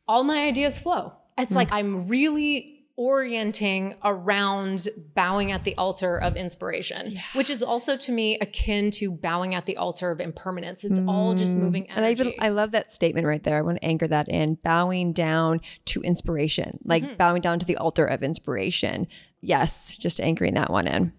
all 0.08 0.24
my 0.24 0.46
ideas 0.46 0.78
flow. 0.78 1.12
It's 1.38 1.54
like 1.54 1.72
I'm 1.72 2.06
really 2.08 2.70
orienting 2.96 3.96
around 4.04 4.86
bowing 5.16 5.50
at 5.50 5.64
the 5.64 5.74
altar 5.76 6.16
of 6.16 6.36
inspiration, 6.36 7.12
which 7.34 7.50
is 7.50 7.60
also 7.60 7.96
to 7.96 8.12
me 8.12 8.38
akin 8.38 8.90
to 8.92 9.10
bowing 9.10 9.54
at 9.54 9.66
the 9.66 9.76
altar 9.76 10.12
of 10.12 10.20
impermanence. 10.20 10.84
It's 10.84 11.00
all 11.08 11.34
just 11.34 11.56
moving 11.56 11.84
energy. 11.90 11.96
And 11.96 12.06
I 12.06 12.10
even 12.10 12.32
I 12.40 12.50
love 12.50 12.70
that 12.70 12.92
statement 12.92 13.26
right 13.26 13.42
there. 13.42 13.58
I 13.58 13.62
want 13.62 13.80
to 13.80 13.84
anchor 13.84 14.06
that 14.06 14.28
in. 14.28 14.54
Bowing 14.62 15.12
down 15.12 15.60
to 15.86 16.02
inspiration, 16.02 16.78
like 16.84 17.02
Mm-hmm. 17.02 17.16
bowing 17.16 17.42
down 17.42 17.58
to 17.58 17.66
the 17.66 17.76
altar 17.78 18.06
of 18.06 18.22
inspiration. 18.22 19.08
Yes, 19.40 19.98
just 19.98 20.20
anchoring 20.20 20.54
that 20.54 20.70
one 20.70 20.86
in. 20.86 21.12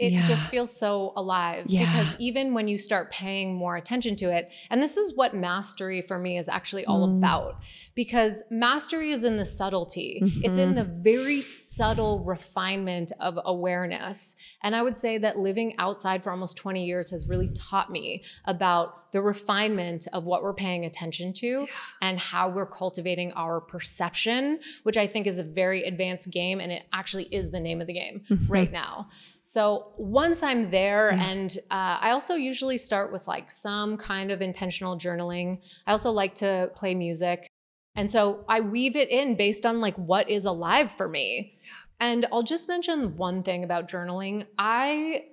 It 0.00 0.12
Yeah. 0.12 0.24
just 0.26 0.48
feels 0.48 0.74
so 0.76 1.12
alive 1.14 1.64
Yeah. 1.68 1.80
because 1.80 2.16
even 2.18 2.54
when 2.54 2.66
you 2.68 2.78
start 2.78 3.10
paying 3.12 3.54
more 3.54 3.76
attention 3.76 4.16
to 4.16 4.30
it 4.36 4.50
and 4.70 4.82
this 4.82 4.96
is 4.96 5.14
what 5.14 5.34
mastery 5.34 6.00
for 6.00 6.18
me 6.18 6.38
is 6.38 6.48
actually 6.48 6.84
all 6.86 7.06
Mm. 7.06 7.18
about 7.18 7.56
because 7.94 8.42
mastery 8.50 9.10
is 9.10 9.22
in 9.24 9.36
the 9.36 9.44
subtlety 9.44 10.22
it's 10.42 10.56
in 10.58 10.74
the 10.74 10.84
Mm-hmm. 10.84 11.02
very 11.02 11.40
subtle 11.42 12.24
refinement 12.24 13.12
of 13.20 13.38
awareness 13.44 14.34
and 14.62 14.74
i 14.74 14.82
would 14.82 14.96
say 14.96 15.18
that 15.18 15.38
living 15.38 15.74
outside 15.78 16.22
for 16.24 16.30
almost 16.30 16.56
20 16.56 16.84
years 16.84 17.10
has 17.10 17.28
really 17.28 17.50
taught 17.54 17.90
me 17.90 18.22
about 18.46 18.96
the 19.12 19.20
refinement 19.20 20.06
of 20.12 20.24
what 20.24 20.40
we're 20.42 20.54
paying 20.54 20.84
attention 20.84 21.32
to 21.32 21.66
and 22.00 22.18
how 22.18 22.48
we're 22.48 22.64
cultivating 22.82 23.32
our 23.32 23.60
perception 23.60 24.58
which 24.84 24.96
i 24.96 25.06
think 25.06 25.26
is 25.26 25.38
a 25.38 25.42
very 25.44 25.82
advanced 25.82 26.30
game 26.30 26.60
and 26.60 26.70
it 26.72 26.84
actually 26.92 27.24
is 27.24 27.50
the 27.50 27.60
name 27.60 27.80
of 27.80 27.86
the 27.86 27.92
game 27.92 28.22
Mm-hmm. 28.30 28.52
right 28.52 28.72
now 28.72 29.08
so 29.50 29.94
once 29.98 30.44
I'm 30.44 30.68
there, 30.68 31.10
and 31.10 31.58
uh, 31.72 31.98
I 32.00 32.12
also 32.12 32.36
usually 32.36 32.78
start 32.78 33.10
with 33.10 33.26
like 33.26 33.50
some 33.50 33.96
kind 33.96 34.30
of 34.30 34.40
intentional 34.40 34.96
journaling. 34.96 35.58
I 35.88 35.90
also 35.90 36.12
like 36.12 36.36
to 36.36 36.70
play 36.76 36.94
music. 36.94 37.48
And 37.96 38.08
so 38.08 38.44
I 38.48 38.60
weave 38.60 38.94
it 38.94 39.10
in 39.10 39.34
based 39.34 39.66
on 39.66 39.80
like 39.80 39.96
what 39.96 40.30
is 40.30 40.44
alive 40.44 40.88
for 40.88 41.08
me. 41.08 41.54
And 41.98 42.26
I'll 42.30 42.44
just 42.44 42.68
mention 42.68 43.16
one 43.16 43.42
thing 43.42 43.64
about 43.64 43.90
journaling. 43.90 44.46
I 44.56 45.24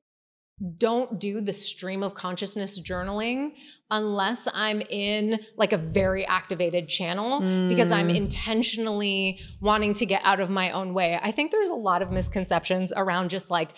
don't 0.79 1.19
do 1.19 1.39
the 1.39 1.53
stream 1.53 2.01
of 2.01 2.15
consciousness 2.15 2.81
journaling 2.81 3.51
unless 3.91 4.47
I'm 4.51 4.81
in 4.81 5.39
like 5.55 5.71
a 5.71 5.77
very 5.77 6.25
activated 6.25 6.87
channel 6.87 7.41
because 7.69 7.91
I'm 7.91 8.09
intentionally 8.09 9.39
wanting 9.61 9.93
to 9.95 10.07
get 10.07 10.21
out 10.23 10.39
of 10.39 10.49
my 10.49 10.71
own 10.71 10.95
way. 10.95 11.19
I 11.21 11.29
think 11.29 11.51
there's 11.51 11.69
a 11.69 11.75
lot 11.75 12.01
of 12.01 12.11
misconceptions 12.11 12.91
around 12.95 13.29
just 13.29 13.51
like 13.51 13.77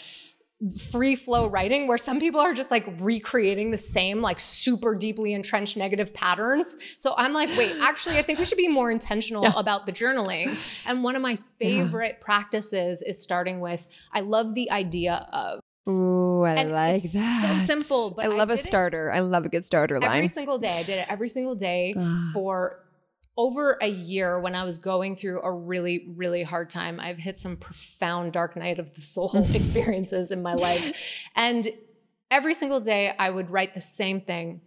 free 0.91 1.15
flow 1.15 1.47
writing 1.47 1.87
where 1.87 1.97
some 1.97 2.19
people 2.19 2.41
are 2.41 2.53
just 2.53 2.69
like 2.69 2.85
recreating 2.99 3.71
the 3.71 3.77
same 3.77 4.21
like 4.21 4.39
super 4.39 4.93
deeply 4.93 5.33
entrenched 5.33 5.77
negative 5.77 6.13
patterns. 6.13 6.75
So 6.97 7.13
I'm 7.17 7.33
like, 7.33 7.49
wait, 7.57 7.75
actually 7.81 8.17
I 8.17 8.21
think 8.21 8.39
we 8.39 8.45
should 8.45 8.57
be 8.57 8.67
more 8.67 8.91
intentional 8.91 9.45
about 9.57 9.85
the 9.85 9.91
journaling. 9.91 10.57
And 10.87 11.03
one 11.03 11.15
of 11.15 11.21
my 11.21 11.37
favorite 11.59 12.19
practices 12.19 13.01
is 13.01 13.21
starting 13.21 13.59
with 13.61 13.87
I 14.11 14.21
love 14.21 14.53
the 14.53 14.69
idea 14.71 15.27
of 15.31 15.59
Ooh, 15.87 16.43
I 16.43 16.53
And 16.55 16.71
like 16.71 17.03
it's 17.03 17.41
so 17.41 17.57
simple, 17.57 18.13
but 18.15 18.25
I 18.25 18.29
I 18.29 18.35
love 18.35 18.49
a 18.49 18.57
starter. 18.57 19.11
I 19.11 19.21
love 19.21 19.45
a 19.45 19.49
good 19.49 19.63
starter 19.63 19.99
line. 19.99 20.11
every 20.11 20.27
single 20.27 20.57
day. 20.57 20.79
I 20.79 20.83
did 20.83 20.99
it 20.99 21.05
every 21.09 21.29
single 21.29 21.55
day 21.55 21.95
for 22.33 22.79
over 23.37 23.77
a 23.81 23.87
year 23.87 24.39
when 24.41 24.55
I 24.55 24.63
was 24.63 24.77
going 24.77 25.15
through 25.15 25.41
a 25.41 25.51
really, 25.51 26.13
really 26.15 26.43
hard 26.43 26.69
time. 26.69 26.99
I've 26.99 27.17
hit 27.17 27.37
some 27.37 27.55
profound 27.55 28.33
dark 28.33 28.55
night 28.55 28.79
of 28.79 28.93
the 28.95 29.01
soul 29.01 29.31
experiences 29.53 30.31
in 30.31 30.41
my 30.41 30.53
life. 30.53 31.27
And 31.35 31.67
every 32.31 32.53
single 32.53 32.79
day 32.79 33.13
I 33.17 33.29
would 33.29 33.49
write 33.49 33.73
the 33.73 33.81
same 33.81 34.21
thing. 34.21 34.61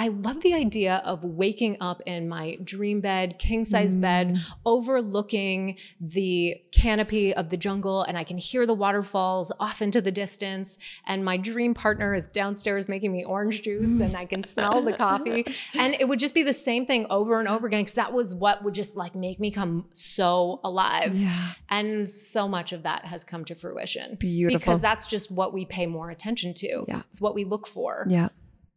I 0.00 0.08
love 0.08 0.42
the 0.42 0.54
idea 0.54 1.02
of 1.04 1.24
waking 1.24 1.76
up 1.80 2.00
in 2.06 2.28
my 2.28 2.56
dream 2.62 3.00
bed, 3.00 3.36
king 3.40 3.64
size 3.64 3.96
bed, 3.96 4.36
Mm. 4.36 4.52
overlooking 4.64 5.76
the 6.00 6.54
canopy 6.70 7.34
of 7.34 7.48
the 7.48 7.56
jungle, 7.56 8.02
and 8.02 8.16
I 8.16 8.22
can 8.22 8.38
hear 8.38 8.64
the 8.64 8.74
waterfalls 8.74 9.50
off 9.58 9.82
into 9.82 10.00
the 10.00 10.12
distance. 10.12 10.78
And 11.04 11.24
my 11.24 11.36
dream 11.36 11.74
partner 11.74 12.14
is 12.14 12.28
downstairs 12.28 12.88
making 12.88 13.10
me 13.12 13.24
orange 13.24 13.62
juice, 13.62 13.98
and 13.98 14.16
I 14.16 14.24
can 14.24 14.44
smell 14.44 14.80
the 14.82 14.92
coffee. 14.92 15.44
And 15.74 15.96
it 15.98 16.06
would 16.08 16.20
just 16.20 16.34
be 16.34 16.44
the 16.44 16.52
same 16.54 16.86
thing 16.86 17.06
over 17.10 17.40
and 17.40 17.48
over 17.48 17.66
again, 17.66 17.80
because 17.80 17.94
that 17.94 18.12
was 18.12 18.36
what 18.36 18.62
would 18.62 18.74
just 18.74 18.96
like 18.96 19.16
make 19.16 19.40
me 19.40 19.50
come 19.50 19.86
so 19.92 20.60
alive. 20.62 21.16
Yeah. 21.16 21.48
And 21.68 22.08
so 22.08 22.46
much 22.46 22.72
of 22.72 22.84
that 22.84 23.04
has 23.06 23.24
come 23.24 23.44
to 23.46 23.54
fruition. 23.56 24.14
Beautiful. 24.14 24.58
Because 24.60 24.80
that's 24.80 25.08
just 25.08 25.32
what 25.32 25.52
we 25.52 25.64
pay 25.64 25.86
more 25.86 26.10
attention 26.10 26.54
to. 26.54 26.84
Yeah. 26.86 27.02
It's 27.10 27.20
what 27.20 27.34
we 27.34 27.42
look 27.44 27.66
for 27.66 28.06
Yeah. 28.08 28.28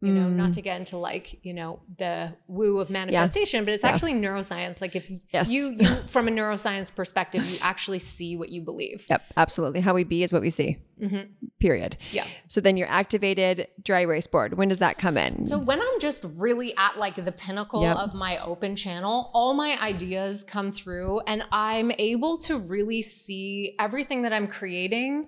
You 0.02 0.10
know, 0.12 0.26
Mm. 0.28 0.32
not 0.34 0.52
to 0.54 0.60
get 0.62 0.78
into 0.80 0.96
like, 0.96 1.38
you 1.44 1.54
know, 1.54 1.80
the 1.96 2.34
woo 2.48 2.78
of 2.78 2.90
manifestation, 2.90 3.64
but 3.64 3.72
it's 3.72 3.84
Yeah. 3.84 3.90
actually 3.90 4.14
neuroscience. 4.14 4.80
Like 4.80 4.96
if 4.96 5.10
Yes. 5.32 5.48
you, 5.48 5.70
you, 5.78 5.86
from 6.08 6.26
a 6.26 6.30
neuroscience 6.32 6.92
perspective, 6.94 7.48
you 7.48 7.56
actually 7.62 8.00
see 8.00 8.36
what 8.36 8.48
you 8.48 8.62
believe. 8.62 9.06
Yep, 9.08 9.22
absolutely. 9.36 9.80
How 9.80 9.94
we 9.94 10.02
be 10.04 10.24
is 10.24 10.32
what 10.32 10.42
we 10.42 10.50
see. 10.50 10.78
Period. 11.60 11.96
Yeah. 12.12 12.26
So 12.48 12.60
then 12.60 12.76
your 12.76 12.88
activated 12.88 13.66
dry 13.82 14.00
erase 14.00 14.26
board. 14.26 14.54
When 14.56 14.68
does 14.68 14.78
that 14.80 14.98
come 14.98 15.16
in? 15.16 15.42
So 15.42 15.58
when 15.58 15.80
I'm 15.80 16.00
just 16.00 16.24
really 16.36 16.76
at 16.76 16.96
like 16.98 17.14
the 17.16 17.32
pinnacle 17.32 17.82
Yep. 17.82 17.96
of 17.96 18.14
my 18.14 18.38
open 18.38 18.74
channel, 18.76 19.30
all 19.34 19.54
my 19.54 19.76
ideas 19.80 20.44
come 20.44 20.70
through 20.72 21.20
and 21.26 21.44
I'm 21.52 21.90
able 21.98 22.38
to 22.38 22.58
really 22.58 23.02
see 23.02 23.74
everything 23.78 24.22
that 24.22 24.32
I'm 24.32 24.46
creating. 24.48 25.26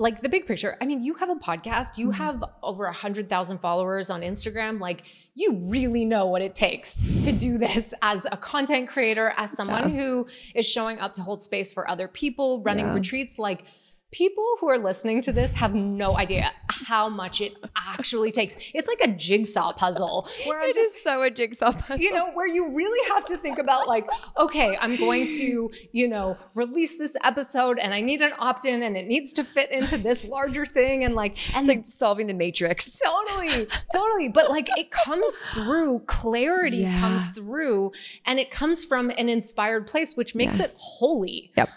Like 0.00 0.20
the 0.20 0.28
big 0.28 0.46
picture. 0.46 0.76
I 0.80 0.86
mean, 0.86 1.02
you 1.02 1.14
have 1.14 1.28
a 1.28 1.34
podcast, 1.34 1.98
you 1.98 2.08
mm-hmm. 2.08 2.22
have 2.22 2.44
over 2.62 2.84
a 2.86 2.92
hundred 2.92 3.28
thousand 3.28 3.58
followers 3.58 4.10
on 4.10 4.22
Instagram. 4.22 4.78
Like, 4.78 5.02
you 5.34 5.54
really 5.54 6.04
know 6.04 6.26
what 6.26 6.40
it 6.40 6.54
takes 6.54 6.96
to 7.24 7.32
do 7.32 7.58
this 7.58 7.92
as 8.00 8.24
a 8.30 8.36
content 8.36 8.88
creator, 8.88 9.34
as 9.36 9.50
someone 9.50 9.90
who 9.90 10.28
is 10.54 10.66
showing 10.66 11.00
up 11.00 11.14
to 11.14 11.22
hold 11.22 11.42
space 11.42 11.72
for 11.72 11.88
other 11.90 12.06
people, 12.06 12.60
running 12.62 12.86
Yeah. 12.86 12.94
retreats. 12.94 13.40
Like, 13.40 13.64
people 14.10 14.44
who 14.60 14.68
are 14.70 14.78
listening 14.78 15.20
to 15.22 15.32
this 15.32 15.54
have 15.54 15.74
no 15.74 16.16
idea 16.16 16.50
how 16.70 17.08
much 17.08 17.40
it 17.42 17.54
actually 17.76 18.30
takes. 18.30 18.56
It's 18.74 18.88
like 18.88 19.00
a 19.02 19.08
jigsaw 19.08 19.72
puzzle 19.72 20.26
where 20.46 20.62
I'm 20.62 20.70
it 20.70 20.74
just 20.74 20.96
is 20.96 21.02
so 21.02 21.22
a 21.22 21.30
jigsaw 21.30 21.72
puzzle. 21.72 21.98
you 21.98 22.10
know, 22.12 22.30
where 22.32 22.46
you 22.48 22.74
really 22.74 23.08
have 23.12 23.24
to 23.26 23.36
think 23.36 23.58
about 23.58 23.86
like, 23.86 24.06
okay, 24.38 24.76
I'm 24.80 24.96
going 24.96 25.26
to, 25.38 25.70
you 25.92 26.08
know, 26.08 26.38
release 26.54 26.96
this 26.96 27.16
episode 27.22 27.78
and 27.78 27.92
I 27.92 28.00
need 28.00 28.22
an 28.22 28.32
opt-in 28.38 28.82
and 28.82 28.96
it 28.96 29.06
needs 29.06 29.32
to 29.34 29.44
fit 29.44 29.70
into 29.70 29.98
this 29.98 30.24
larger 30.26 30.64
thing 30.64 31.04
and 31.04 31.14
like 31.14 31.36
and 31.56 31.68
it's 31.68 31.76
like 31.76 31.84
solving 31.84 32.26
the 32.28 32.34
matrix. 32.34 32.98
totally, 32.98 33.66
totally. 33.92 34.28
But 34.30 34.50
like 34.50 34.68
it 34.78 34.90
comes 34.90 35.40
through, 35.52 36.00
clarity 36.06 36.78
Yeah. 36.78 36.98
comes 37.00 37.28
through, 37.30 37.92
and 38.24 38.38
it 38.38 38.50
comes 38.50 38.84
from 38.84 39.10
an 39.18 39.28
inspired 39.28 39.86
place, 39.86 40.16
which 40.16 40.34
makes 40.34 40.60
it 40.60 40.70
holy. 40.80 41.50
Yep. 41.56 41.68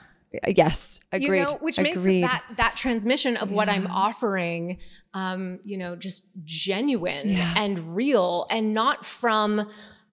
Yes. 0.48 1.00
Agreed. 1.12 1.40
You 1.40 1.44
know, 1.46 1.58
which 1.62 1.80
makes 1.80 1.98
Agreed. 1.98 2.20
it 2.20 2.28
that 2.30 2.44
that 2.58 2.76
transmission 2.78 3.38
of 3.38 3.52
what 3.52 3.68
I'm 3.70 3.88
offering, 3.88 4.78
um, 5.14 5.60
you 5.64 5.78
know, 5.78 5.96
just 5.96 6.30
genuine 6.46 7.30
Yeah. 7.30 7.54
and 7.58 7.96
real, 7.96 8.46
and 8.50 8.74
not 8.74 9.06
from 9.06 9.68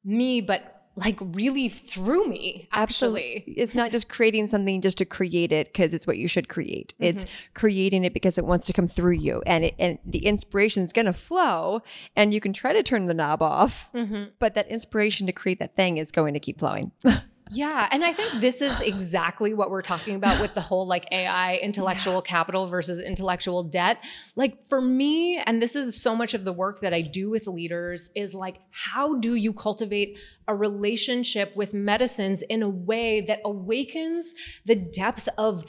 me, 0.05 0.41
but 0.41 0.75
like 0.97 1.17
really 1.21 1.69
through 1.69 2.27
me. 2.27 2.69
Actually, 2.73 3.45
It's 3.47 3.77
not 3.77 3.93
just 3.93 4.09
creating 4.09 4.49
something 4.49 4.81
just 4.81 4.99
to 4.99 5.05
create 5.05 5.53
it 5.53 5.69
because 5.73 5.95
it's 5.95 6.09
what 6.09 6.19
you 6.19 6.27
should 6.27 6.49
create. 6.49 6.93
It's 6.99 7.25
Mm-hmm. 7.25 7.53
creating 7.55 8.05
it 8.05 8.13
because 8.13 8.37
it 8.37 8.45
wants 8.45 8.67
to 8.67 8.73
come 8.73 8.89
through 8.89 9.13
you, 9.13 9.41
and 9.47 9.67
it, 9.67 9.75
and 9.79 9.99
the 10.05 10.27
inspiration 10.27 10.83
is 10.83 10.93
going 10.93 11.07
to 11.07 11.13
flow, 11.13 11.83
and 12.17 12.35
you 12.35 12.41
can 12.41 12.53
try 12.53 12.73
to 12.73 12.83
turn 12.83 13.07
the 13.07 13.15
knob 13.15 13.43
off, 13.43 13.91
Mm-hmm. 13.95 14.31
but 14.41 14.55
that 14.55 14.69
inspiration 14.69 15.29
to 15.29 15.33
create 15.33 15.61
that 15.61 15.77
thing 15.77 15.99
is 15.99 16.11
going 16.11 16.35
to 16.35 16.41
keep 16.41 16.59
flowing. 16.59 16.91
Yeah. 17.51 17.89
And 17.91 18.05
I 18.05 18.13
think 18.13 18.41
this 18.41 18.61
is 18.61 18.81
exactly 18.81 19.55
what 19.55 19.71
we're 19.71 19.83
talking 19.83 20.15
about 20.15 20.41
with 20.41 20.55
the 20.55 20.61
whole 20.61 20.87
like 20.87 21.07
AI 21.13 21.57
intellectual 21.57 22.23
capital 22.23 22.67
versus 22.67 23.01
intellectual 23.01 23.63
debt. 23.63 24.05
Like 24.37 24.65
for 24.65 24.81
me, 24.81 25.39
and 25.39 25.63
this 25.63 25.75
is 25.77 26.01
so 26.01 26.15
much 26.15 26.35
of 26.35 26.45
the 26.45 26.53
work 26.53 26.81
that 26.81 26.93
I 26.93 27.01
do 27.01 27.31
with 27.31 27.47
leaders, 27.47 28.11
is 28.15 28.35
like, 28.35 28.61
how 28.71 29.19
do 29.19 29.35
you 29.35 29.53
cultivate 29.53 30.19
a 30.47 30.55
relationship 30.55 31.57
with 31.57 31.75
medicines 31.75 32.43
in 32.43 32.63
a 32.63 32.69
way 32.69 33.21
that 33.23 33.41
awakens 33.45 34.35
the 34.65 34.75
depth 34.75 35.29
of 35.39 35.65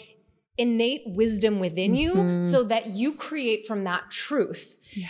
innate 0.57 1.03
wisdom 1.05 1.59
within 1.59 1.93
Mm-hmm. 1.93 2.37
you 2.37 2.43
so 2.43 2.63
that 2.63 2.87
you 2.87 3.13
create 3.13 3.65
from 3.65 3.85
that 3.85 4.11
truth. 4.11 4.77
Yeah. 4.93 5.07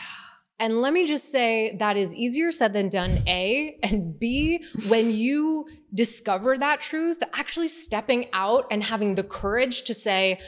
And 0.60 0.82
let 0.82 0.92
me 0.94 1.06
just 1.06 1.32
say 1.32 1.76
that 1.78 1.96
is 1.96 2.14
easier 2.14 2.52
said 2.52 2.74
than 2.74 2.90
done, 2.90 3.12
A. 3.28 3.78
And 3.82 4.20
B, 4.20 4.64
when 4.90 5.10
you 5.12 5.68
discover 5.94 6.58
that 6.58 6.82
truth, 6.82 7.22
actually 7.34 7.70
stepping 7.70 8.28
out 8.34 8.66
and 8.70 8.84
having 8.84 9.16
the 9.16 9.24
courage 9.24 9.84
to 9.84 9.94
say, 9.94 10.40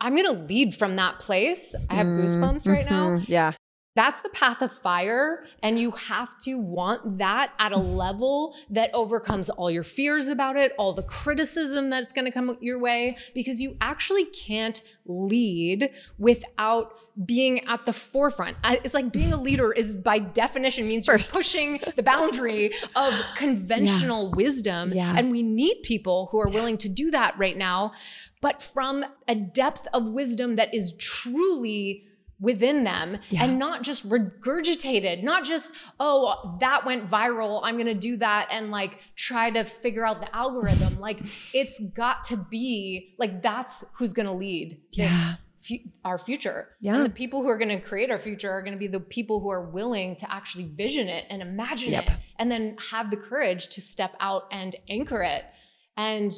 I'm 0.00 0.14
going 0.14 0.26
to 0.26 0.42
lead 0.44 0.74
from 0.74 0.96
that 0.96 1.20
place. 1.20 1.74
I 1.88 1.94
have 1.94 2.08
goosebumps 2.08 2.68
right 2.68 2.84
now. 2.84 3.10
Mhm. 3.10 3.24
Yeah. 3.28 3.52
That's 3.96 4.20
the 4.20 4.28
path 4.28 4.60
of 4.60 4.70
fire. 4.70 5.44
And 5.62 5.78
you 5.78 5.90
have 5.90 6.38
to 6.40 6.58
want 6.58 7.16
that 7.18 7.52
at 7.58 7.72
a 7.72 7.78
level 7.78 8.54
that 8.68 8.90
overcomes 8.92 9.48
all 9.48 9.70
your 9.70 9.82
fears 9.82 10.28
about 10.28 10.56
it, 10.56 10.72
all 10.76 10.92
the 10.92 11.02
criticism 11.02 11.88
that's 11.88 12.12
going 12.12 12.26
to 12.26 12.30
come 12.30 12.58
your 12.60 12.78
way, 12.78 13.16
because 13.34 13.62
you 13.62 13.74
actually 13.80 14.26
can't 14.26 14.82
lead 15.06 15.90
without 16.18 16.92
being 17.24 17.66
at 17.66 17.86
the 17.86 17.92
forefront. 17.94 18.58
Uh, 18.62 18.76
it's 18.84 18.92
like 18.92 19.10
being 19.12 19.32
a 19.32 19.40
leader 19.40 19.72
is 19.72 19.94
by 19.94 20.18
definition 20.18 20.86
means 20.86 21.06
First. 21.06 21.32
you're 21.32 21.38
pushing 21.38 21.80
the 21.96 22.02
boundary 22.02 22.72
of 22.94 23.14
conventional 23.34 24.30
wisdom. 24.32 24.92
Yeah. 24.92 25.14
And 25.16 25.30
we 25.30 25.42
need 25.42 25.82
people 25.82 26.28
who 26.30 26.38
are 26.38 26.50
willing 26.50 26.76
to 26.78 26.90
do 26.90 27.10
that 27.12 27.38
right 27.38 27.56
now, 27.56 27.92
but 28.42 28.60
from 28.60 29.06
a 29.26 29.34
depth 29.34 29.88
of 29.94 30.10
wisdom 30.10 30.56
that 30.56 30.74
is 30.74 30.92
truly 30.98 32.04
within 32.38 32.84
them 32.84 33.18
Yeah. 33.30 33.44
and 33.44 33.58
not 33.58 33.82
just 33.82 34.08
regurgitated, 34.08 35.22
not 35.22 35.44
just, 35.44 35.72
oh, 35.98 36.56
that 36.60 36.84
went 36.84 37.08
viral. 37.08 37.60
I'm 37.62 37.76
going 37.76 37.86
to 37.86 37.94
do 37.94 38.16
that 38.18 38.48
and 38.50 38.70
like 38.70 38.98
try 39.16 39.50
to 39.50 39.64
figure 39.64 40.06
out 40.06 40.20
the 40.20 40.34
algorithm. 40.36 41.00
like 41.00 41.20
it's 41.54 41.80
got 41.90 42.24
to 42.24 42.36
be 42.50 43.14
like 43.18 43.40
that's 43.42 43.84
who's 43.96 44.12
going 44.12 44.26
to 44.26 44.32
lead 44.32 44.80
this. 44.96 45.10
Yeah. 45.12 45.34
fu- 45.62 45.88
Our 46.04 46.18
future. 46.18 46.68
Yeah. 46.80 46.96
And 46.96 47.06
the 47.06 47.10
people 47.10 47.42
who 47.42 47.48
are 47.48 47.58
going 47.58 47.70
to 47.70 47.80
create 47.80 48.10
our 48.10 48.18
future 48.18 48.50
are 48.50 48.60
going 48.62 48.74
to 48.74 48.78
be 48.78 48.86
the 48.86 49.00
people 49.00 49.40
who 49.40 49.48
are 49.48 49.70
willing 49.70 50.16
to 50.16 50.30
actually 50.32 50.64
vision 50.64 51.08
it 51.08 51.24
and 51.30 51.40
imagine 51.42 51.92
Yep. 51.92 52.04
it 52.06 52.12
and 52.38 52.50
then 52.50 52.76
have 52.90 53.10
the 53.10 53.16
courage 53.16 53.68
to 53.68 53.80
step 53.80 54.14
out 54.20 54.44
and 54.52 54.76
anchor 54.90 55.22
it. 55.22 55.44
And 55.96 56.30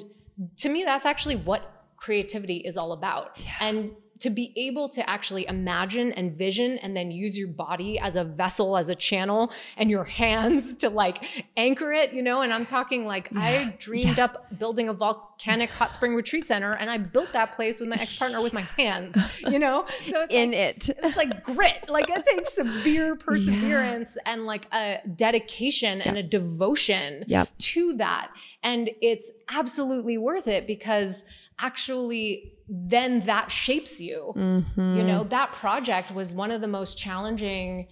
to 0.59 0.69
me, 0.69 0.85
that's 0.85 1.05
actually 1.05 1.35
what 1.37 1.75
creativity 1.97 2.59
is 2.59 2.77
all 2.77 2.93
about. 2.93 3.41
And 3.61 3.91
to 4.21 4.31
be 4.31 4.53
able 4.57 4.89
to 4.91 5.09
actually 5.09 5.47
imagine 5.47 6.13
and 6.13 6.37
vision 6.37 6.79
and 6.79 6.97
then 6.97 7.11
use 7.11 7.39
your 7.39 7.49
body 7.49 7.99
as 7.99 8.17
a 8.17 8.25
vessel, 8.25 8.77
as 8.77 8.89
a 8.89 8.95
channel, 8.95 9.53
and 9.77 9.91
your 9.91 10.05
hands 10.05 10.75
to 10.83 10.91
like 10.91 11.25
anchor 11.57 11.93
it, 11.93 12.13
you 12.13 12.23
know? 12.23 12.43
And 12.43 12.53
I'm 12.53 12.65
talking 12.65 13.07
like 13.07 13.29
I 13.37 13.75
dreamed 13.79 14.19
up 14.19 14.59
building 14.59 14.89
a 14.89 14.93
volcanic 14.93 15.71
hot 15.71 15.95
spring 15.95 16.15
retreat 16.15 16.47
center 16.47 16.73
and 16.73 16.91
I 16.91 16.99
built 16.99 17.33
that 17.33 17.53
place 17.53 17.81
with 17.81 17.89
my 17.89 17.97
ex 17.97 18.19
partner 18.19 18.43
with 18.43 18.53
my 18.53 18.63
hands, 18.63 19.17
you 19.49 19.59
know? 19.59 19.85
So 19.87 20.23
it's 20.23 20.35
In 20.35 20.51
like, 20.51 20.59
it. 20.59 20.91
it's 21.03 21.17
like 21.17 21.43
grit. 21.43 21.89
Like 21.89 22.09
it 22.11 22.25
takes 22.25 22.55
severe 22.55 23.17
perseverance 23.29 24.17
and 24.27 24.47
like 24.47 24.67
a 24.73 24.99
dedication 25.17 26.01
and 26.03 26.17
a 26.17 26.23
devotion 26.23 27.25
to 27.59 27.95
that. 27.95 28.31
And 28.63 28.91
it's 29.01 29.31
absolutely 29.49 30.19
worth 30.19 30.49
it 30.49 30.67
because 30.67 31.25
actually 31.59 32.53
then 32.69 33.21
that 33.21 33.51
shapes 33.51 34.01
you. 34.01 34.33
Mm-hmm. 34.37 34.97
You 34.97 35.03
know, 35.05 35.25
that 35.25 35.51
project 35.53 36.13
was 36.15 36.35
one 36.35 36.51
of 36.51 36.61
the 36.61 36.69
most 36.69 36.99
challenging 36.99 37.89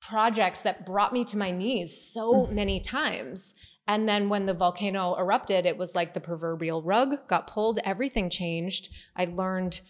projects 0.00 0.60
that 0.60 0.84
brought 0.84 1.12
me 1.12 1.24
to 1.24 1.38
my 1.38 1.50
knees 1.50 2.12
so 2.12 2.46
many 2.46 2.80
times. 2.80 3.54
And 3.88 4.08
then 4.08 4.28
when 4.28 4.46
the 4.46 4.54
volcano 4.54 5.16
erupted, 5.16 5.64
it 5.64 5.78
was 5.78 5.94
like 5.94 6.12
the 6.12 6.20
proverbial 6.20 6.82
rug 6.82 7.26
got 7.28 7.46
pulled, 7.46 7.78
everything 7.84 8.28
changed. 8.28 8.88
I 9.16 9.26
learned 9.26 9.80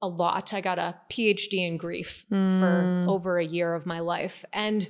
a 0.00 0.08
lot. 0.08 0.52
I 0.52 0.60
got 0.60 0.78
a 0.78 0.96
PhD 1.10 1.66
in 1.66 1.76
grief 1.76 2.26
for 2.28 3.06
over 3.08 3.38
a 3.38 3.44
year 3.44 3.74
of 3.74 3.86
my 3.86 4.00
life. 4.00 4.44
And 4.52 4.88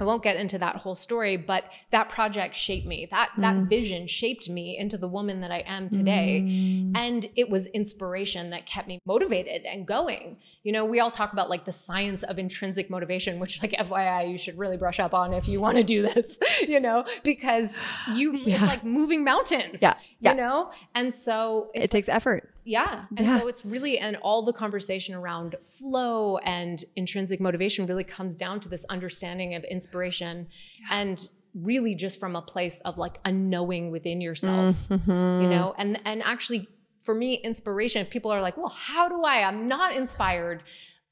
I 0.00 0.04
won't 0.04 0.22
get 0.22 0.36
into 0.36 0.58
that 0.58 0.76
whole 0.76 0.94
story, 0.94 1.36
but 1.36 1.64
that 1.90 2.08
project 2.08 2.56
shaped 2.56 2.86
me. 2.86 3.06
That 3.10 3.30
that 3.38 3.56
mm. 3.56 3.68
vision 3.68 4.06
shaped 4.06 4.48
me 4.48 4.78
into 4.78 4.96
the 4.96 5.08
woman 5.08 5.40
that 5.42 5.50
I 5.50 5.62
am 5.66 5.90
today. 5.90 6.44
Mm. 6.46 6.96
And 6.96 7.26
it 7.36 7.50
was 7.50 7.66
inspiration 7.68 8.50
that 8.50 8.66
kept 8.66 8.88
me 8.88 8.98
motivated 9.04 9.64
and 9.64 9.86
going. 9.86 10.38
You 10.62 10.72
know, 10.72 10.84
we 10.84 11.00
all 11.00 11.10
talk 11.10 11.32
about 11.32 11.50
like 11.50 11.64
the 11.64 11.72
science 11.72 12.22
of 12.22 12.38
intrinsic 12.38 12.88
motivation, 12.90 13.38
which 13.38 13.62
like 13.62 13.72
FYI 13.78 14.30
you 14.30 14.38
should 14.38 14.58
really 14.58 14.76
brush 14.76 15.00
up 15.00 15.14
on 15.14 15.32
if 15.34 15.48
you 15.48 15.60
want 15.60 15.76
to 15.76 15.84
do 15.84 16.02
this, 16.02 16.38
you 16.68 16.80
know, 16.80 17.04
because 17.22 17.76
you 18.14 18.32
it's 18.34 18.62
like 18.62 18.84
moving 18.84 19.24
mountains. 19.24 19.78
Yeah, 19.80 19.94
yeah. 20.18 20.32
You 20.32 20.36
know? 20.38 20.70
And 20.94 21.12
so 21.12 21.68
It 21.74 21.90
takes 21.90 22.08
effort. 22.08 22.52
Yeah. 22.70 23.06
And 23.16 23.26
Yeah. 23.26 23.38
so 23.38 23.48
it's 23.48 23.64
really, 23.64 23.98
and 23.98 24.16
all 24.22 24.42
the 24.42 24.52
conversation 24.52 25.14
around 25.14 25.56
flow 25.60 26.38
and 26.38 26.82
intrinsic 26.96 27.40
motivation 27.40 27.86
really 27.86 28.04
comes 28.04 28.36
down 28.36 28.60
to 28.60 28.68
this 28.68 28.84
understanding 28.96 29.54
of 29.54 29.64
inspiration 29.64 30.46
and 30.90 31.16
really 31.54 31.94
just 31.96 32.20
from 32.20 32.36
a 32.36 32.42
place 32.42 32.80
of 32.82 32.96
like 32.96 33.18
a 33.24 33.32
knowing 33.32 33.90
within 33.90 34.20
yourself, 34.20 34.86
you 34.90 35.48
know, 35.54 35.74
and, 35.78 36.00
and 36.04 36.22
actually 36.22 36.68
for 37.02 37.14
me, 37.14 37.34
inspiration, 37.34 38.06
people 38.06 38.30
are 38.30 38.42
like, 38.42 38.56
well, 38.56 38.68
how 38.68 39.08
do 39.08 39.22
I? 39.24 39.42
I'm 39.42 39.66
not 39.66 39.96
inspired. 39.96 40.62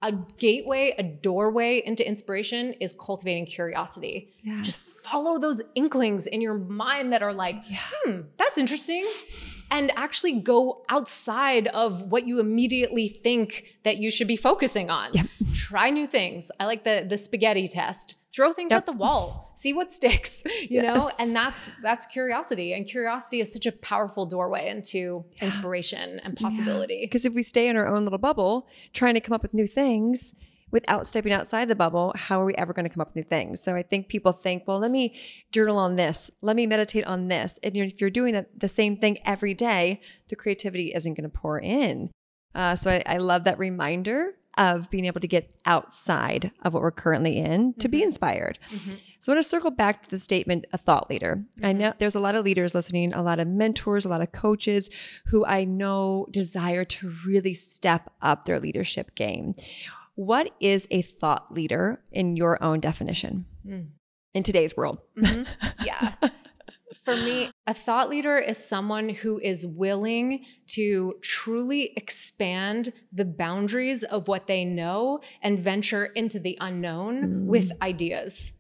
A 0.01 0.13
gateway, 0.37 0.95
a 0.97 1.03
doorway 1.03 1.83
into 1.85 2.07
inspiration 2.07 2.75
is 2.75 2.93
cultivating 2.93 3.47
curiosity. 3.47 4.31
Just 4.63 5.05
follow 5.09 5.41
those 5.41 5.61
inklings 5.75 6.29
in 6.29 6.41
your 6.41 6.55
mind 6.59 7.13
that 7.13 7.23
are 7.23 7.33
like, 7.33 7.57
hmm, 7.67 8.21
that's 8.37 8.59
interesting. 8.59 9.05
And 9.71 9.93
actually 9.97 10.41
go 10.41 10.83
outside 10.89 11.67
of 11.69 12.11
what 12.11 12.27
you 12.27 12.41
immediately 12.41 13.09
think 13.09 13.79
that 13.85 13.99
you 13.99 14.11
should 14.11 14.27
be 14.29 14.37
focusing 14.37 14.91
on. 14.91 15.13
Try 15.55 15.91
new 15.91 16.07
things. 16.07 16.51
I 16.59 16.65
like 16.67 16.85
the 16.85 17.05
the 17.09 17.19
spaghetti 17.19 17.69
test. 17.69 18.15
Throw 18.35 18.53
things 18.53 18.71
Yep. 18.71 18.79
at 18.79 18.87
the 18.87 18.93
wall. 18.93 19.51
See 19.57 19.73
what 19.73 19.91
sticks, 19.91 20.45
you 20.71 20.81
know? 20.83 21.11
And 21.19 21.33
that's 21.33 21.71
that's 21.83 22.07
curiosity. 22.07 22.73
And 22.73 22.87
curiosity 22.87 23.41
is 23.41 23.53
such 23.53 23.67
a 23.67 23.73
powerful 23.73 24.27
doorway 24.27 24.69
into 24.69 25.25
inspiration 25.43 26.21
and 26.23 26.37
possibility. 26.37 27.01
Because 27.05 27.25
if 27.27 27.35
we 27.35 27.43
stay 27.43 27.69
in 27.69 27.77
our 27.77 27.89
own 27.89 28.05
little 28.05 28.19
bubble, 28.19 28.69
trying 28.93 29.15
to 29.15 29.21
come 29.21 29.33
up 29.35 29.43
with 29.43 29.55
new 29.55 29.67
things 29.67 30.35
without 30.71 31.07
stepping 31.07 31.33
outside 31.33 31.69
the 31.69 31.77
bubble, 31.77 32.13
how 32.17 32.41
are 32.41 32.45
we 32.45 32.55
ever 32.55 32.73
going 32.73 32.85
to 32.85 32.91
come 32.91 33.01
up 33.01 33.09
with 33.09 33.17
new 33.17 33.23
things? 33.23 33.61
So 33.63 33.75
I 33.75 33.83
think 33.83 34.09
people 34.09 34.33
think, 34.33 34.65
well, 34.67 34.79
let 34.79 34.91
me 34.91 35.17
journal 35.53 35.79
on 35.79 35.97
this, 35.97 36.31
let 36.43 36.57
me 36.57 36.67
meditate 36.67 37.07
on 37.07 37.29
this. 37.29 37.59
And 37.63 37.77
you're, 37.77 37.87
if 37.87 38.01
you're 38.01 38.11
doing 38.11 38.35
that, 38.35 38.59
the 38.59 38.69
same 38.69 38.97
thing 38.97 39.19
every 39.25 39.55
day, 39.55 40.01
the 40.29 40.37
creativity 40.37 40.93
isn't 40.95 41.15
going 41.15 41.31
to 41.31 41.39
pour 41.39 41.59
in. 41.59 42.11
Uh, 42.55 42.75
so 42.75 42.91
I, 42.91 43.03
I 43.07 43.17
love 43.19 43.45
that 43.45 43.59
reminder 43.59 44.35
of 44.59 44.91
being 44.91 45.05
able 45.05 45.21
to 45.21 45.29
get 45.29 45.55
outside 45.67 46.51
of 46.63 46.75
what 46.75 46.83
we're 46.83 46.91
currently 46.91 47.37
in 47.37 47.73
to 47.75 47.89
be 47.89 47.99
mm-hmm. 47.99 48.07
inspired. 48.07 48.59
Mm-hmm. 48.71 48.93
So 49.21 49.33
I 49.33 49.37
want 49.37 49.45
to 49.45 49.49
circle 49.49 49.71
back 49.71 50.03
to 50.03 50.11
the 50.11 50.19
statement, 50.19 50.67
a 50.73 50.79
thought 50.79 51.09
leader. 51.09 51.45
I 51.63 51.69
mm-hmm. 51.69 51.79
know 51.79 51.93
there's 51.99 52.17
a 52.17 52.21
lot 52.21 52.35
of 52.35 52.45
leaders 52.45 52.75
listening, 52.75 53.15
a 53.15 53.23
lot 53.23 53.39
of 53.39 53.47
mentors, 53.47 54.05
a 54.05 54.09
lot 54.09 54.21
of 54.21 54.33
coaches 54.33 54.91
who 55.27 55.47
I 55.47 55.65
know 55.65 56.27
desire 56.31 56.85
to 56.85 57.13
really 57.25 57.55
step 57.55 58.11
up 58.21 58.45
their 58.45 58.59
leadership 58.59 59.15
game. 59.15 59.55
What 60.19 60.51
is 60.59 60.89
a 60.91 61.01
thought 61.01 61.55
leader 61.55 62.01
in 62.11 62.35
your 62.35 62.61
own 62.61 62.81
definition 62.81 63.47
hmm. 63.65 63.83
in 64.35 64.43
today's 64.43 64.77
world? 64.77 64.99
Mm-hmm. 65.17 65.45
yeah. 65.87 66.15
For 67.05 67.15
me, 67.15 67.53
a 67.69 67.73
thought 67.73 68.11
leader 68.11 68.37
is 68.37 68.59
someone 68.59 69.11
who 69.11 69.39
is 69.39 69.65
willing 69.65 70.45
to 70.71 71.15
truly 71.23 71.93
expand 71.97 72.89
the 73.13 73.25
boundaries 73.25 74.03
of 74.03 74.27
what 74.27 74.49
they 74.49 74.65
know 74.65 75.21
and 75.41 75.57
venture 75.57 76.07
into 76.07 76.41
the 76.41 76.59
unknown 76.61 77.47
with 77.47 77.71
mm. 77.71 77.81
ideas. 77.81 78.55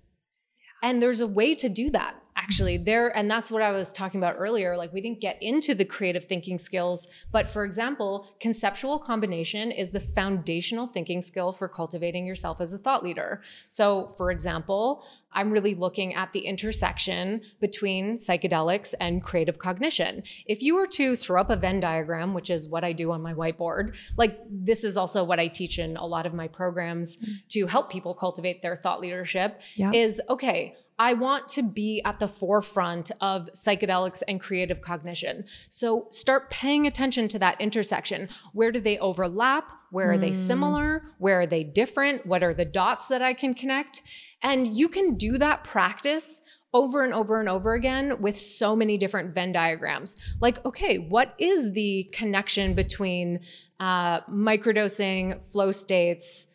And 0.80 1.02
there's 1.02 1.20
a 1.20 1.26
way 1.26 1.56
to 1.56 1.68
do 1.68 1.90
that 1.90 2.14
actually 2.38 2.78
there 2.78 3.14
and 3.16 3.30
that's 3.30 3.50
what 3.50 3.62
i 3.62 3.72
was 3.72 3.92
talking 3.92 4.20
about 4.20 4.36
earlier 4.38 4.76
like 4.76 4.92
we 4.92 5.00
didn't 5.00 5.20
get 5.20 5.36
into 5.42 5.74
the 5.74 5.84
creative 5.84 6.24
thinking 6.24 6.56
skills 6.56 7.26
but 7.32 7.48
for 7.48 7.64
example 7.64 8.28
conceptual 8.40 8.98
combination 8.98 9.70
is 9.72 9.90
the 9.90 10.00
foundational 10.00 10.86
thinking 10.86 11.20
skill 11.20 11.52
for 11.52 11.68
cultivating 11.68 12.26
yourself 12.26 12.60
as 12.60 12.72
a 12.72 12.78
thought 12.78 13.02
leader. 13.02 13.42
So 13.68 14.06
for 14.16 14.30
example 14.30 15.04
i'm 15.32 15.50
really 15.50 15.74
looking 15.74 16.14
at 16.14 16.32
the 16.32 16.40
intersection 16.40 17.42
between 17.60 18.16
psychedelics 18.16 18.94
and 19.00 19.22
creative 19.22 19.58
cognition. 19.58 20.22
If 20.46 20.62
you 20.62 20.74
were 20.74 20.86
to 20.88 21.16
throw 21.16 21.40
up 21.40 21.50
a 21.50 21.56
venn 21.56 21.80
diagram 21.80 22.34
which 22.34 22.50
is 22.50 22.68
what 22.68 22.84
i 22.84 22.92
do 22.92 23.10
on 23.10 23.20
my 23.20 23.34
whiteboard 23.34 23.96
like 24.16 24.38
this 24.50 24.84
is 24.84 24.96
also 24.96 25.24
what 25.24 25.40
i 25.40 25.48
teach 25.48 25.78
in 25.78 25.96
a 25.96 26.06
lot 26.06 26.26
of 26.26 26.34
my 26.34 26.48
programs 26.48 27.16
mm. 27.16 27.48
to 27.48 27.66
help 27.66 27.90
people 27.90 28.14
cultivate 28.14 28.62
their 28.62 28.76
thought 28.76 29.00
leadership 29.00 29.60
Yeah. 29.76 29.92
is 29.92 30.20
okay 30.28 30.74
I 30.98 31.14
want 31.14 31.48
to 31.50 31.62
be 31.62 32.02
at 32.04 32.18
the 32.18 32.28
forefront 32.28 33.10
of 33.20 33.48
psychedelics 33.52 34.22
and 34.26 34.40
creative 34.40 34.82
cognition. 34.82 35.44
So 35.68 36.08
start 36.10 36.50
paying 36.50 36.86
attention 36.86 37.28
to 37.28 37.38
that 37.38 37.60
intersection. 37.60 38.28
Where 38.52 38.72
do 38.72 38.80
they 38.80 38.98
overlap? 38.98 39.70
Where 39.90 40.10
are 40.10 40.18
they 40.18 40.32
similar? 40.32 41.04
Where 41.18 41.40
are 41.40 41.46
they 41.46 41.64
different? 41.64 42.26
What 42.26 42.42
are 42.42 42.52
the 42.52 42.64
dots 42.64 43.06
that 43.08 43.22
I 43.22 43.32
can 43.32 43.54
connect? 43.54 44.02
And 44.42 44.66
you 44.66 44.88
can 44.88 45.14
do 45.14 45.38
that 45.38 45.64
practice 45.64 46.42
over 46.74 47.02
and 47.02 47.14
over 47.14 47.40
and 47.40 47.48
over 47.48 47.74
again 47.74 48.20
with 48.20 48.36
so 48.36 48.76
many 48.76 48.98
different 48.98 49.34
Venn 49.34 49.52
diagrams. 49.52 50.36
Like, 50.40 50.64
okay, 50.66 50.98
what 50.98 51.34
is 51.38 51.72
the 51.72 52.08
connection 52.12 52.74
between 52.74 53.40
uh, 53.80 54.20
microdosing, 54.22 55.42
flow 55.50 55.70
states, 55.70 56.48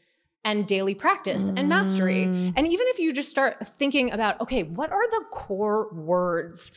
and 0.45 0.67
daily 0.67 0.95
practice 0.95 1.49
and 1.55 1.69
mastery? 1.69 2.27
Mm. 2.27 2.53
And 2.55 2.67
even 2.67 2.85
if 2.89 2.99
you 2.99 3.13
just 3.13 3.29
start 3.29 3.65
thinking 3.65 4.11
about, 4.11 4.39
okay, 4.41 4.63
what 4.63 4.91
are 4.91 5.09
the 5.09 5.25
core 5.31 5.93
words? 5.93 6.71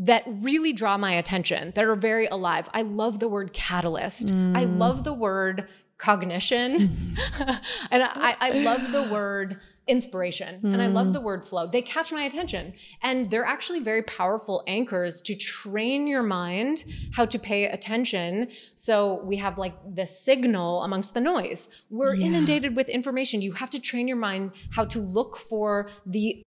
That 0.00 0.22
really 0.26 0.72
draw 0.72 0.96
my 0.96 1.12
attention, 1.12 1.72
that 1.74 1.84
are 1.84 1.96
very 1.96 2.26
alive. 2.26 2.68
I 2.72 2.82
love 2.82 3.18
the 3.18 3.28
word 3.28 3.52
catalyst. 3.52 4.30
I 4.54 4.64
Mm. 4.64 4.78
love 4.78 5.02
the 5.02 5.12
word 5.12 5.68
cognition. 5.98 6.74
and 7.90 8.02
I, 8.02 8.36
I 8.40 8.50
love 8.50 8.92
the 8.92 9.02
word 9.02 9.58
inspiration 9.88 10.60
and 10.64 10.80
I 10.82 10.86
Mm. 10.88 10.92
love 10.92 11.12
the 11.12 11.20
word 11.20 11.44
flow. 11.46 11.66
They 11.66 11.82
catch 11.82 12.12
my 12.12 12.22
attention. 12.22 12.74
And 13.02 13.30
they're 13.30 13.44
actually 13.44 13.80
very 13.80 14.02
powerful 14.02 14.62
anchors 14.66 15.20
to 15.22 15.34
train 15.34 16.06
your 16.06 16.22
mind 16.22 16.84
how 17.14 17.24
to 17.24 17.38
pay 17.38 17.64
attention. 17.64 18.48
So 18.74 19.22
we 19.24 19.36
have 19.38 19.58
like 19.58 19.74
the 19.94 20.06
signal 20.06 20.82
amongst 20.84 21.14
the 21.14 21.20
noise. 21.20 21.68
We're 21.90 22.14
Yeah. 22.14 22.26
inundated 22.26 22.76
with 22.76 22.88
information. 22.88 23.42
You 23.42 23.52
have 23.52 23.70
to 23.70 23.80
train 23.80 24.06
your 24.08 24.18
mind 24.18 24.52
how 24.72 24.84
to 24.86 24.98
look 25.00 25.36
for 25.36 25.88
the 26.06 26.42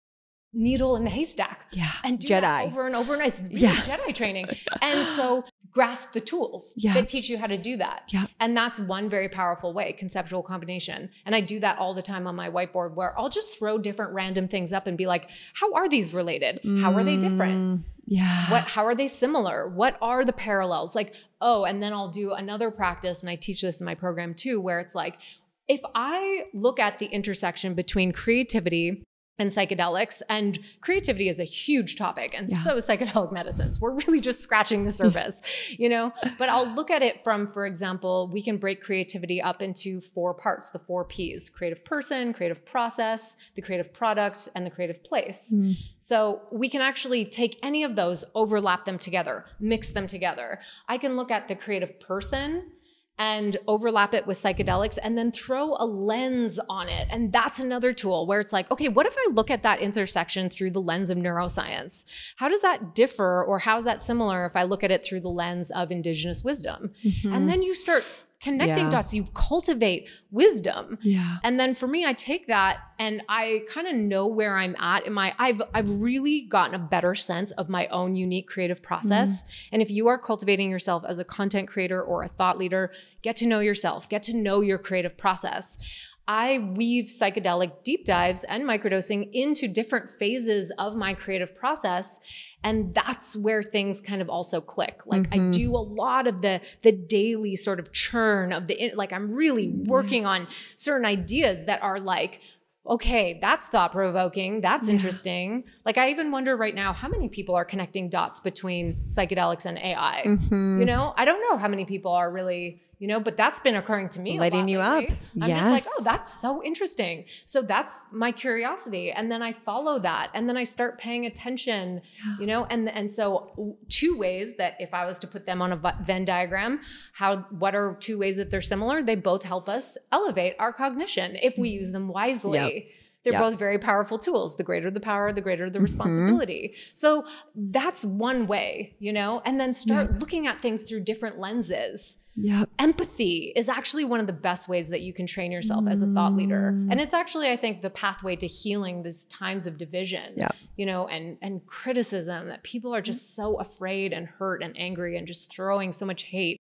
needle 0.54 0.96
in 0.96 1.04
the 1.04 1.10
haystack 1.10 1.68
Yeah. 1.72 1.88
and 2.04 2.18
do 2.20 2.28
Jedi. 2.28 2.42
that 2.42 2.66
over 2.66 2.88
and 2.88 2.96
over 2.96 3.14
and 3.14 3.22
it's 3.24 3.42
really 3.42 3.56
Yeah. 3.58 3.76
Jedi 3.76 4.14
training. 4.16 4.48
And 4.82 5.08
so 5.08 5.46
grasp 5.72 6.14
the 6.14 6.20
tools 6.22 6.74
Yeah. 6.78 6.94
that 6.96 7.08
teach 7.08 7.30
you 7.30 7.38
how 7.38 7.46
to 7.46 7.58
do 7.58 7.78
that. 7.78 8.04
Yeah. 8.12 8.26
And 8.40 8.58
that's 8.58 8.80
one 8.80 9.08
very 9.10 9.30
powerful 9.30 9.74
way, 9.74 9.94
conceptual 9.94 10.42
combination. 10.42 11.12
And 11.26 11.36
I 11.36 11.42
do 11.42 11.60
that 11.60 11.78
all 11.78 11.94
the 11.94 12.02
time 12.02 12.26
on 12.26 12.36
my 12.36 12.50
whiteboard 12.50 12.96
where 12.96 13.18
I'll 13.20 13.30
just 13.30 13.60
throw 13.60 13.78
different 13.78 14.14
random 14.14 14.48
things 14.48 14.74
up 14.74 14.88
and 14.88 14.98
be 14.98 15.06
like, 15.06 15.30
how 15.54 15.72
are 15.74 15.88
these 15.88 16.14
related? 16.14 16.60
How 16.82 16.94
are 16.94 17.04
they 17.04 17.18
different? 17.18 17.56
Mm, 17.56 17.84
Yeah. 18.08 18.50
What 18.50 18.64
how 18.64 18.86
are 18.86 18.96
they 18.96 19.08
similar? 19.08 19.70
What 19.70 19.96
are 20.02 20.26
the 20.26 20.34
parallels? 20.34 20.96
Like, 20.96 21.14
oh, 21.40 21.64
and 21.66 21.82
then 21.84 21.94
I'll 21.94 22.10
do 22.10 22.34
another 22.34 22.72
practice 22.72 23.22
and 23.22 23.30
I 23.30 23.36
teach 23.36 23.62
this 23.62 23.80
in 23.82 23.86
my 23.86 23.94
program 23.94 24.34
too 24.34 24.60
where 24.60 24.80
it's 24.80 24.96
like 24.96 25.20
if 25.68 25.82
I 25.94 26.46
look 26.56 26.80
at 26.80 26.98
the 26.98 27.06
intersection 27.06 27.76
between 27.76 28.12
creativity 28.12 29.04
and 29.40 29.50
psychedelics 29.50 30.22
and 30.30 30.60
creativity 30.82 31.30
is 31.30 31.40
a 31.40 31.44
huge 31.44 31.96
topic 31.96 32.36
and 32.38 32.50
Yeah. 32.50 32.58
so 32.58 32.76
is 32.78 32.88
psychedelic 32.88 33.32
medicines 33.32 33.80
we're 33.82 33.96
really 33.96 34.20
just 34.20 34.42
scratching 34.42 34.84
the 34.86 34.92
surface 34.92 35.42
you 35.80 35.90
know 35.90 36.12
but 36.38 36.50
i'll 36.50 36.68
look 36.68 36.92
at 36.92 37.02
it 37.02 37.24
from 37.24 37.48
for 37.48 37.66
example 37.66 38.30
we 38.32 38.42
can 38.42 38.58
break 38.58 38.82
creativity 38.82 39.42
up 39.42 39.62
into 39.62 40.02
four 40.02 40.34
parts 40.34 40.70
the 40.72 40.80
four 40.80 41.06
p's 41.06 41.50
creative 41.50 41.84
person 41.86 42.34
creative 42.34 42.64
process 42.66 43.36
the 43.56 43.62
creative 43.62 43.94
product 43.94 44.50
and 44.56 44.66
the 44.66 44.70
creative 44.72 45.04
place 45.04 45.54
Mm. 45.56 45.74
so 46.00 46.42
we 46.52 46.68
can 46.70 46.82
actually 46.82 47.24
take 47.26 47.58
any 47.64 47.84
of 47.84 47.96
those 47.96 48.24
overlap 48.36 48.86
them 48.86 48.98
together 49.00 49.46
mix 49.60 49.90
them 49.90 50.06
together 50.08 50.60
i 50.88 50.98
can 50.98 51.16
look 51.16 51.32
at 51.32 51.48
the 51.48 51.56
creative 51.56 52.00
person 52.00 52.72
and 53.20 53.58
overlap 53.68 54.14
it 54.14 54.26
with 54.26 54.38
psychedelics 54.38 54.98
and 55.04 55.18
then 55.18 55.30
throw 55.30 55.76
a 55.78 55.86
lens 55.86 56.58
on 56.70 56.88
it. 56.88 57.08
And 57.12 57.34
that's 57.34 57.60
another 57.60 57.92
tool 57.92 58.26
where 58.26 58.40
it's 58.40 58.54
like, 58.54 58.72
okay, 58.72 58.88
what 58.88 59.06
if 59.06 59.16
I 59.18 59.28
look 59.34 59.52
at 59.52 59.62
that 59.64 59.82
intersection 59.82 60.50
through 60.50 60.72
the 60.72 60.82
lens 60.82 61.10
of 61.10 61.18
neuroscience? 61.18 62.34
How 62.38 62.48
does 62.48 62.62
that 62.62 62.96
differ 62.96 63.44
or 63.44 63.60
how 63.60 63.78
is 63.78 63.84
that 63.84 64.02
similar 64.02 64.46
if 64.46 64.56
I 64.56 64.64
look 64.64 64.86
at 64.86 64.92
it 64.92 65.04
through 65.04 65.20
the 65.20 65.28
lens 65.28 65.70
of 65.70 65.92
indigenous 65.92 66.46
wisdom? 66.46 66.94
Mm-hmm. 67.06 67.34
And 67.34 67.50
then 67.50 67.62
you 67.62 67.76
start 67.76 68.06
connecting 68.42 68.86
Yeah. 68.86 68.90
dots, 68.90 69.14
you 69.14 69.26
cultivate 69.34 70.08
wisdom. 70.32 70.98
Yeah. 71.02 71.38
And 71.44 71.60
then 71.60 71.74
for 71.76 71.88
me, 71.88 72.06
I 72.06 72.14
take 72.14 72.48
that 72.48 72.78
and 72.98 73.22
I 73.28 73.64
kind 73.70 73.88
of 73.88 73.96
know 73.96 74.28
where 74.28 74.58
I'm 74.58 74.76
at 74.80 75.06
in 75.06 75.14
my 75.14 75.34
I've 75.38 75.62
I've 75.74 75.90
really 75.90 76.42
gotten 76.42 76.76
a 76.76 76.80
better 76.80 77.16
sense 77.16 77.52
of 77.52 77.70
my 77.70 77.88
own 77.88 78.16
unique 78.16 78.48
creative 78.48 78.82
process. 78.82 79.44
Mm-hmm. 79.44 79.70
And 79.74 79.82
if 79.82 79.92
you 79.92 80.08
are 80.08 80.18
cultivating 80.18 80.70
yourself 80.70 81.04
as 81.08 81.20
a 81.20 81.26
content 81.26 81.68
creator 81.68 82.02
or 82.02 82.24
a 82.24 82.28
thought 82.28 82.58
leader, 82.58 82.92
get 83.22 83.36
to 83.38 83.46
know 83.46 83.60
yourself, 83.60 84.08
get 84.10 84.24
to 84.24 84.36
know 84.36 84.62
your 84.62 84.78
creative 84.78 85.18
process. 85.18 86.09
I 86.32 86.60
weave 86.60 87.06
psychedelic 87.06 87.82
deep 87.84 88.06
dives 88.06 88.44
and 88.44 88.64
microdosing 88.64 89.30
into 89.34 89.68
different 89.68 90.12
phases 90.12 90.70
of 90.78 90.96
my 90.96 91.16
creative 91.16 91.56
process. 91.56 92.20
And 92.64 92.94
that's 92.94 93.36
where 93.36 93.64
things 93.64 94.00
kind 94.00 94.22
of 94.22 94.30
also 94.30 94.62
click. 94.62 95.08
Like 95.08 95.28
I 95.34 95.40
Mhm. 95.40 95.52
do 95.54 95.72
a 95.76 95.82
lot 96.04 96.28
of 96.28 96.42
the 96.44 96.62
the 96.84 96.92
daily 96.92 97.56
sort 97.56 97.80
of 97.80 97.92
churn 97.94 98.54
of 98.54 98.68
the 98.68 98.92
like 98.94 99.12
I'm 99.12 99.34
really 99.34 99.70
working 99.70 100.28
on 100.28 100.48
certain 100.76 101.06
ideas 101.06 101.66
that 101.66 101.82
are 101.82 102.00
like 102.00 102.42
okay, 102.88 103.38
that's 103.40 103.68
thought 103.68 103.92
provoking. 103.92 104.62
That's 104.62 104.88
Yeah. 104.88 104.94
interesting. 104.94 105.64
Like 105.86 105.98
I 105.98 106.10
even 106.10 106.32
wonder 106.32 106.56
right 106.56 106.74
now 106.74 106.92
how 106.94 107.08
many 107.08 107.28
people 107.30 107.54
are 107.56 107.66
connecting 107.66 108.10
dots 108.10 108.40
between 108.40 108.96
psychedelics 109.08 109.66
and 109.66 109.78
AI. 109.78 110.24
Mhm. 110.26 110.80
You 110.80 110.86
know, 110.86 111.14
I 111.18 111.26
don't 111.26 111.42
know 111.42 111.58
how 111.58 111.68
many 111.68 111.86
people 111.86 112.12
are 112.12 112.32
really, 112.32 112.82
you 113.00 113.08
know, 113.08 113.20
but 113.20 113.38
that's 113.38 113.62
been 113.62 113.76
occurring 113.76 114.10
to 114.10 114.20
me. 114.20 114.38
Lighting 114.40 114.68
you 114.68 114.80
lately. 114.80 115.08
up. 115.08 115.18
I'm 115.42 115.50
just 115.50 115.70
like, 115.70 115.84
oh, 115.88 116.04
that's 116.04 116.34
so 116.34 116.62
interesting. 116.62 117.26
So 117.46 117.62
that's 117.62 118.06
my 118.12 118.34
curiosity. 118.34 119.12
And 119.12 119.32
then 119.32 119.42
I 119.42 119.54
follow 119.54 120.00
that. 120.00 120.30
And 120.34 120.50
then 120.50 120.58
I 120.58 120.66
start 120.66 120.98
paying 120.98 121.26
attention, 121.26 122.02
you 122.40 122.46
know, 122.46 122.66
and 122.66 122.90
and 122.90 123.10
so 123.10 123.78
two 123.88 124.18
ways 124.18 124.58
that 124.58 124.76
if 124.80 124.94
I 124.94 125.06
was 125.06 125.18
to 125.20 125.28
put 125.28 125.46
them 125.46 125.62
on 125.62 125.72
a 125.72 125.96
Venn 126.04 126.26
diagram, 126.26 126.82
how 127.14 127.38
what 127.52 127.74
are 127.74 127.96
two 128.02 128.20
ways 128.20 128.36
that 128.36 128.52
they're 128.52 128.62
similar? 128.62 129.02
They 129.02 129.16
both 129.16 129.44
help 129.44 129.70
us 129.70 129.98
elevate 130.12 130.56
our 130.60 130.74
cognition 130.74 131.38
if 131.42 131.58
we 131.58 131.70
use 131.70 131.88
mm-hmm. 131.88 131.94
them 131.94 132.08
wisely. 132.10 132.60
Yep. 132.90 132.96
They're 133.30 133.40
Yep. 133.40 133.52
both 133.52 133.60
very 133.60 133.78
powerful 133.78 134.18
tools. 134.18 134.58
The 134.58 134.64
greater 134.64 134.90
the 134.90 135.00
power, 135.00 135.32
the 135.32 135.42
greater 135.42 135.70
the 135.70 135.80
responsibility. 135.80 136.74
So 136.96 137.26
that's 137.56 138.04
one 138.04 138.48
way, 138.48 138.96
you 138.98 139.14
know, 139.14 139.44
and 139.46 139.60
then 139.60 139.72
start 139.72 140.18
looking 140.20 140.48
at 140.48 140.60
things 140.60 140.82
through 140.84 141.02
different 141.02 141.38
lenses. 141.38 142.24
Yeah. 142.36 142.66
Empathy 142.80 143.52
is 143.56 143.70
actually 143.70 144.06
one 144.06 144.20
of 144.20 144.26
the 144.26 144.34
best 144.34 144.68
ways 144.68 144.90
that 144.90 145.02
you 145.02 145.14
can 145.14 145.28
train 145.28 145.52
yourself 145.52 145.86
as 145.88 146.02
a 146.02 146.08
thought 146.08 146.34
leader. 146.36 146.74
Mm. 146.74 146.92
And 146.92 147.02
it's 147.02 147.14
actually, 147.14 147.50
I 147.50 147.58
think, 147.58 147.82
the 147.82 147.90
pathway 147.90 148.36
to 148.38 148.48
healing 148.48 149.04
these 149.04 149.26
times 149.26 149.68
of 149.68 149.78
division, 149.78 150.34
yeah. 150.38 150.50
you 150.76 150.86
know, 150.86 151.08
and 151.08 151.38
and 151.42 151.66
criticism 151.68 152.48
that 152.48 152.64
people 152.64 152.96
are 152.96 153.02
just 153.02 153.36
so 153.36 153.60
afraid 153.60 154.14
and 154.14 154.26
hurt 154.28 154.64
and 154.64 154.74
angry 154.78 155.18
and 155.18 155.28
just 155.28 155.52
throwing 155.52 155.92
so 155.92 156.06
much 156.06 156.24
hate. 156.24 156.58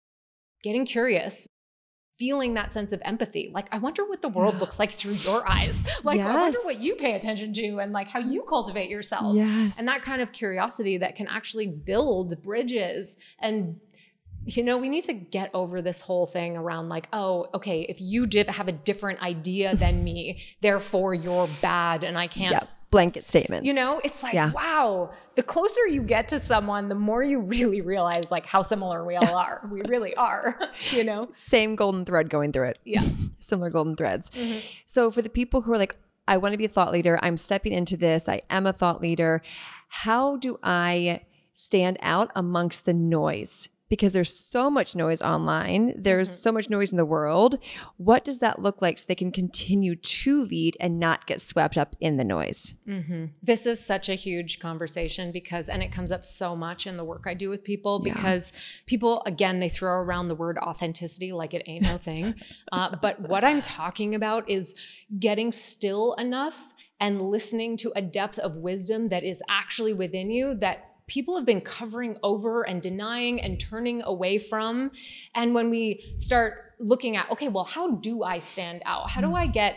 Getting 0.63 0.87
curious, 0.87 1.47
feeling 2.19 2.55
that 2.55 2.73
sense 2.73 2.93
of 2.93 3.03
empathy. 3.05 3.51
Like, 3.53 3.69
I 3.73 3.79
wonder 3.79 4.05
what 4.05 4.23
the 4.23 4.29
world 4.29 4.57
looks 4.61 4.79
like 4.79 4.91
through 4.93 5.15
your 5.15 5.47
eyes. 5.49 5.85
Like, 6.05 6.21
I 6.21 6.33
wonder 6.33 6.59
what 6.65 6.79
you 6.79 6.95
pay 6.95 7.15
attention 7.15 7.53
to 7.55 7.79
and 7.79 7.93
like 7.93 8.09
how 8.09 8.21
you 8.21 8.43
cultivate 8.43 8.91
yourself. 8.91 9.35
Yes. 9.35 9.79
And 9.79 9.89
that 9.89 10.03
kind 10.03 10.23
of 10.23 10.31
curiosity 10.31 10.99
that 10.99 11.17
can 11.17 11.27
actually 11.27 11.67
build 11.67 12.43
bridges 12.43 13.17
and 13.41 13.81
you 14.47 14.63
know, 14.63 14.79
we 14.79 14.89
need 14.89 15.03
to 15.03 15.13
get 15.13 15.51
over 15.55 15.83
this 15.83 16.01
whole 16.01 16.25
thing 16.25 16.57
around 16.57 16.89
like, 16.89 17.09
oh, 17.13 17.49
okay, 17.53 17.81
if 17.83 18.01
you 18.01 18.27
div- 18.27 18.47
have 18.47 18.69
a 18.69 18.73
different 18.73 19.21
idea 19.21 19.75
than 19.75 20.05
me, 20.05 20.41
therefore 20.61 21.15
you're 21.15 21.49
bad 21.61 22.05
and 22.05 22.17
I 22.17 22.29
can't 22.29 22.53
Yep. 22.53 22.69
Blanket 22.97 23.29
statements. 23.29 23.67
you 23.67 23.73
know, 23.75 24.01
it's 24.05 24.23
like, 24.23 24.35
Yeah. 24.35 24.51
wow, 24.53 25.11
the 25.35 25.43
closer 25.43 25.87
you 25.87 26.03
get 26.03 26.29
to 26.29 26.39
someone, 26.41 26.89
the 26.89 26.95
more 26.95 27.23
you 27.23 27.41
really 27.41 27.81
realize 27.81 28.31
like 28.31 28.47
how 28.47 28.63
similar 28.63 29.05
we 29.05 29.17
all 29.17 29.35
are. 29.37 29.61
we 29.71 29.83
really 29.83 30.15
are, 30.17 30.59
you 30.93 31.05
know? 31.05 31.29
Same 31.31 31.77
golden 31.77 32.05
thread 32.05 32.29
going 32.31 32.53
through 32.53 32.69
it. 32.69 32.79
Yeah. 32.85 33.03
Similar 33.39 33.71
golden 33.71 33.95
threads. 33.97 34.31
Mhm. 34.31 34.61
So 34.87 35.11
for 35.11 35.23
the 35.23 35.29
people 35.31 35.61
who 35.63 35.73
are 35.73 35.79
like, 35.79 35.95
I 36.27 36.37
want 36.39 36.53
to 36.55 36.59
be 36.59 36.65
a 36.65 36.69
thought 36.69 36.91
leader, 36.93 37.19
I'm 37.23 37.37
stepping 37.37 37.73
into 37.73 37.97
this, 37.97 38.29
I 38.29 38.41
am 38.51 38.67
a 38.67 38.73
thought 38.73 39.01
leader. 39.01 39.43
How 39.89 40.37
do 40.37 40.59
I 40.65 41.21
stand 41.53 41.97
out 42.03 42.33
amongst 42.35 42.85
the 42.87 42.93
noise? 42.95 43.69
Because 43.89 44.13
there's 44.13 44.35
so 44.35 44.69
much 44.69 44.97
noise 44.97 45.23
online, 45.23 45.95
there's 45.97 46.29
Mhm. 46.31 46.35
so 46.35 46.53
much 46.53 46.69
noise 46.69 46.91
in 46.91 46.97
the 46.97 47.05
world. 47.05 47.59
What 47.99 48.25
does 48.25 48.41
that 48.41 48.61
look 48.61 48.83
like 48.83 48.99
so 48.99 49.05
they 49.07 49.15
can 49.15 49.31
continue 49.31 49.95
to 49.95 50.43
lead 50.45 50.77
and 50.81 50.99
not 50.99 51.27
get 51.27 51.41
swept 51.41 51.79
up 51.79 51.95
in 52.01 52.17
the 52.17 52.25
noise? 52.25 52.75
hmm 52.85 53.27
This 53.43 53.65
is 53.65 53.79
such 53.79 54.09
a 54.09 54.15
huge 54.17 54.59
conversation 54.59 55.31
because, 55.31 55.69
and 55.69 55.83
it 55.85 55.93
comes 55.93 56.11
up 56.11 56.25
so 56.25 56.57
much 56.57 56.87
in 56.87 56.97
the 56.97 57.05
work 57.05 57.25
I 57.27 57.35
do 57.35 57.49
with 57.49 57.63
people 57.63 58.03
Yeah. 58.05 58.13
because 58.15 58.53
people, 58.87 59.23
again, 59.25 59.61
they 59.61 59.69
throw 59.69 60.01
around 60.01 60.29
the 60.29 60.35
word 60.35 60.59
authenticity 60.59 61.33
like 61.33 61.55
it 61.55 61.63
ain't 61.67 61.85
no 61.85 61.97
thing. 62.09 62.35
uh, 62.73 62.97
but 63.01 63.21
what 63.21 63.45
I'm 63.45 63.63
talking 63.63 64.15
about 64.17 64.51
is 64.51 64.75
getting 65.21 65.53
still 65.53 66.15
enough 66.15 66.75
and 66.99 67.23
listening 67.31 67.77
to 67.77 67.93
a 67.95 68.03
depth 68.03 68.39
of 68.41 68.57
wisdom 68.57 69.09
that 69.09 69.23
is 69.23 69.43
actually 69.49 69.93
within 69.93 70.31
you 70.31 70.55
that 70.55 70.96
people 71.07 71.37
have 71.37 71.47
been 71.47 71.61
covering 71.61 72.17
over 72.23 72.63
and 72.63 72.83
denying 72.83 73.41
and 73.41 73.61
turning 73.61 74.03
away 74.03 74.39
from. 74.39 74.91
And 75.35 75.55
when 75.55 75.71
we 75.71 76.01
start 76.17 76.75
looking 76.79 77.17
at, 77.17 77.31
okay, 77.31 77.49
well, 77.49 77.65
how 77.65 77.93
do 77.93 78.23
I 78.23 78.39
stand 78.39 78.83
out? 78.85 79.11
How 79.11 79.21
do 79.21 79.29
hmm. 79.29 79.37
I 79.37 79.47
get 79.47 79.77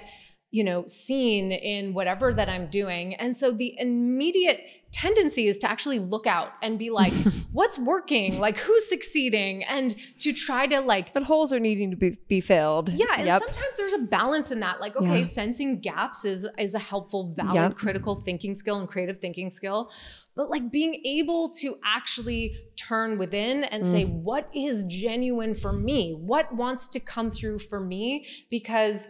you 0.51 0.63
know, 0.63 0.84
seen 0.88 1.51
in 1.51 1.93
whatever 1.93 2.34
that 2.34 2.49
I'm 2.49 2.67
doing. 2.67 3.13
And 3.15 3.36
so 3.36 3.51
the 3.51 3.75
immediate 3.77 4.59
tendency 4.91 5.45
is 5.45 5.59
to 5.59 5.69
actually 5.69 5.99
look 5.99 6.25
out 6.25 6.53
and 6.63 6.80
be 6.80 6.89
like, 6.89 7.13
what's 7.51 7.77
working? 7.77 8.39
Like 8.39 8.57
who's 8.57 8.89
succeeding? 8.89 9.63
And 9.65 9.95
to 10.21 10.34
try 10.34 10.65
to 10.65 10.80
like 10.80 11.13
But 11.13 11.23
holes 11.23 11.53
are 11.53 11.59
needing 11.59 11.91
to 11.91 11.97
be, 11.97 12.17
be 12.27 12.41
filled. 12.41 12.89
yeah, 12.89 13.05
and 13.17 13.27
Yep. 13.27 13.43
sometimes 13.43 13.77
there's 13.77 13.93
a 13.93 13.99
balance 13.99 14.49
in 14.49 14.59
that. 14.61 14.82
Like, 14.82 14.95
okay, 14.95 15.19
Yeah. 15.19 15.23
sensing 15.23 15.82
gaps 15.82 16.25
is 16.25 16.47
is 16.57 16.73
a 16.73 16.80
helpful, 16.80 17.32
valid, 17.36 17.55
Yep. 17.55 17.75
critical 17.75 18.15
thinking 18.15 18.55
skill 18.55 18.80
and 18.80 18.88
creative 18.89 19.19
thinking 19.19 19.51
skill. 19.51 19.91
But 20.39 20.49
like 20.49 20.71
being 20.71 21.01
able 21.03 21.49
to 21.55 21.75
actually 21.83 22.55
turn 22.77 23.17
within 23.17 23.65
and 23.65 23.83
say, 23.83 24.05
Mm. 24.05 24.21
what 24.23 24.49
is 24.55 24.85
genuine 24.85 25.53
for 25.53 25.73
me? 25.73 26.13
What 26.13 26.55
wants 26.55 26.87
to 26.93 27.01
come 27.01 27.29
through 27.29 27.59
for 27.59 27.81
me? 27.81 28.25
Because 28.49 29.09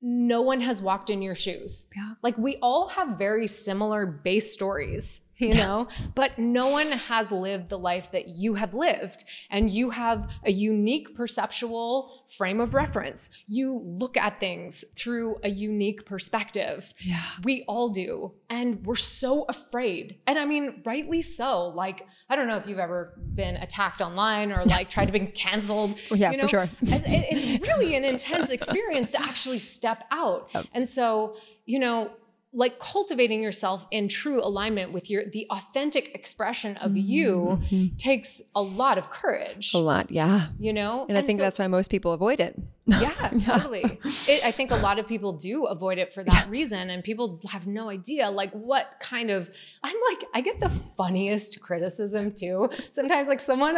no 0.00 0.40
one 0.40 0.60
has 0.62 0.80
walked 0.80 1.10
in 1.10 1.20
your 1.20 1.34
shoes. 1.34 1.86
Yeah. 1.94 2.14
Like 2.22 2.38
we 2.38 2.56
all 2.62 2.88
have 2.88 3.18
very 3.18 3.46
similar 3.46 4.06
base 4.06 4.50
stories, 4.54 5.20
you 5.50 5.54
know, 5.54 5.88
but 6.14 6.38
no 6.38 6.68
one 6.68 6.90
has 6.92 7.32
lived 7.32 7.70
the 7.70 7.78
life 7.78 8.12
that 8.12 8.28
you 8.28 8.54
have 8.54 8.74
lived. 8.74 9.24
And 9.50 9.70
you 9.70 9.90
have 9.90 10.30
a 10.44 10.52
unique 10.52 11.14
perceptual 11.14 12.24
frame 12.28 12.60
of 12.60 12.74
reference. 12.74 13.30
You 13.48 13.80
look 13.84 14.16
at 14.16 14.38
things 14.38 14.84
through 14.96 15.36
a 15.42 15.48
unique 15.48 16.04
perspective. 16.04 16.92
Yeah. 16.98 17.22
We 17.42 17.64
all 17.66 17.88
do. 17.88 18.34
And 18.50 18.84
we're 18.84 18.96
so 18.96 19.44
afraid. 19.48 20.18
And 20.26 20.38
I 20.38 20.44
mean, 20.44 20.82
rightly 20.84 21.22
so. 21.22 21.68
Like, 21.68 22.06
I 22.28 22.36
don't 22.36 22.46
know 22.46 22.56
if 22.56 22.66
you've 22.66 22.78
ever 22.78 23.18
been 23.34 23.56
attacked 23.56 24.02
online 24.02 24.52
or 24.52 24.64
like 24.64 24.90
tried 24.90 25.06
to 25.06 25.12
be 25.12 25.20
canceled. 25.20 25.98
Yeah, 26.20 26.32
you 26.32 26.40
for 26.40 26.48
sure. 26.48 26.68
it's 26.82 27.66
really 27.66 27.94
an 27.94 28.04
intense 28.04 28.50
experience 28.50 29.12
to 29.12 29.22
actually 29.22 29.58
step 29.58 30.04
out. 30.10 30.50
And 30.74 30.86
so, 30.86 31.36
you 31.64 31.78
know, 31.78 32.10
like 32.52 32.80
cultivating 32.80 33.42
yourself 33.42 33.86
in 33.92 34.08
true 34.08 34.40
alignment 34.42 34.90
with 34.90 35.08
your 35.08 35.24
the 35.24 35.46
authentic 35.50 36.14
expression 36.14 36.76
of 36.78 36.92
mm-hmm. 36.92 36.98
you 36.98 37.90
takes 37.96 38.42
a 38.56 38.62
lot 38.62 38.98
of 38.98 39.08
courage. 39.08 39.72
A 39.72 39.78
lot. 39.78 40.10
Yeah. 40.10 40.46
You 40.58 40.72
know? 40.72 41.06
And 41.08 41.16
I 41.16 41.22
think 41.22 41.38
so- 41.38 41.44
that's 41.44 41.58
why 41.58 41.68
most 41.68 41.90
people 41.90 42.12
avoid 42.12 42.40
it. 42.40 42.60
yeah, 42.86 43.30
totally. 43.44 43.84
It, 44.26 44.44
I 44.44 44.50
think 44.50 44.72
a 44.72 44.76
lot 44.76 44.98
of 44.98 45.06
people 45.06 45.32
do 45.32 45.66
avoid 45.66 45.98
it 45.98 46.12
for 46.12 46.24
that 46.24 46.48
reason, 46.50 46.90
and 46.90 47.04
people 47.04 47.38
have 47.48 47.68
no 47.68 47.88
idea 47.88 48.28
like 48.28 48.50
what 48.50 48.96
kind 48.98 49.30
of. 49.30 49.48
I'm 49.84 49.94
like, 50.10 50.24
I 50.34 50.40
get 50.40 50.58
the 50.58 50.70
funniest 50.70 51.60
criticism 51.60 52.32
too. 52.32 52.68
Sometimes, 52.90 53.28
like 53.28 53.38
someone, 53.38 53.76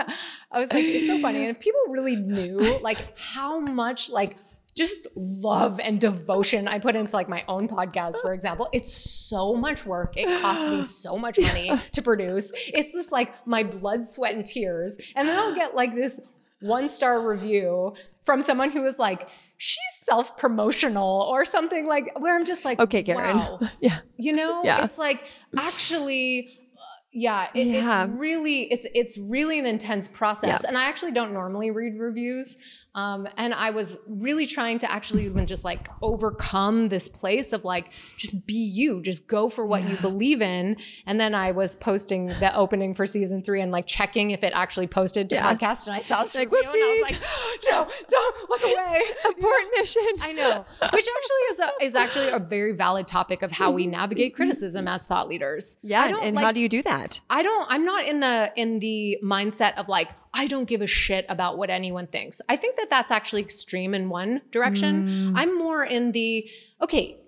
I 0.50 0.58
was 0.58 0.72
like, 0.72 0.84
it's 0.84 1.08
so 1.08 1.18
funny, 1.18 1.40
and 1.40 1.50
if 1.50 1.60
people 1.60 1.80
really 1.88 2.16
knew 2.16 2.78
like 2.80 3.18
how 3.18 3.60
much 3.60 4.08
like 4.08 4.36
just 4.76 5.06
love 5.16 5.78
and 5.80 6.00
devotion 6.00 6.66
I 6.66 6.78
put 6.78 6.96
into 6.96 7.14
like 7.14 7.28
my 7.28 7.44
own 7.48 7.68
podcast, 7.68 8.20
for 8.22 8.32
example, 8.32 8.68
it's 8.72 8.92
so 8.92 9.54
much 9.54 9.84
work. 9.84 10.14
It 10.16 10.40
costs 10.40 10.66
me 10.66 10.82
so 10.82 11.18
much 11.18 11.38
money 11.48 11.70
to 11.92 12.02
produce. 12.02 12.52
It's 12.68 12.92
just 12.94 13.12
like 13.12 13.46
my 13.46 13.62
blood, 13.64 14.04
sweat, 14.06 14.34
and 14.34 14.44
tears, 14.44 14.96
and 15.16 15.28
then 15.28 15.38
I'll 15.38 15.54
get 15.54 15.74
like 15.74 15.94
this 15.94 16.20
one 16.60 16.88
star 16.88 17.28
review 17.28 17.94
from 18.24 18.40
someone 18.40 18.70
who 18.70 18.84
is 18.86 18.98
like, 18.98 19.28
she's 19.58 19.78
self 20.04 20.36
promotional 20.38 21.22
or 21.22 21.44
something 21.44 21.86
like 21.86 22.18
where 22.20 22.36
I'm 22.36 22.44
just 22.44 22.64
like, 22.64 22.78
Okay, 22.80 23.02
Karen. 23.02 23.36
wow. 23.36 23.58
yeah. 23.80 23.98
You 24.16 24.32
know, 24.32 24.62
Yeah. 24.64 24.84
it's 24.84 24.96
like 24.96 25.26
actually, 25.58 26.58
uh, 26.76 26.80
yeah, 27.12 27.48
it, 27.54 27.66
Yeah. 27.66 28.04
it's 28.04 28.12
really, 28.12 28.62
it's 28.72 28.86
it's 28.94 29.18
really 29.18 29.58
an 29.58 29.66
intense 29.66 30.06
process. 30.08 30.60
Yeah. 30.62 30.68
And 30.68 30.78
I 30.78 30.84
actually 30.84 31.12
don't 31.12 31.32
normally 31.32 31.70
read 31.72 31.98
reviews. 31.98 32.56
Um, 32.94 33.26
and 33.38 33.54
I 33.54 33.70
was 33.70 33.98
really 34.06 34.44
trying 34.46 34.78
to 34.80 34.92
actually 34.92 35.24
even 35.24 35.46
just 35.46 35.64
like 35.64 35.88
overcome 36.02 36.88
this 36.90 37.08
place 37.08 37.52
of 37.54 37.64
like, 37.64 37.90
just 38.18 38.46
be 38.46 38.52
you, 38.52 39.00
just 39.00 39.26
go 39.26 39.48
for 39.48 39.64
what 39.66 39.82
you 39.88 39.96
believe 39.96 40.42
in. 40.42 40.76
And 41.06 41.18
then 41.18 41.34
I 41.34 41.52
was 41.52 41.74
posting 41.74 42.26
the 42.26 42.54
opening 42.54 42.92
for 42.92 43.06
season 43.06 43.42
three 43.42 43.62
and 43.62 43.72
like 43.72 43.86
checking 43.86 44.30
if 44.32 44.44
it 44.44 44.52
actually 44.54 44.88
posted 44.88 45.30
to 45.30 45.36
Yeah. 45.36 45.54
podcast. 45.54 45.86
And 45.86 45.96
I 45.96 46.00
saw 46.00 46.22
this 46.24 46.34
Like, 46.34 46.52
review 46.52 46.68
and 46.70 46.82
I 46.82 46.92
was 46.92 47.12
like, 47.12 47.20
no, 47.70 47.92
don't 48.10 48.50
look 48.50 48.62
away. 48.64 49.02
Important 49.36 49.70
mission. 49.78 50.02
I 50.20 50.32
know, 50.34 50.64
which 50.92 51.06
actually 51.08 51.42
is 51.50 51.58
a, 51.60 51.70
is 51.82 51.94
actually 51.94 52.28
a 52.28 52.38
very 52.38 52.74
valid 52.76 53.08
topic 53.08 53.42
of 53.42 53.52
how 53.52 53.70
we 53.70 53.86
navigate 53.86 54.34
criticism 54.34 54.86
as 54.86 55.06
thought 55.06 55.28
leaders. 55.28 55.78
Yeah. 55.82 56.12
And 56.22 56.36
like- 56.36 56.44
how 56.44 56.52
do 56.52 56.60
you 56.60 56.68
do 56.68 56.82
that? 56.82 57.20
I 57.30 57.42
don't. 57.42 57.66
I'm 57.70 57.84
not 57.86 58.04
in 58.04 58.20
the 58.20 58.52
in 58.54 58.80
the 58.80 59.18
mindset 59.24 59.78
of 59.78 59.88
like 59.88 60.10
I 60.34 60.46
don't 60.46 60.66
give 60.66 60.80
a 60.80 60.86
shit 60.86 61.26
about 61.28 61.58
what 61.58 61.70
anyone 61.70 62.06
thinks. 62.06 62.40
I 62.48 62.56
think 62.56 62.76
that 62.76 62.88
that's 62.88 63.10
actually 63.10 63.42
extreme 63.42 63.94
in 63.94 64.08
one 64.08 64.40
direction. 64.50 65.08
Mm. 65.08 65.32
I'm 65.36 65.58
more 65.58 65.84
in 65.84 66.12
the 66.12 66.48
okay. 66.80 67.18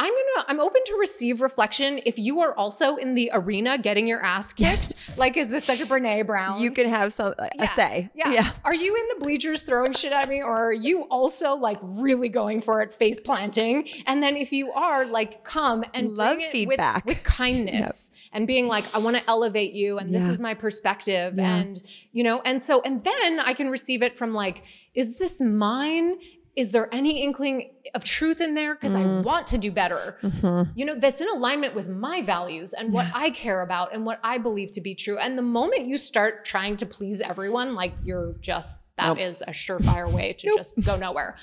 I'm 0.00 0.12
gonna. 0.12 0.46
I'm 0.46 0.60
open 0.60 0.80
to 0.86 0.96
receive 0.98 1.40
reflection 1.40 2.00
if 2.06 2.18
you 2.18 2.40
are 2.40 2.54
also 2.54 2.96
in 2.96 3.14
the 3.14 3.30
arena 3.32 3.78
getting 3.78 4.06
your 4.06 4.24
ass 4.24 4.52
kicked. 4.52 4.94
Like, 5.18 5.36
is 5.36 5.50
this 5.50 5.64
such 5.64 5.80
a 5.80 5.86
Brene 5.86 6.26
Brown? 6.26 6.60
You 6.60 6.70
can 6.70 6.88
have 6.88 7.12
some 7.12 7.34
a 7.58 7.66
say. 7.68 8.08
Yeah. 8.14 8.32
Yeah. 8.32 8.50
Are 8.64 8.74
you 8.74 8.94
in 8.94 9.02
the 9.08 9.24
bleachers 9.24 9.62
throwing 9.62 9.92
shit 9.92 10.12
at 10.12 10.28
me 10.28 10.42
or 10.42 10.68
are 10.68 10.72
you 10.72 11.02
also 11.10 11.54
like 11.54 11.78
really 11.82 12.28
going 12.28 12.60
for 12.60 12.80
it 12.82 12.92
face 12.92 13.18
planting? 13.20 13.86
And 14.06 14.22
then 14.22 14.36
if 14.36 14.52
you 14.52 14.72
are 14.72 15.04
like 15.04 15.44
come 15.44 15.84
and 15.94 16.12
Love 16.12 16.38
feedback. 16.52 17.04
with, 17.04 17.18
with 17.18 17.24
kindness 17.24 18.28
and 18.32 18.46
being 18.46 18.66
like 18.68 18.84
I 18.94 18.98
want 18.98 19.16
to 19.16 19.22
elevate 19.28 19.72
you 19.72 19.98
and 19.98 20.14
this 20.14 20.26
is 20.28 20.38
my 20.40 20.54
perspective 20.54 21.34
Yeah. 21.36 21.56
and 21.58 21.82
you 22.12 22.22
know 22.22 22.40
and 22.44 22.62
so 22.62 22.80
and 22.84 23.02
then 23.04 23.40
I 23.40 23.54
can 23.54 23.68
receive 23.70 24.02
it 24.02 24.16
from 24.16 24.34
like 24.34 24.64
is 24.94 25.18
this 25.18 25.40
mine? 25.40 26.16
Is 26.58 26.72
there 26.72 26.88
any 26.92 27.22
inkling 27.22 27.70
of 27.94 28.02
truth 28.02 28.40
in 28.40 28.54
there 28.54 28.74
because 28.74 28.94
Mm. 28.94 29.18
I 29.18 29.20
want 29.20 29.46
to 29.48 29.58
do 29.58 29.70
better? 29.70 30.18
Mm-hmm. 30.22 30.72
you 30.74 30.84
know, 30.84 30.96
that's 30.96 31.20
in 31.20 31.28
alignment 31.28 31.74
with 31.74 31.88
my 31.88 32.20
values 32.20 32.72
and 32.72 32.92
what 32.92 33.06
I 33.14 33.30
care 33.30 33.62
about 33.62 33.94
and 33.94 34.04
what 34.04 34.18
I 34.24 34.38
believe 34.38 34.72
to 34.72 34.80
be 34.80 34.94
true. 34.96 35.16
And 35.18 35.38
the 35.38 35.42
moment 35.60 35.86
you 35.86 35.96
start 35.98 36.44
trying 36.44 36.76
to 36.78 36.86
please 36.86 37.20
everyone, 37.20 37.74
like 37.74 37.92
you're 38.04 38.34
just 38.40 38.80
that 38.98 39.08
Nope. 39.08 39.18
is 39.18 39.42
a 39.42 39.50
surefire 39.52 40.12
way 40.12 40.34
to 40.34 40.52
just 40.56 40.84
go 40.84 40.96
nowhere. 40.96 41.36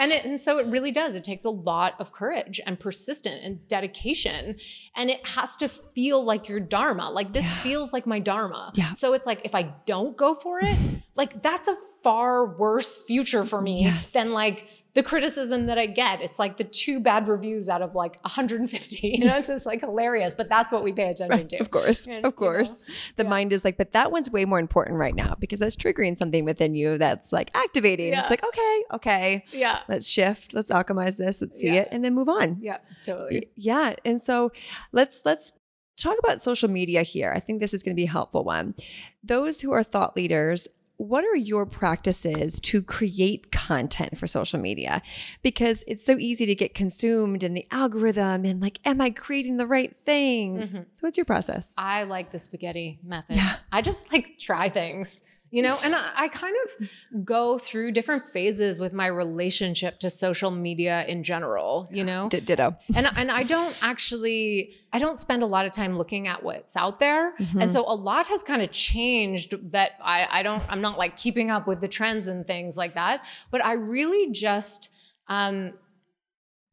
And 0.00 0.10
it, 0.10 0.24
and 0.24 0.40
so 0.40 0.58
it 0.58 0.66
really 0.66 0.90
does. 0.90 1.14
It 1.14 1.22
takes 1.24 1.44
a 1.44 1.50
lot 1.50 1.94
of 2.00 2.12
courage 2.12 2.60
and 2.66 2.80
persistent 2.80 3.44
and 3.44 3.66
dedication. 3.68 4.56
And 4.96 5.10
it 5.10 5.26
has 5.28 5.56
to 5.56 5.68
feel 5.68 6.24
like 6.24 6.48
your 6.48 6.60
dharma. 6.60 7.10
Like 7.10 7.32
this 7.32 7.52
feels 7.52 7.92
like 7.92 8.06
my 8.06 8.18
dharma. 8.18 8.72
Yeah. 8.74 8.92
So 8.94 9.12
it's 9.12 9.26
like 9.26 9.42
if 9.44 9.54
I 9.54 9.74
don't 9.84 10.16
go 10.16 10.34
for 10.34 10.60
it, 10.62 10.76
like 11.16 11.42
that's 11.42 11.68
a 11.68 11.74
far 12.02 12.46
worse 12.56 13.00
future 13.04 13.44
for 13.44 13.60
me 13.60 13.82
Yes. 13.82 14.12
than 14.12 14.30
like 14.32 14.66
the 14.94 15.02
criticism 15.04 15.66
that 15.66 15.78
I 15.78 15.86
get. 15.86 16.20
It's 16.20 16.38
like 16.38 16.56
the 16.56 16.64
two 16.64 16.98
bad 17.00 17.28
reviews 17.28 17.68
out 17.68 17.80
of 17.82 17.94
like 17.94 18.20
150. 18.22 19.08
You 19.20 19.24
know, 19.26 19.36
it's 19.36 19.46
just 19.48 19.66
like 19.66 19.80
hilarious, 19.80 20.34
but 20.34 20.48
that's 20.48 20.72
what 20.72 20.82
we 20.82 20.92
pay 20.92 21.10
attention 21.10 21.46
to. 21.48 21.56
Of 21.58 21.70
course, 21.70 22.06
You 22.06 22.16
of 22.16 22.22
know? 22.24 22.32
course. 22.32 22.84
The 23.16 23.24
mind 23.24 23.52
is 23.52 23.64
like, 23.64 23.76
but 23.76 23.92
that 23.92 24.10
one's 24.10 24.30
way 24.30 24.44
more 24.44 24.58
important 24.58 24.98
right 24.98 25.14
now 25.14 25.36
because 25.38 25.60
that's 25.60 25.76
triggering 25.76 26.16
something 26.16 26.44
within 26.44 26.74
you 26.74 26.98
that's 26.98 27.32
like 27.32 27.50
activating. 27.54 28.08
Yeah. 28.12 28.20
It's 28.22 28.30
like, 28.30 28.44
okay, 28.44 28.82
okay, 28.94 29.44
Yeah. 29.52 29.80
let's 29.88 30.08
shift, 30.08 30.54
let's 30.54 30.70
alchemize 30.72 31.16
this, 31.16 31.40
let's 31.40 31.60
see 31.60 31.68
Yeah. 31.68 31.82
it, 31.82 31.88
and 31.92 32.04
then 32.04 32.14
move 32.14 32.28
on. 32.28 32.58
Yeah, 32.60 32.78
totally. 33.04 33.48
Yeah. 33.56 33.94
And 34.04 34.20
so 34.20 34.50
let's 34.92 35.22
let's 35.24 35.52
talk 35.96 36.18
about 36.18 36.40
social 36.40 36.68
media 36.70 37.02
here. 37.02 37.32
I 37.34 37.40
think 37.40 37.60
this 37.60 37.74
is 37.74 37.82
going 37.82 37.94
to 37.94 38.00
be 38.00 38.04
a 38.06 38.10
helpful 38.10 38.42
one. 38.42 38.74
Those 39.22 39.60
who 39.60 39.70
are 39.72 39.82
thought 39.84 40.16
leaders, 40.16 40.66
what 41.00 41.24
are 41.24 41.36
your 41.36 41.64
practices 41.64 42.60
to 42.60 42.82
create 42.82 43.50
content 43.50 44.18
for 44.18 44.26
social 44.26 44.60
media? 44.60 45.00
Because 45.40 45.82
it's 45.86 46.04
so 46.04 46.18
easy 46.18 46.44
to 46.44 46.54
get 46.54 46.74
consumed 46.74 47.42
in 47.42 47.54
the 47.54 47.66
algorithm 47.70 48.44
and 48.44 48.60
like, 48.60 48.80
am 48.84 49.00
I 49.00 49.08
creating 49.08 49.56
the 49.56 49.66
right 49.66 49.96
things? 50.04 50.74
Mm-hmm. 50.74 50.82
So 50.92 51.06
what's 51.06 51.16
your 51.16 51.24
process? 51.24 51.74
I 51.78 52.02
like 52.02 52.32
the 52.32 52.38
spaghetti 52.38 52.98
method. 53.02 53.36
Yeah. 53.36 53.56
I 53.72 53.80
just 53.80 54.12
like 54.12 54.36
try 54.38 54.68
things, 54.68 55.22
you 55.50 55.62
know, 55.62 55.78
and 55.82 55.94
I, 55.94 56.10
I 56.14 56.28
kind 56.28 56.54
of 56.64 57.24
go 57.24 57.58
through 57.58 57.92
different 57.92 58.24
phases 58.24 58.78
with 58.78 58.92
my 58.92 59.06
relationship 59.06 59.98
to 60.00 60.10
social 60.10 60.50
media 60.50 61.04
in 61.06 61.22
general, 61.22 61.88
you 61.90 62.04
know? 62.04 62.28
D- 62.28 62.40
ditto. 62.40 62.76
and 62.96 63.08
and 63.16 63.30
I 63.30 63.42
don't 63.42 63.76
actually 63.82 64.74
I 64.92 64.98
don't 64.98 65.18
spend 65.18 65.42
a 65.42 65.46
lot 65.46 65.66
of 65.66 65.72
time 65.72 65.98
looking 65.98 66.28
at 66.28 66.42
what's 66.42 66.76
out 66.76 67.00
there. 67.00 67.34
Mm-hmm. 67.36 67.62
And 67.62 67.72
so 67.72 67.84
a 67.86 67.94
lot 67.94 68.28
has 68.28 68.42
kind 68.42 68.62
of 68.62 68.70
changed 68.70 69.72
that 69.72 69.92
I 70.02 70.26
I 70.30 70.42
don't 70.42 70.62
I'm 70.70 70.80
not 70.80 70.98
like 70.98 71.16
keeping 71.16 71.50
up 71.50 71.66
with 71.66 71.80
the 71.80 71.88
trends 71.88 72.28
and 72.28 72.46
things 72.46 72.76
like 72.76 72.94
that, 72.94 73.26
but 73.50 73.64
I 73.64 73.72
really 73.72 74.30
just 74.30 74.94
um 75.26 75.72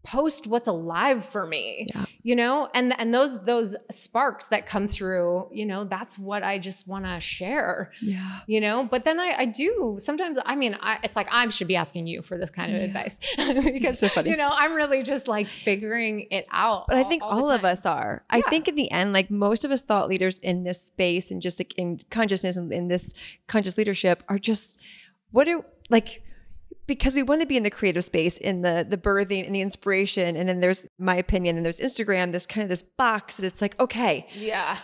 post 0.03 0.47
what's 0.47 0.67
alive 0.67 1.25
for 1.25 1.45
me 1.45 1.85
Yeah. 1.93 2.05
you 2.23 2.33
know 2.33 2.69
and 2.73 2.97
and 2.97 3.13
those 3.13 3.43
those 3.43 3.75
sparks 3.91 4.47
that 4.47 4.65
come 4.65 4.87
through 4.87 5.49
you 5.51 5.65
know 5.65 5.83
that's 5.83 6.17
what 6.17 6.43
i 6.43 6.57
just 6.59 6.87
want 6.87 7.03
to 7.03 7.19
share 7.19 7.91
Yeah. 8.01 8.39
you 8.47 8.61
know 8.61 8.85
but 8.85 9.03
then 9.03 9.19
i 9.19 9.33
i 9.39 9.45
do 9.45 9.95
sometimes 9.99 10.37
i 10.45 10.55
mean 10.55 10.77
I, 10.81 10.99
it's 11.03 11.17
like 11.17 11.27
i 11.29 11.45
should 11.49 11.67
be 11.67 11.75
asking 11.75 12.07
you 12.07 12.21
for 12.21 12.37
this 12.37 12.49
kind 12.51 12.73
of 12.73 12.81
advice 12.83 13.19
because 13.37 13.99
So 13.99 14.07
funny. 14.07 14.29
you 14.29 14.37
know 14.37 14.49
i'm 14.53 14.73
really 14.73 15.03
just 15.03 15.27
like 15.27 15.47
figuring 15.47 16.27
it 16.31 16.45
out 16.51 16.85
But 16.87 16.95
I 16.97 17.03
think 17.03 17.21
the 17.21 17.27
all, 17.27 17.51
of 17.51 17.65
us 17.65 17.85
are. 17.85 18.23
I 18.29 18.39
think 18.41 18.67
in 18.69 18.75
the 18.75 18.89
end, 18.91 19.11
like 19.11 19.29
most 19.29 19.65
of 19.65 19.71
us 19.71 19.81
thought 19.81 20.07
leaders 20.07 20.39
in 20.39 20.63
this 20.63 20.81
space 20.81 21.31
and 21.31 21.41
just 21.41 21.59
like 21.59 21.73
in 21.77 21.99
consciousness 22.11 22.55
and 22.55 22.71
in 22.71 22.87
this 22.87 23.13
conscious 23.47 23.77
leadership 23.77 24.23
are 24.29 24.39
just 24.39 24.79
what 25.31 25.47
are 25.49 25.65
like 25.89 26.23
because 26.87 27.15
we 27.15 27.23
want 27.23 27.41
to 27.41 27.47
be 27.47 27.57
in 27.57 27.63
the 27.63 27.69
creative 27.69 28.03
space 28.03 28.37
in 28.37 28.61
the 28.61 28.85
the 28.87 28.97
birthing 28.97 29.45
and 29.45 29.53
the 29.53 29.61
inspiration 29.61 30.35
and 30.35 30.47
then 30.49 30.59
there's 30.59 30.87
my 30.97 31.15
opinion 31.15 31.57
and 31.57 31.65
there's 31.65 31.79
instagram 31.79 32.31
this 32.31 32.45
kind 32.45 32.63
of 32.63 32.69
this 32.69 32.83
box 32.83 33.37
that 33.37 33.45
it's 33.45 33.61
like 33.61 33.79
okay 33.79 34.27
Yeah. 34.33 34.77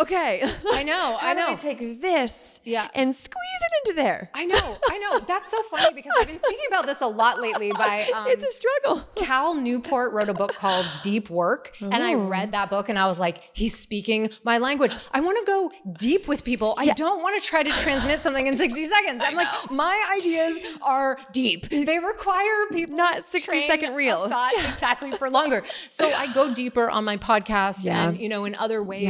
Okay 0.00 0.42
I 0.72 0.82
know. 0.82 1.16
I 1.20 1.34
do 1.34 1.40
know. 1.40 1.48
I 1.50 1.54
take 1.54 2.00
this 2.00 2.60
Yeah. 2.64 2.88
and 2.94 3.14
squeeze 3.14 3.38
it 3.62 3.88
into 3.88 3.96
there 4.02 4.30
I 4.34 4.44
know. 4.44 4.76
I 4.90 4.98
know. 4.98 5.18
That's 5.20 5.50
so 5.50 5.62
funny 5.64 5.94
because 5.94 6.12
I've 6.20 6.26
been 6.26 6.38
thinking 6.38 6.66
about 6.68 6.86
this 6.86 7.00
a 7.00 7.06
lot 7.06 7.40
lately 7.40 7.70
by 7.72 8.06
um, 8.14 8.26
it's 8.28 8.42
a 8.44 8.50
struggle 8.50 9.02
Cal 9.16 9.54
Newport 9.54 10.12
wrote 10.12 10.28
a 10.28 10.34
book 10.34 10.54
called 10.54 10.86
Deep 11.02 11.30
Work. 11.30 11.76
And 11.80 11.94
I 11.94 12.14
read 12.14 12.52
that 12.52 12.70
book 12.70 12.88
and 12.88 12.98
I 12.98 13.06
was 13.06 13.18
like, 13.20 13.38
he's 13.52 13.76
speaking 13.78 14.28
my 14.42 14.58
language. 14.58 14.96
I 15.12 15.20
want 15.20 15.38
to 15.38 15.44
go 15.46 15.70
deep 15.96 16.26
with 16.28 16.44
people. 16.44 16.74
I 16.76 16.86
don't 16.88 17.22
want 17.22 17.40
to 17.40 17.46
try 17.46 17.62
to 17.62 17.70
transmit 17.70 18.20
something 18.20 18.46
in 18.46 18.56
60 18.56 18.84
seconds. 18.84 19.22
I'm 19.24 19.34
like, 19.34 19.48
my 19.70 20.16
ideas 20.18 20.58
are 20.82 21.18
deep. 21.32 21.68
They 21.68 21.98
require 21.98 22.66
people 22.72 22.96
Not 23.04 23.22
60 23.22 23.40
train 23.50 23.68
second 23.68 23.94
reel. 23.94 24.28
thought 24.28 24.52
exactly 24.66 25.12
for 25.12 25.30
longer. 25.30 25.64
So 25.90 26.10
I 26.12 26.32
go 26.32 26.52
deeper 26.52 26.88
on 26.90 27.04
my 27.04 27.16
podcast 27.16 27.84
Yeah. 27.86 28.08
and, 28.08 28.18
you 28.18 28.28
know, 28.28 28.44
in 28.44 28.54
other 28.56 28.82
ways. 28.82 29.02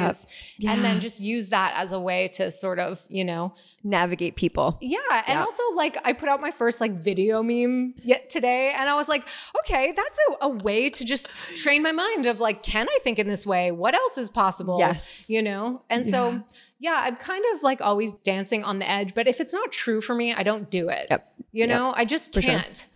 Yep. 0.58 0.73
And 0.74 0.84
then 0.84 1.00
just 1.00 1.20
use 1.20 1.50
that 1.50 1.72
as 1.76 1.92
a 1.92 2.00
way 2.00 2.28
to 2.34 2.50
sort 2.50 2.78
of, 2.78 3.04
you 3.08 3.24
know, 3.24 3.54
navigate 3.82 4.34
people 4.36 4.78
yeah, 4.80 4.98
and 5.28 5.36
Yeah. 5.38 5.42
also 5.42 5.62
like 5.74 5.96
I 6.04 6.12
put 6.12 6.28
out 6.28 6.40
my 6.40 6.50
first 6.50 6.80
like 6.80 6.92
video 6.92 7.42
meme 7.42 7.94
yet 8.02 8.28
today, 8.30 8.72
and 8.76 8.88
I 8.88 8.94
was 8.94 9.08
like, 9.08 9.26
okay, 9.60 9.92
that's 9.94 10.18
a, 10.30 10.46
a 10.46 10.48
way 10.48 10.90
to 10.90 11.04
just 11.04 11.28
train 11.56 11.82
my 11.82 11.92
mind 11.92 12.26
of 12.26 12.40
like, 12.40 12.62
can 12.62 12.86
I 12.88 12.98
think 13.02 13.18
in 13.18 13.28
this 13.28 13.46
way? 13.46 13.70
What 13.72 13.94
else 13.94 14.18
is 14.18 14.30
possible? 14.30 14.78
Yes. 14.78 15.26
you 15.28 15.42
know. 15.42 15.82
And 15.90 16.06
so 16.06 16.42
yeah, 16.80 17.00
I'm 17.04 17.16
kind 17.16 17.44
of 17.54 17.62
like 17.62 17.80
always 17.80 18.12
dancing 18.14 18.64
on 18.64 18.78
the 18.78 18.90
edge, 18.90 19.14
but 19.14 19.26
if 19.28 19.40
it's 19.40 19.52
not 19.52 19.72
true 19.72 20.00
for 20.00 20.14
me, 20.14 20.34
I 20.34 20.42
don't 20.42 20.70
do 20.70 20.88
it. 20.88 21.06
Yep. 21.10 21.32
You 21.52 21.66
know, 21.66 21.94
I 21.96 22.04
just 22.04 22.32
can't. 22.32 22.76
sure. 22.76 22.88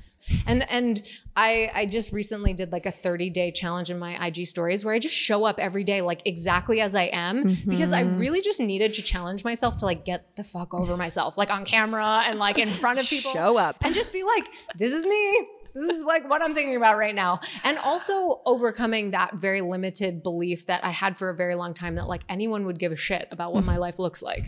And 0.46 0.68
and 0.70 1.02
I 1.36 1.70
I 1.74 1.86
just 1.86 2.12
recently 2.12 2.52
did 2.54 2.72
like 2.72 2.86
a 2.86 2.90
30 2.90 3.30
day 3.30 3.50
challenge 3.50 3.90
in 3.90 3.98
my 3.98 4.26
IG 4.26 4.46
stories 4.46 4.84
where 4.84 4.94
I 4.94 4.98
just 4.98 5.14
show 5.14 5.44
up 5.44 5.58
every 5.60 5.84
day 5.84 6.00
like 6.00 6.22
exactly 6.26 6.80
as 6.80 6.94
I 6.94 7.04
am 7.12 7.42
because 7.66 7.92
I 7.92 8.02
Mm-hmm. 8.02 8.18
really 8.18 8.40
just 8.40 8.60
needed 8.60 8.94
to 8.94 9.02
challenge 9.02 9.44
myself 9.44 9.76
to 9.78 9.84
like 9.84 10.04
get 10.04 10.36
the 10.36 10.44
fuck 10.44 10.72
over 10.74 10.96
myself 10.96 11.36
like 11.36 11.50
on 11.50 11.64
camera 11.64 12.22
and 12.26 12.38
like 12.38 12.58
in 12.58 12.68
front 12.68 12.98
of 13.00 13.06
people 13.10 13.32
Show 13.32 13.56
up. 13.58 13.76
and 13.84 13.94
just 13.94 14.12
be 14.12 14.22
like 14.22 14.46
this 14.76 14.92
is 14.94 15.04
me 15.06 15.46
this 15.74 15.90
is 15.96 16.02
like 16.04 16.28
what 16.28 16.42
I'm 16.42 16.54
thinking 16.54 16.74
about 16.76 16.96
right 16.98 17.14
now. 17.14 17.38
And 17.62 17.78
also 17.78 18.40
overcoming 18.46 19.12
that 19.12 19.34
very 19.34 19.60
limited 19.60 20.22
belief 20.24 20.66
that 20.66 20.82
I 20.84 20.90
had 20.90 21.16
for 21.16 21.28
a 21.28 21.34
very 21.36 21.54
long 21.54 21.72
time 21.72 21.94
that 21.96 22.08
like 22.08 22.22
anyone 22.28 22.64
would 22.66 22.78
give 22.80 22.90
a 22.90 22.96
shit 22.96 23.28
about 23.30 23.52
what 23.54 23.64
my 23.64 23.76
life 23.86 23.98
looks 24.00 24.20
like, 24.22 24.42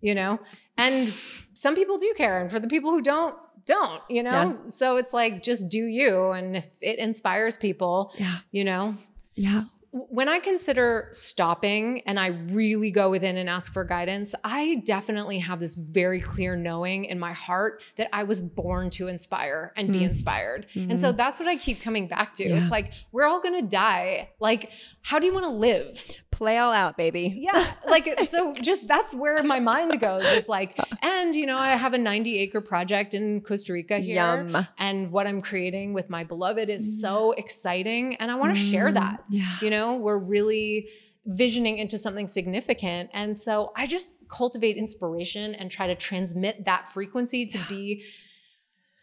you 0.00 0.14
know? 0.14 0.38
And 0.78 1.12
some 1.52 1.74
people 1.74 1.98
do 1.98 2.14
care. 2.16 2.40
And 2.40 2.50
for 2.50 2.60
the 2.60 2.68
people 2.68 2.92
who 2.92 3.02
don't, 3.02 3.36
don't, 3.66 4.02
you 4.08 4.22
know? 4.22 4.30
Yeah. 4.30 4.68
So 4.68 4.96
it's 4.96 5.12
like 5.12 5.42
just 5.42 5.68
do 5.68 5.84
you. 5.84 6.30
And 6.30 6.56
if 6.56 6.68
it 6.80 6.98
inspires 6.98 7.56
people, 7.56 8.12
Yeah. 8.16 8.36
you 8.50 8.64
know, 8.64 8.94
yeah 9.34 9.64
when 9.92 10.28
I 10.28 10.38
consider 10.38 11.08
stopping 11.10 12.02
and 12.06 12.20
I 12.20 12.28
really 12.28 12.92
go 12.92 13.10
within 13.10 13.36
and 13.36 13.48
ask 13.48 13.72
for 13.72 13.82
guidance, 13.84 14.36
I 14.44 14.82
definitely 14.84 15.38
have 15.40 15.58
this 15.58 15.74
very 15.74 16.20
clear 16.20 16.54
knowing 16.54 17.06
in 17.06 17.18
my 17.18 17.32
heart 17.32 17.82
that 17.96 18.08
I 18.12 18.22
was 18.22 18.40
born 18.40 18.90
to 18.90 19.08
inspire 19.08 19.72
and 19.76 19.92
be 19.92 20.00
mm. 20.00 20.06
inspired. 20.06 20.66
And 20.76 21.00
so 21.00 21.12
mm. 21.12 21.16
that's 21.16 21.40
what 21.40 21.48
I 21.48 21.56
keep 21.56 21.82
coming 21.82 22.06
back 22.06 22.34
to. 22.34 22.44
It's 22.44 22.70
like, 22.70 22.92
we're 23.10 23.24
all 23.26 23.40
gonna 23.40 23.62
die. 23.62 24.30
Like, 24.38 24.70
how 25.02 25.18
do 25.18 25.26
you 25.26 25.34
wanna 25.34 25.50
live? 25.50 26.04
Play 26.40 26.56
all 26.56 26.72
out 26.72 26.96
baby 26.96 27.34
Yeah. 27.36 27.66
Like, 27.86 28.24
so 28.24 28.54
just 28.54 28.88
that's 28.88 29.14
where 29.14 29.42
my 29.42 29.60
mind 29.60 30.00
goes 30.00 30.24
is 30.24 30.48
like, 30.48 30.78
and 31.02 31.34
you 31.36 31.44
know, 31.44 31.58
I 31.58 31.70
have 31.70 31.92
a 31.92 31.98
90 31.98 32.38
acre 32.38 32.62
project 32.62 33.12
in 33.12 33.42
Costa 33.42 33.74
Rica 33.74 33.98
here. 33.98 34.14
Yum. 34.14 34.66
And 34.78 35.12
what 35.12 35.26
I'm 35.26 35.42
creating 35.42 35.92
with 35.92 36.08
my 36.08 36.24
beloved 36.24 36.70
is 36.70 36.82
mm. 36.82 37.00
so 37.02 37.32
exciting. 37.32 38.14
And 38.16 38.30
I 38.30 38.36
wanna 38.36 38.54
share 38.54 38.88
mm, 38.88 38.94
that. 38.94 39.24
yeah. 39.28 39.44
You 39.60 39.68
know, 39.68 39.96
we're 39.96 40.16
really 40.16 40.88
visioning 41.26 41.76
into 41.76 41.98
something 41.98 42.26
significant. 42.26 43.10
And 43.12 43.38
so 43.38 43.72
I 43.76 43.86
just 43.86 44.26
cultivate 44.28 44.78
inspiration 44.78 45.54
and 45.54 45.70
try 45.70 45.88
to 45.88 45.94
transmit 45.94 46.64
that 46.64 46.88
frequency 46.88 47.44
to 47.46 47.58
be, 47.68 48.04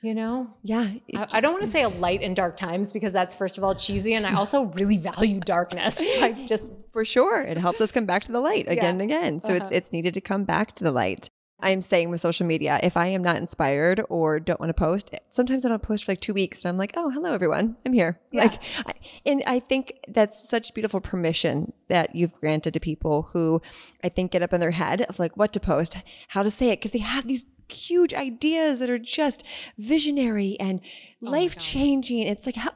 you 0.07 0.13
know, 0.15 0.35
yeah 0.63 0.87
I, 1.15 1.27
I 1.33 1.39
don't 1.41 1.53
want 1.53 1.65
to 1.65 1.69
say 1.75 1.83
a 1.83 1.89
light 1.89 2.21
in 2.21 2.33
dark 2.33 2.55
times 2.57 2.91
because 2.91 3.11
that's 3.13 3.33
first 3.35 3.57
of 3.57 3.63
all 3.65 3.75
cheesy. 3.75 4.13
And 4.13 4.25
I 4.25 4.33
also 4.41 4.63
really 4.79 4.97
value 4.97 5.39
darkness. 5.41 6.01
Like 6.21 6.47
just 6.47 6.73
for 6.93 7.03
sure 7.05 7.41
it 7.41 7.57
helps 7.57 7.79
us 7.81 7.91
come 7.91 8.05
back 8.05 8.23
to 8.23 8.31
the 8.31 8.39
light 8.39 8.65
again 8.67 8.83
Yeah. 8.83 8.89
and 8.89 9.01
again 9.01 9.39
so 9.39 9.53
it's 9.53 9.65
Uh-huh. 9.65 9.77
it's 9.77 9.91
needed 9.91 10.13
to 10.15 10.21
come 10.21 10.43
back 10.45 10.67
to 10.75 10.83
the 10.83 10.91
light 10.91 11.29
i'm 11.61 11.81
saying 11.81 12.09
with 12.11 12.21
social 12.21 12.45
media 12.53 12.79
if 12.89 12.95
i 12.97 13.07
am 13.07 13.23
not 13.29 13.35
inspired 13.37 13.99
or 14.09 14.39
don't 14.39 14.59
want 14.59 14.69
to 14.69 14.73
post 14.87 15.05
sometimes 15.29 15.65
i 15.65 15.69
don't 15.69 15.81
post 15.81 16.05
for 16.05 16.11
like 16.13 16.21
two 16.21 16.33
weeks 16.33 16.63
and 16.63 16.69
i'm 16.69 16.77
like 16.77 16.93
oh 16.95 17.09
hello 17.09 17.33
everyone 17.33 17.75
i'm 17.85 17.93
here 17.93 18.19
Yeah. 18.31 18.43
like 18.43 18.55
I, 18.85 18.93
and 19.25 19.43
i 19.47 19.59
think 19.59 19.93
that's 20.07 20.47
such 20.53 20.73
beautiful 20.73 21.01
permission 21.01 21.73
that 21.89 22.15
you've 22.15 22.33
granted 22.41 22.73
to 22.75 22.79
people 22.79 23.29
who 23.33 23.61
i 24.03 24.09
think 24.09 24.31
get 24.31 24.43
up 24.43 24.53
in 24.53 24.59
their 24.59 24.71
head 24.83 25.01
of 25.09 25.19
like 25.19 25.35
what 25.35 25.51
to 25.53 25.59
post 25.59 25.97
how 26.29 26.41
to 26.43 26.51
say 26.51 26.69
it 26.69 26.77
because 26.79 26.91
they 26.91 26.99
have 27.15 27.27
these 27.27 27.43
huge 27.71 28.13
ideas 28.13 28.79
that 28.79 28.89
are 28.89 28.99
just 28.99 29.43
visionary 29.77 30.57
and 30.59 30.81
life 31.21 31.57
changing 31.57 32.27
it's 32.27 32.45
like 32.45 32.55
how, 32.55 32.71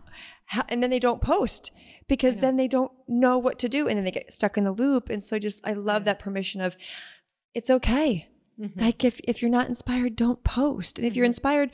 how 0.46 0.64
and 0.70 0.82
then 0.82 0.90
they 0.90 1.00
don't 1.00 1.22
post 1.22 1.72
because 2.12 2.42
then 2.42 2.58
they 2.58 2.68
don't 2.68 2.92
know 3.08 3.38
what 3.38 3.58
to 3.58 3.70
do 3.70 3.88
and 3.88 3.96
then 3.96 4.04
they 4.04 4.12
get 4.12 4.34
stuck 4.34 4.58
in 4.58 4.66
the 4.66 4.74
loop. 4.74 5.10
And 5.10 5.24
so 5.24 5.40
just 5.40 5.66
i 5.66 5.72
love 5.72 6.04
that 6.06 6.20
permission 6.20 6.60
of 6.60 6.76
it's 7.54 7.70
okay 7.70 8.28
Mm-hmm. 8.62 8.80
like 8.80 9.04
if 9.04 9.20
if 9.28 9.42
you're 9.42 9.50
not 9.50 9.68
inspired 9.68 10.16
don't 10.16 10.44
post. 10.44 11.00
And 11.00 11.08
if 11.08 11.16
you're 11.16 11.24
mm-hmm. 11.24 11.30
inspired 11.30 11.72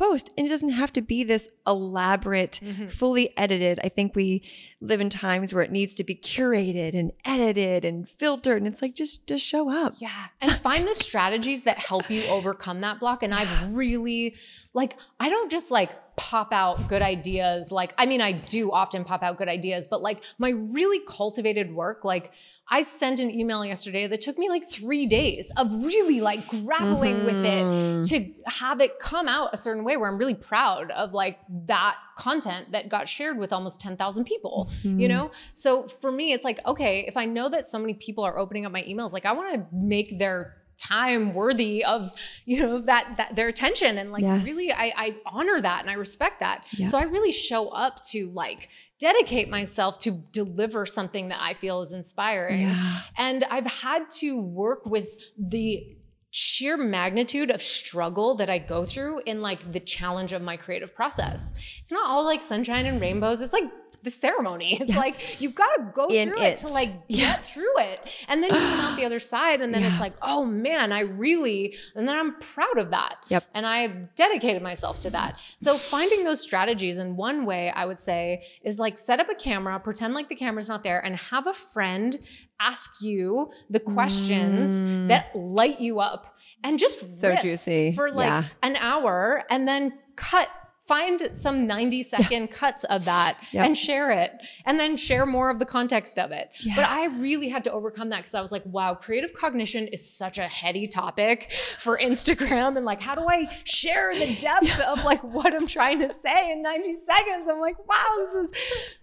post. 0.00 0.32
And 0.36 0.46
it 0.46 0.50
doesn't 0.50 0.70
have 0.70 0.92
to 0.94 1.02
be 1.02 1.22
this 1.22 1.50
elaborate 1.66 2.60
mm-hmm. 2.62 2.86
fully 2.86 3.36
edited. 3.36 3.78
I 3.84 3.88
think 3.88 4.16
we 4.16 4.42
live 4.80 5.00
in 5.00 5.10
times 5.10 5.52
where 5.52 5.62
it 5.62 5.70
needs 5.70 5.92
to 5.94 6.04
be 6.04 6.14
curated 6.14 6.94
and 6.94 7.12
edited 7.24 7.84
and 7.84 8.08
filtered. 8.08 8.56
And 8.56 8.66
it's 8.66 8.80
like 8.80 8.94
just 8.94 9.28
just 9.28 9.46
show 9.46 9.70
up. 9.70 9.94
Yeah. 9.98 10.26
And 10.40 10.50
find 10.52 10.88
the 10.88 10.94
strategies 10.94 11.64
that 11.64 11.78
help 11.78 12.10
you 12.10 12.24
overcome 12.30 12.80
that 12.80 12.98
block. 12.98 13.22
And 13.22 13.34
I've 13.34 13.74
really, 13.74 14.34
like, 14.72 14.96
I 15.20 15.28
don't 15.28 15.50
just 15.50 15.70
like 15.70 15.90
pop 16.30 16.52
out 16.52 16.86
good 16.86 17.02
ideas. 17.02 17.72
Like, 17.72 17.92
I 17.98 18.06
mean, 18.06 18.20
I 18.20 18.30
do 18.30 18.70
often 18.70 19.02
pop 19.02 19.24
out 19.24 19.36
good 19.36 19.48
ideas, 19.48 19.88
but 19.88 20.00
like 20.00 20.22
my 20.38 20.50
really 20.50 21.00
cultivated 21.04 21.74
work, 21.74 22.04
like, 22.04 22.32
I 22.68 22.82
sent 22.82 23.18
an 23.18 23.32
email 23.32 23.64
yesterday 23.64 24.06
that 24.06 24.20
took 24.20 24.38
me 24.38 24.48
like 24.48 24.62
three 24.70 25.06
days 25.06 25.50
of 25.56 25.72
really 25.84 26.20
like 26.20 26.46
grappling 26.46 27.24
with 27.24 27.44
it 27.44 27.64
mm-hmm. 27.64 28.02
to 28.02 28.32
have 28.46 28.80
it 28.80 29.00
come 29.00 29.26
out 29.26 29.50
a 29.52 29.56
certain 29.56 29.82
way 29.82 29.96
where 29.96 30.08
I'm 30.08 30.18
really 30.18 30.34
proud 30.34 30.92
of 30.92 31.12
like 31.12 31.40
that 31.66 31.96
content 32.16 32.70
that 32.70 32.88
got 32.88 33.08
shared 33.08 33.36
with 33.36 33.52
almost 33.52 33.80
10,000 33.80 34.24
people, 34.24 34.70
you 34.84 34.90
mm-hmm. 34.90 35.08
know? 35.08 35.30
So 35.52 35.82
for 35.88 36.12
me, 36.12 36.32
it's 36.32 36.44
like, 36.44 36.64
okay, 36.64 37.00
if 37.08 37.16
I 37.16 37.24
know 37.24 37.48
that 37.48 37.64
so 37.64 37.76
many 37.76 37.94
people 37.94 38.22
are 38.22 38.38
opening 38.38 38.64
up 38.66 38.70
my 38.70 38.82
emails, 38.84 39.12
like 39.12 39.26
I 39.26 39.32
want 39.32 39.52
to 39.52 39.66
make 39.72 40.20
their 40.20 40.59
time 40.80 41.34
worthy 41.34 41.84
of 41.84 42.10
you 42.46 42.58
know 42.60 42.78
that 42.80 43.16
that 43.18 43.36
their 43.36 43.48
attention 43.48 43.98
and 43.98 44.10
like 44.12 44.22
Yes. 44.22 44.44
really 44.46 44.72
I, 44.72 44.92
I 44.96 45.14
honor 45.26 45.60
that 45.60 45.80
and 45.82 45.90
I 45.90 45.94
respect 45.94 46.40
that 46.40 46.66
Yeah. 46.72 46.86
so 46.86 46.96
I 46.98 47.02
really 47.04 47.32
show 47.32 47.68
up 47.68 48.02
to 48.12 48.28
like 48.30 48.68
dedicate 48.98 49.48
myself 49.50 49.98
to 49.98 50.10
deliver 50.32 50.86
something 50.86 51.28
that 51.28 51.38
I 51.40 51.52
feel 51.54 51.80
is 51.82 51.92
inspiring 51.92 52.62
Yeah. 52.62 52.98
and 53.18 53.44
I've 53.50 53.66
had 53.66 54.08
to 54.20 54.40
work 54.40 54.86
with 54.86 55.08
the 55.38 55.96
sheer 56.32 56.76
magnitude 56.76 57.50
of 57.50 57.60
struggle 57.60 58.34
that 58.36 58.48
I 58.48 58.58
go 58.58 58.84
through 58.84 59.20
in 59.26 59.42
like 59.42 59.72
the 59.72 59.80
challenge 59.80 60.32
of 60.32 60.42
my 60.42 60.56
creative 60.56 60.94
process. 60.94 61.54
It's 61.80 61.90
not 61.92 62.08
all 62.08 62.24
like 62.24 62.42
sunshine 62.42 62.86
and 62.86 63.00
rainbows. 63.00 63.40
It's 63.40 63.52
like 63.52 63.64
the 64.04 64.10
ceremony. 64.10 64.78
It's 64.80 64.96
like 64.96 65.40
you've 65.42 65.54
got 65.56 65.74
to 65.76 65.90
go 65.92 66.06
In 66.06 66.28
through 66.30 66.42
it. 66.42 66.46
it. 66.52 66.56
to 66.58 66.68
like 66.68 66.90
Yeah. 67.08 67.32
get 67.32 67.44
through 67.44 67.78
it. 67.80 68.08
And 68.28 68.42
then 68.42 68.50
you 68.54 68.58
come 68.60 68.80
out 68.80 68.96
the 68.96 69.04
other 69.10 69.18
side 69.18 69.60
and 69.60 69.74
then 69.74 69.82
Yeah. 69.82 69.88
it's 69.90 70.00
like, 70.00 70.14
"Oh 70.22 70.44
man, 70.44 70.92
I 70.92 71.00
really 71.00 71.74
and 71.96 72.06
then 72.08 72.16
I'm 72.16 72.36
proud 72.38 72.78
of 72.78 72.90
that." 72.92 73.16
Yep. 73.28 73.44
And 73.52 73.66
I 73.66 73.88
dedicated 74.14 74.62
myself 74.62 75.00
to 75.00 75.10
that. 75.10 75.38
So 75.58 75.76
finding 75.76 76.22
those 76.24 76.40
strategies 76.40 76.96
and 76.98 77.16
one 77.16 77.44
way 77.44 77.70
I 77.70 77.84
would 77.86 77.98
say 77.98 78.42
is 78.62 78.78
like 78.78 78.96
set 78.98 79.18
up 79.18 79.28
a 79.28 79.34
camera, 79.34 79.78
pretend 79.80 80.14
like 80.14 80.28
the 80.28 80.36
camera's 80.36 80.68
not 80.68 80.84
there 80.84 81.04
and 81.04 81.16
have 81.16 81.46
a 81.48 81.52
friend 81.52 82.16
ask 82.60 83.02
you 83.02 83.50
the 83.70 83.80
questions 83.80 84.80
that 85.08 85.34
light 85.34 85.80
you 85.80 85.98
up 86.00 86.36
and 86.62 86.78
just 86.78 86.98
Mm. 87.00 87.20
So 87.20 87.36
juicy. 87.36 87.92
for 87.92 88.10
like 88.10 88.26
Yeah. 88.28 88.44
an 88.62 88.76
hour 88.76 89.44
and 89.50 89.66
then 89.66 89.92
cut 90.16 90.48
find 90.90 91.18
some 91.32 91.64
90 91.66 92.02
second 92.02 92.48
cuts 92.50 92.82
of 92.84 93.04
that 93.04 93.32
Yep. 93.52 93.64
and 93.66 93.76
share 93.76 94.10
it 94.10 94.32
and 94.66 94.78
then 94.80 94.96
share 94.96 95.24
more 95.24 95.48
of 95.50 95.58
the 95.60 95.64
context 95.76 96.18
of 96.18 96.32
it 96.32 96.46
Yeah. 96.62 96.74
but 96.76 96.86
i 96.88 97.06
really 97.26 97.48
had 97.48 97.62
to 97.64 97.72
overcome 97.72 98.08
that 98.10 98.18
because 98.18 98.34
i 98.34 98.40
was 98.40 98.50
like 98.56 98.64
wow 98.66 98.94
creative 98.94 99.32
cognition 99.32 99.86
is 99.88 100.02
such 100.22 100.36
a 100.38 100.48
heady 100.60 100.86
topic 100.88 101.52
for 101.78 101.96
instagram 102.08 102.76
and 102.76 102.84
like 102.84 103.00
how 103.00 103.14
do 103.14 103.24
i 103.28 103.40
share 103.64 104.12
the 104.14 104.34
depth 104.40 104.80
of 104.80 105.04
like 105.04 105.22
what 105.22 105.54
i'm 105.54 105.66
trying 105.68 105.98
to 106.00 106.08
say 106.08 106.50
in 106.52 106.60
90 106.62 106.92
seconds 106.94 107.46
i'm 107.48 107.60
like 107.60 107.78
wow 107.88 108.06
this 108.18 108.34
is 108.34 108.48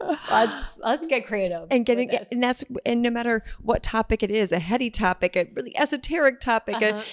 let's 0.32 0.80
let's 0.80 1.08
get 1.08 1.26
creative 1.26 1.68
and 1.72 1.86
getting 1.86 2.10
and 2.32 2.44
that's 2.44 2.64
and 2.86 3.02
no 3.02 3.10
matter 3.10 3.44
what 3.62 3.82
topic 3.82 4.24
it 4.24 4.32
is 4.32 4.52
a 4.52 4.60
heady 4.60 4.90
topic 4.90 5.36
a 5.38 5.48
really 5.56 5.76
esoteric 5.78 6.40
topic 6.42 6.76
Uh-huh. 6.76 6.98
a 6.98 7.04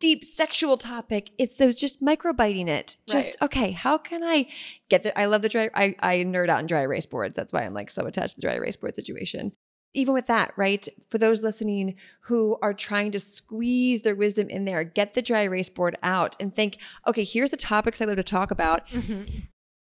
deep 0.00 0.24
sexual 0.24 0.76
topic. 0.76 1.30
It's 1.38 1.60
it 1.60 1.66
was 1.66 1.78
just 1.78 2.02
microbiting 2.02 2.68
it. 2.68 2.96
Just 3.06 3.36
Right. 3.40 3.46
okay, 3.46 3.70
how 3.72 3.98
can 3.98 4.22
I 4.24 4.48
get 4.88 5.02
the 5.02 5.16
I 5.18 5.26
love 5.26 5.42
the 5.42 5.48
dry 5.48 5.70
I, 5.74 5.94
I 6.00 6.16
nerd 6.18 6.48
out 6.48 6.60
in 6.60 6.66
dry 6.66 6.80
erase 6.82 7.06
boards. 7.06 7.36
That's 7.36 7.52
why 7.52 7.62
I'm 7.64 7.74
like 7.74 7.90
so 7.90 8.04
attached 8.06 8.34
to 8.34 8.40
the 8.40 8.46
dry 8.46 8.54
erase 8.54 8.76
board 8.76 8.94
situation. 8.96 9.52
Even 9.92 10.14
with 10.14 10.28
that, 10.28 10.52
right? 10.56 10.88
For 11.08 11.18
those 11.18 11.42
listening 11.42 11.96
who 12.22 12.56
are 12.62 12.72
trying 12.72 13.10
to 13.12 13.18
squeeze 13.20 14.02
their 14.02 14.14
wisdom 14.14 14.48
in 14.48 14.64
there, 14.64 14.84
get 14.84 15.14
the 15.14 15.22
dry 15.22 15.42
erase 15.42 15.68
board 15.68 15.96
out 16.02 16.36
and 16.40 16.54
think, 16.54 16.76
okay, 17.08 17.24
here's 17.24 17.50
the 17.50 17.56
topics 17.56 18.00
I 18.00 18.04
love 18.04 18.16
to 18.16 18.22
talk 18.22 18.52
about. 18.52 18.82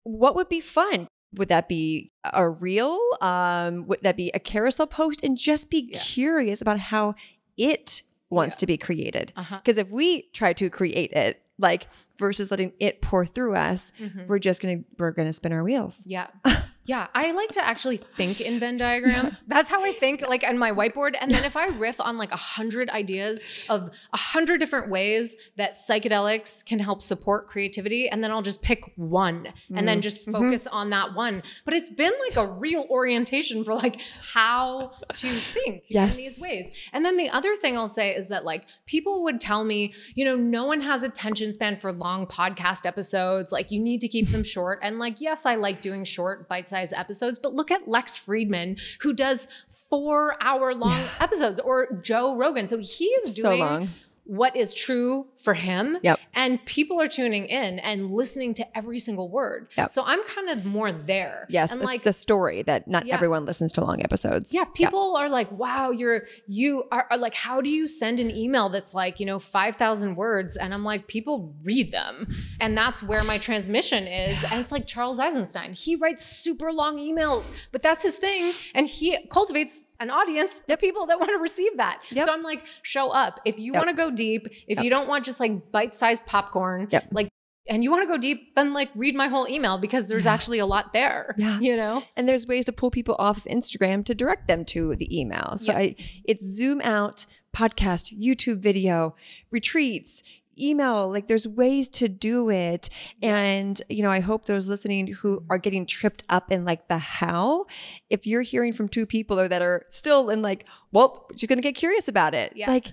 What 0.03 0.35
would 0.35 0.49
be 0.49 0.61
fun? 0.61 1.07
Would 1.35 1.49
that 1.49 1.67
be 1.67 2.09
a 2.33 2.49
reel? 2.49 2.97
Um, 3.21 3.85
would 3.87 3.99
that 4.01 4.15
be 4.17 4.31
a 4.33 4.39
carousel 4.39 4.87
post? 4.87 5.23
And 5.23 5.37
just 5.37 5.69
be 5.69 5.89
Yeah. 5.91 5.99
curious 5.99 6.61
about 6.61 6.79
how 6.79 7.15
it 7.57 8.01
wants 8.29 8.55
Yeah. 8.55 8.59
to 8.59 8.67
be 8.67 8.77
created. 8.77 9.33
Uh-huh. 9.35 9.57
Because 9.57 9.77
if 9.77 9.89
we 9.89 10.23
try 10.33 10.53
to 10.53 10.69
create 10.69 11.11
it, 11.13 11.41
like 11.57 11.87
versus 12.17 12.51
letting 12.51 12.71
it 12.79 13.01
pour 13.01 13.25
through 13.25 13.55
us, 13.55 13.91
Mhm. 13.99 14.27
we're 14.27 14.39
just 14.39 14.61
gonna 14.61 14.77
we're 14.97 15.11
gonna 15.11 15.33
spin 15.33 15.51
our 15.51 15.63
wheels. 15.63 16.05
Yeah. 16.07 16.27
Yeah. 16.89 17.05
I 17.13 17.33
like 17.33 17.51
to 17.51 17.63
actually 17.63 17.97
think 17.97 18.41
in 18.41 18.59
Venn 18.59 18.77
diagrams. 18.77 19.41
That's 19.47 19.69
how 19.69 19.85
I 19.85 19.91
think, 19.91 20.27
like 20.27 20.43
on 20.43 20.57
my 20.57 20.71
whiteboard. 20.71 21.13
And 21.21 21.29
then 21.29 21.45
if 21.45 21.55
I 21.55 21.67
riff 21.67 22.01
on 22.01 22.17
like 22.17 22.31
a 22.31 22.35
hundred 22.35 22.89
ideas 22.89 23.43
of 23.69 23.91
a 24.11 24.17
hundred 24.17 24.59
different 24.59 24.89
ways 24.89 25.51
that 25.55 25.75
psychedelics 25.75 26.65
can 26.65 26.79
help 26.79 27.03
support 27.03 27.45
creativity, 27.45 28.09
and 28.09 28.23
then 28.23 28.31
I'll 28.31 28.41
just 28.41 28.63
pick 28.63 28.91
one 28.95 29.53
and 29.69 29.87
then 29.87 29.97
mm-hmm. 29.97 30.01
just 30.01 30.21
mm-hmm. 30.21 30.31
focus 30.31 30.65
on 30.65 30.89
that 30.89 31.13
one. 31.13 31.43
But 31.63 31.75
it's 31.75 31.91
been 31.91 32.13
like 32.27 32.37
a 32.37 32.51
real 32.51 32.87
orientation 32.89 33.63
for 33.63 33.75
like 33.75 34.01
how 34.33 34.93
to 35.13 35.27
think 35.27 35.83
Yes. 35.89 36.17
in 36.17 36.17
these 36.17 36.41
ways. 36.41 36.71
And 36.91 37.05
then 37.05 37.17
the 37.17 37.29
other 37.29 37.55
thing 37.55 37.77
I'll 37.77 37.87
say 37.87 38.15
is 38.15 38.29
that 38.29 38.45
like 38.45 38.65
people 38.87 39.21
would 39.25 39.39
tell 39.39 39.63
me, 39.63 39.93
you 40.15 40.25
know, 40.25 40.35
no 40.35 40.65
one 40.65 40.81
has 40.81 41.03
attention 41.03 41.53
span 41.53 41.77
for 41.77 41.91
long 41.93 42.25
podcast 42.25 42.87
episodes. 42.87 43.51
Like 43.51 43.69
you 43.69 43.79
need 43.79 44.01
to 44.01 44.07
keep 44.07 44.29
them 44.29 44.43
short. 44.43 44.79
And 44.81 44.97
like, 44.97 45.21
yes, 45.21 45.45
I 45.45 45.53
like 45.53 45.81
doing 45.81 46.03
short 46.03 46.49
bite-sized 46.49 46.78
episodes, 46.93 47.39
but 47.39 47.53
look 47.53 47.71
at 47.71 47.87
Lex 47.87 48.17
Fridman 48.17 48.81
who 49.01 49.13
does 49.13 49.47
four 49.89 50.35
hour 50.41 50.73
long 50.73 51.01
episodes 51.19 51.59
or 51.59 51.99
Joe 52.01 52.35
Rogan. 52.35 52.67
So 52.67 52.77
he's 52.77 53.35
So 53.35 53.49
doing 53.49 53.59
long. 53.59 53.89
What 54.29 54.55
is 54.55 54.75
true 54.75 55.25
for 55.37 55.55
him. 55.55 55.97
Yep. 56.03 56.19
And 56.35 56.63
people 56.65 57.01
are 57.01 57.07
tuning 57.07 57.45
in 57.47 57.79
and 57.79 58.11
listening 58.11 58.53
to 58.55 58.77
every 58.77 58.99
single 58.99 59.27
word. 59.27 59.69
Yep. 59.75 59.89
So 59.89 60.03
I'm 60.05 60.23
kind 60.25 60.49
of 60.49 60.65
more 60.65 60.91
there. 60.91 61.47
Yes, 61.49 61.73
And 61.73 61.81
it's 61.81 61.91
like 61.91 62.03
the 62.03 62.13
story 62.13 62.61
that 62.63 62.87
not 62.87 63.07
Yeah. 63.07 63.15
everyone 63.15 63.45
listens 63.45 63.71
to 63.73 63.83
long 63.83 64.03
episodes. 64.03 64.53
yeah, 64.53 64.65
people 64.65 65.15
are 65.17 65.29
like, 65.29 65.51
wow, 65.51 65.89
you're 65.89 66.25
you 66.45 66.83
are, 66.91 67.07
are 67.09 67.17
like, 67.17 67.33
how 67.33 67.59
do 67.59 67.71
you 67.71 67.87
send 67.87 68.19
an 68.19 68.29
email 68.29 68.69
that's 68.69 68.93
like, 68.93 69.19
you 69.19 69.25
know, 69.25 69.39
5,000 69.39 70.15
words? 70.15 70.55
And 70.57 70.75
I'm 70.75 70.83
like, 70.83 71.07
people 71.07 71.55
read 71.63 71.91
them. 71.91 72.27
And 72.61 72.77
that's 72.77 73.01
where 73.01 73.23
my 73.23 73.39
transmission 73.39 74.05
is. 74.05 74.43
And 74.43 74.59
it's 74.59 74.71
like 74.71 74.85
Charles 74.85 75.17
Eisenstein. 75.19 75.73
He 75.73 75.95
writes 75.95 76.23
super 76.23 76.71
long 76.71 76.99
emails, 76.99 77.67
but 77.71 77.81
that's 77.81 78.03
his 78.03 78.15
thing. 78.17 78.51
And 78.75 78.85
he 78.87 79.17
cultivates 79.31 79.85
an 79.99 80.09
audience, 80.09 80.61
the 80.67 80.77
people 80.77 81.05
that 81.07 81.19
want 81.19 81.29
to 81.31 81.37
receive 81.37 81.77
that. 81.77 82.01
Yep. 82.11 82.25
So 82.25 82.33
I'm 82.33 82.43
like, 82.43 82.65
show 82.83 83.09
up. 83.11 83.39
If 83.45 83.59
you 83.59 83.73
Yep. 83.73 83.79
want 83.79 83.89
to 83.89 83.95
go 83.95 84.09
deep, 84.11 84.47
if 84.67 84.77
Yep. 84.77 84.83
you 84.83 84.89
don't 84.89 85.07
want 85.07 85.25
just 85.25 85.39
like 85.39 85.71
bite-sized 85.71 86.25
popcorn, 86.25 86.87
Yep. 86.91 87.05
like 87.11 87.29
and 87.71 87.83
you 87.83 87.91
want 87.91 88.01
to 88.01 88.07
go 88.07 88.17
deep, 88.17 88.55
then 88.55 88.73
like 88.73 88.89
read 88.95 89.13
my 89.13 89.27
whole 89.27 89.47
email 89.47 89.77
because 89.77 90.07
there's 90.07 90.25
actually 90.25 90.57
a 90.57 90.65
lot 90.65 90.91
there. 90.91 91.35
Yeah. 91.37 91.59
You 91.59 91.75
know? 91.77 92.01
And 92.17 92.27
there's 92.27 92.47
ways 92.47 92.65
to 92.65 92.71
pull 92.71 92.89
people 92.89 93.15
off 93.19 93.37
of 93.37 93.43
Instagram 93.43 94.03
to 94.05 94.15
direct 94.15 94.47
them 94.47 94.65
to 94.65 94.95
the 94.95 95.07
email. 95.19 95.53
So 95.57 95.71
Yeah. 95.73 95.77
I, 95.77 95.95
it's 96.23 96.43
Zoom 96.43 96.81
out, 96.81 97.27
podcast, 97.55 98.11
YouTube 98.19 98.57
video, 98.57 99.15
retreats, 99.51 100.23
email. 100.61 101.09
Like 101.09 101.27
there's 101.27 101.47
ways 101.47 101.89
to 101.89 102.07
do 102.07 102.49
it. 102.49 102.89
And, 103.21 103.81
you 103.89 104.03
know, 104.03 104.11
I 104.11 104.19
hope 104.19 104.45
those 104.45 104.69
listening 104.69 105.07
who 105.07 105.43
are 105.49 105.57
getting 105.57 105.85
tripped 105.85 106.23
up 106.29 106.51
in 106.51 106.65
like 106.65 106.87
the 106.87 106.97
how, 106.97 107.65
if 108.09 108.27
you're 108.27 108.41
hearing 108.41 108.73
from 108.73 108.89
two 108.89 109.05
people 109.05 109.39
or 109.39 109.47
that 109.47 109.61
are 109.61 109.85
still 109.89 110.29
in 110.29 110.41
like, 110.41 110.67
well, 110.91 111.27
she's 111.35 111.47
going 111.47 111.57
to 111.57 111.63
get 111.63 111.75
curious 111.75 112.07
about 112.07 112.33
it. 112.33 112.53
Yeah. 112.55 112.67
Like, 112.69 112.87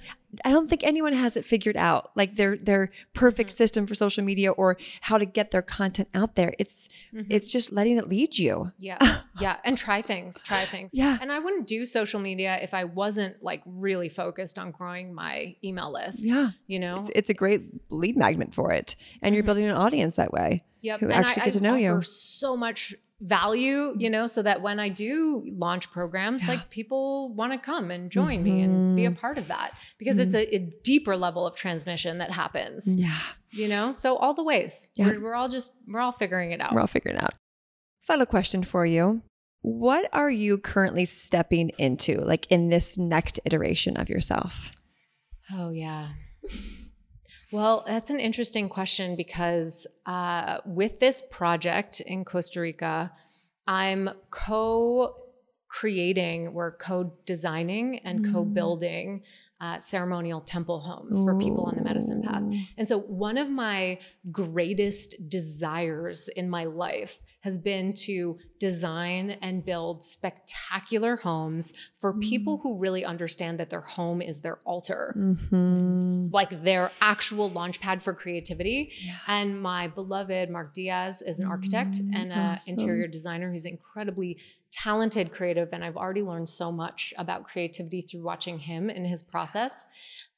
I 0.44 0.50
don't 0.50 0.68
think 0.68 0.82
anyone 0.84 1.12
has 1.12 1.36
it 1.36 1.44
figured 1.44 1.76
out, 1.76 2.10
like 2.16 2.36
their 2.36 2.56
their 2.56 2.90
perfect 3.14 3.50
Mm-hmm. 3.50 3.56
system 3.56 3.86
for 3.86 3.94
social 3.94 4.24
media 4.24 4.50
or 4.52 4.76
how 5.02 5.18
to 5.18 5.24
get 5.24 5.50
their 5.50 5.62
content 5.62 6.08
out 6.14 6.34
there. 6.36 6.54
It's 6.58 6.88
Mm-hmm. 7.14 7.30
it's 7.30 7.50
just 7.52 7.72
letting 7.72 7.96
it 7.98 8.08
lead 8.08 8.38
you. 8.38 8.72
Yeah. 8.78 8.98
Yeah. 9.38 9.58
And 9.64 9.76
try 9.76 10.00
things, 10.00 10.40
try 10.40 10.64
things. 10.64 10.92
Yeah. 10.94 11.18
And 11.20 11.30
I 11.30 11.38
wouldn't 11.40 11.66
do 11.66 11.84
social 11.84 12.18
media 12.20 12.58
if 12.62 12.72
I 12.72 12.84
wasn't 12.84 13.42
like 13.42 13.60
really 13.66 14.08
focused 14.08 14.58
on 14.58 14.70
growing 14.70 15.12
my 15.12 15.56
email 15.62 15.92
list. 15.92 16.26
Yeah. 16.26 16.52
You 16.66 16.78
know? 16.78 16.96
It's, 17.00 17.10
it's 17.14 17.28
a 17.30 17.34
great 17.34 17.60
lead 17.90 18.16
magnet 18.16 18.54
for 18.54 18.72
it. 18.72 18.96
And 19.20 19.34
you're 19.34 19.44
building 19.44 19.66
an 19.66 19.76
audience 19.76 20.16
that 20.16 20.32
way. 20.32 20.64
Yep. 20.80 21.00
who 21.00 21.06
and 21.06 21.14
actually 21.14 21.42
I, 21.42 21.44
get 21.46 21.54
to 21.54 21.60
know 21.60 21.74
I 21.74 21.78
you. 21.80 22.00
so 22.00 22.56
much 22.56 22.94
value, 23.20 23.94
you 23.98 24.10
know, 24.10 24.26
so 24.26 24.42
that 24.42 24.60
when 24.60 24.78
I 24.78 24.88
do 24.90 25.42
launch 25.46 25.90
programs, 25.90 26.46
like 26.48 26.68
people 26.70 27.32
want 27.34 27.52
to 27.52 27.58
come 27.58 27.90
and 27.90 28.10
join 28.10 28.42
me 28.42 28.60
and 28.62 28.94
be 28.94 29.04
a 29.06 29.10
Mm-hmm. 29.10 29.18
part 29.20 29.38
of 29.38 29.48
that 29.48 29.72
because 29.98 30.18
it's 30.18 30.34
a, 30.34 30.54
a 30.54 30.58
deeper 30.84 31.16
level 31.16 31.46
of 31.46 31.56
transmission 31.56 32.18
that 32.18 32.30
happens, 32.30 32.86
Yeah. 32.98 33.16
you 33.50 33.68
know? 33.68 33.92
So 33.92 34.16
all 34.16 34.34
the 34.34 34.44
ways 34.44 34.90
Yeah. 34.96 35.08
we're, 35.12 35.20
we're 35.20 35.34
all 35.34 35.48
just, 35.48 35.72
we're 35.88 36.00
all 36.00 36.12
figuring 36.12 36.52
it 36.52 36.60
out. 36.60 36.74
We're 36.74 36.80
all 36.82 36.86
figuring 36.86 37.16
it 37.16 37.22
out. 37.22 37.34
Final 38.02 38.26
question 38.26 38.62
for 38.62 38.84
you. 38.84 39.22
What 39.62 40.08
are 40.12 40.30
you 40.30 40.58
currently 40.58 41.06
stepping 41.06 41.70
into, 41.78 42.20
like 42.20 42.46
in 42.50 42.68
this 42.68 42.96
next 42.98 43.40
iteration 43.46 43.96
of 43.96 44.08
yourself? 44.08 44.72
Oh, 45.52 45.70
yeah. 45.70 46.10
Well, 47.52 47.84
that's 47.86 48.10
an 48.10 48.18
interesting 48.18 48.68
question 48.68 49.14
because 49.16 49.86
uh, 50.04 50.58
with 50.64 50.98
this 50.98 51.22
project 51.30 52.00
in 52.00 52.24
Costa 52.24 52.60
Rica, 52.60 53.12
I'm 53.66 54.10
co 54.30 55.25
creating, 55.80 56.54
we're 56.54 56.72
co 56.72 57.12
designing 57.26 57.98
and 58.04 58.32
co 58.32 58.44
building 58.44 59.22
uh, 59.60 59.78
ceremonial 59.78 60.40
temple 60.40 60.80
homes 60.80 61.22
for 61.22 61.38
people 61.38 61.64
on 61.64 61.74
the 61.76 61.82
medicine 61.82 62.22
path. 62.22 62.42
And 62.76 62.86
so, 62.86 62.98
one 63.00 63.38
of 63.38 63.48
my 63.48 63.98
greatest 64.30 65.16
desires 65.28 66.28
in 66.28 66.48
my 66.50 66.64
life 66.64 67.20
has 67.40 67.56
been 67.58 67.92
to 68.06 68.38
design 68.58 69.36
and 69.42 69.64
build 69.64 70.02
spectacular 70.02 71.16
homes 71.16 71.72
for 72.00 72.14
people 72.18 72.58
who 72.62 72.78
really 72.78 73.04
understand 73.04 73.58
that 73.60 73.70
their 73.70 73.80
home 73.80 74.20
is 74.22 74.40
their 74.40 74.58
altar 74.64 75.14
Mm-hmm. 75.16 76.28
like 76.32 76.50
their 76.62 76.90
actual 77.00 77.50
launch 77.50 77.80
pad 77.80 78.02
for 78.02 78.14
creativity. 78.14 78.92
And 79.26 79.60
my 79.60 79.88
beloved 79.88 80.50
Mark 80.50 80.74
Diaz 80.74 81.22
is 81.22 81.40
an 81.40 81.48
architect 81.48 81.98
and 81.98 82.32
an 82.32 82.54
awesome. 82.54 82.72
interior 82.72 83.08
designer. 83.08 83.50
He's 83.52 83.66
incredibly 83.66 84.38
talented 84.76 85.32
creative. 85.32 85.70
And 85.72 85.82
I've 85.82 85.96
already 85.96 86.22
learned 86.22 86.48
so 86.48 86.70
much 86.70 87.14
about 87.16 87.44
creativity 87.44 88.02
through 88.02 88.22
watching 88.22 88.58
him 88.58 88.90
in 88.90 89.04
his 89.04 89.22
process. 89.22 89.86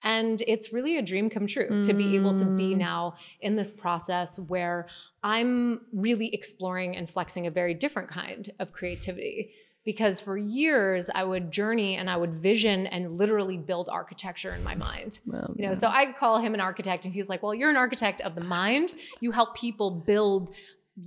And 0.02 0.42
it's 0.46 0.72
really 0.72 0.96
a 0.96 1.02
dream 1.02 1.28
come 1.28 1.46
true 1.46 1.82
to 1.82 1.92
be 1.92 2.14
able 2.14 2.34
to 2.34 2.44
be 2.44 2.74
mm. 2.74 2.78
now 2.78 3.14
in 3.40 3.56
this 3.56 3.72
process 3.72 4.38
where 4.48 4.86
I'm 5.24 5.80
really 5.92 6.32
exploring 6.32 6.96
and 6.96 7.10
flexing 7.10 7.48
a 7.48 7.50
very 7.50 7.74
different 7.74 8.08
kind 8.08 8.48
of 8.60 8.72
creativity 8.72 9.50
because 9.84 10.20
for 10.20 10.36
years 10.36 11.08
I 11.12 11.24
would 11.24 11.50
journey 11.50 11.96
and 11.96 12.10
I 12.10 12.16
would 12.16 12.34
vision 12.34 12.86
and 12.86 13.10
literally 13.10 13.56
build 13.56 13.88
architecture 13.88 14.50
in 14.50 14.62
my 14.62 14.74
mind. 14.74 15.18
Well, 15.26 15.54
You 15.56 15.66
know, 15.66 15.74
so 15.74 15.88
I'd 15.88 16.14
call 16.14 16.38
him 16.38 16.54
an 16.54 16.60
architect 16.60 17.06
and 17.06 17.14
he's 17.14 17.28
like, 17.28 17.42
"Well, 17.42 17.54
you're 17.54 17.70
an 17.70 17.76
architect 17.76 18.20
of 18.20 18.34
the 18.34 18.44
mind. 18.44 18.92
You 19.20 19.30
help 19.32 19.56
people 19.56 19.90
build 19.90 20.54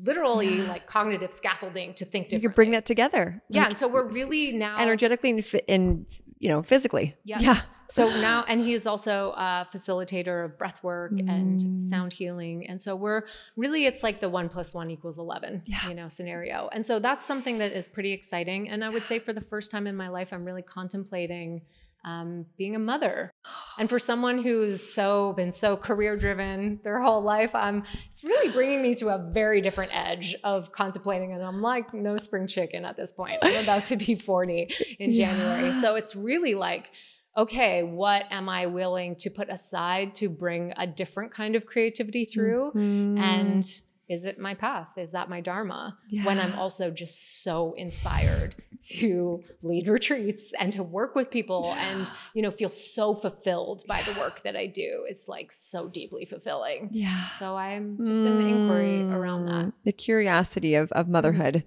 literally 0.03 0.61
like 0.61 0.85
cognitive 0.87 1.33
scaffolding 1.33 1.93
to 1.95 2.05
think 2.05 2.25
you 2.25 2.29
differently." 2.37 2.47
can 2.49 2.55
bring 2.55 2.71
that 2.71 2.85
together. 2.85 3.41
yeah, 3.49 3.61
like, 3.61 3.69
and 3.71 3.77
so 3.77 3.87
we're 3.87 4.07
really 4.07 4.51
now 4.53 4.77
energetically 4.79 5.29
and, 5.31 5.61
and 5.67 6.05
you 6.39 6.49
know 6.49 6.61
physically. 6.63 7.15
Yeah. 7.23 7.39
Yeah. 7.39 7.61
So 7.89 8.07
now, 8.21 8.45
and 8.47 8.61
he 8.61 8.71
is 8.71 8.87
also 8.87 9.33
a 9.35 9.67
facilitator 9.69 10.45
of 10.45 10.57
breath 10.57 10.81
work 10.81 11.11
Mm. 11.11 11.29
and 11.29 11.81
sound 11.81 12.13
healing. 12.13 12.65
And 12.65 12.79
so 12.79 12.95
we're 12.95 13.23
really, 13.57 13.85
it's 13.85 14.01
like 14.01 14.21
the 14.21 14.29
one 14.29 14.47
plus 14.47 14.73
one 14.73 14.89
equals 14.89 15.17
11, 15.17 15.63
Yeah. 15.65 15.89
you 15.89 15.95
know, 15.95 16.07
scenario. 16.07 16.69
And 16.71 16.85
so 16.85 16.99
that's 16.99 17.25
something 17.25 17.57
that 17.57 17.73
is 17.73 17.89
pretty 17.89 18.13
exciting. 18.13 18.69
And 18.69 18.81
I 18.85 18.89
would 18.89 19.03
say 19.03 19.19
for 19.19 19.33
the 19.33 19.41
first 19.41 19.71
time 19.71 19.87
in 19.87 19.97
my 19.97 20.07
life, 20.07 20.31
I'm 20.31 20.45
really 20.45 20.61
contemplating 20.61 21.63
um, 22.03 22.45
being 22.57 22.75
a 22.75 22.79
mother. 22.79 23.31
And 23.77 23.89
for 23.89 23.99
someone 23.99 24.41
who's 24.41 24.81
so 24.81 25.33
been 25.33 25.51
so 25.51 25.77
career 25.77 26.17
driven 26.17 26.79
their 26.83 26.99
whole 27.01 27.21
life, 27.21 27.53
um, 27.55 27.83
it's 28.07 28.23
really 28.23 28.51
bringing 28.51 28.81
me 28.81 28.95
to 28.95 29.09
a 29.09 29.29
very 29.31 29.61
different 29.61 29.95
edge 29.95 30.35
of 30.43 30.71
contemplating. 30.71 31.33
And 31.33 31.43
I'm 31.43 31.61
like 31.61 31.93
no 31.93 32.17
spring 32.17 32.47
chicken 32.47 32.85
at 32.85 32.97
this 32.97 33.13
point. 33.13 33.37
I'm 33.41 33.63
about 33.63 33.85
to 33.85 33.95
be 33.95 34.15
40 34.31 34.69
in 34.99 35.13
January. 35.13 35.67
Yeah. 35.67 35.81
So 35.81 35.95
it's 35.95 36.15
really 36.15 36.55
like, 36.55 36.91
okay, 37.37 37.83
what 37.83 38.25
am 38.29 38.49
I 38.49 38.65
willing 38.65 39.15
to 39.17 39.29
put 39.29 39.49
aside 39.49 40.15
to 40.15 40.29
bring 40.29 40.73
a 40.77 40.85
different 40.87 41.31
kind 41.31 41.55
of 41.55 41.65
creativity 41.65 42.25
through? 42.25 42.71
Mhm. 42.75 43.19
And 43.19 43.63
is 44.09 44.25
it 44.25 44.37
my 44.37 44.53
path? 44.55 44.89
Is 44.97 45.13
that 45.13 45.29
my 45.29 45.39
dharma? 45.39 45.97
When 46.25 46.37
I'm 46.39 46.53
also 46.59 46.91
just 46.91 47.43
so 47.43 47.73
inspired 47.77 48.55
to 48.81 49.43
lead 49.61 49.87
retreats 49.87 50.53
and 50.59 50.73
to 50.73 50.83
work 50.83 51.15
with 51.15 51.29
people 51.29 51.71
yeah. 51.75 51.91
and 51.91 52.11
you 52.33 52.41
know 52.41 52.51
feel 52.51 52.69
so 52.69 53.13
fulfilled 53.13 53.83
by 53.87 54.01
the 54.01 54.19
work 54.19 54.41
that 54.43 54.55
I 54.55 54.67
do. 54.67 55.05
It's 55.07 55.27
like 55.27 55.51
so 55.51 55.89
deeply 55.89 56.25
fulfilling. 56.25 56.89
Yeah. 56.91 57.23
So 57.37 57.55
I'm 57.55 57.97
just 58.05 58.21
in 58.21 58.37
the 58.37 58.47
inquiry 58.47 59.03
around 59.03 59.45
that. 59.45 59.65
Mm, 59.67 59.73
the 59.85 59.91
curiosity 59.91 60.75
of 60.75 60.91
of 60.91 61.07
motherhood. 61.07 61.63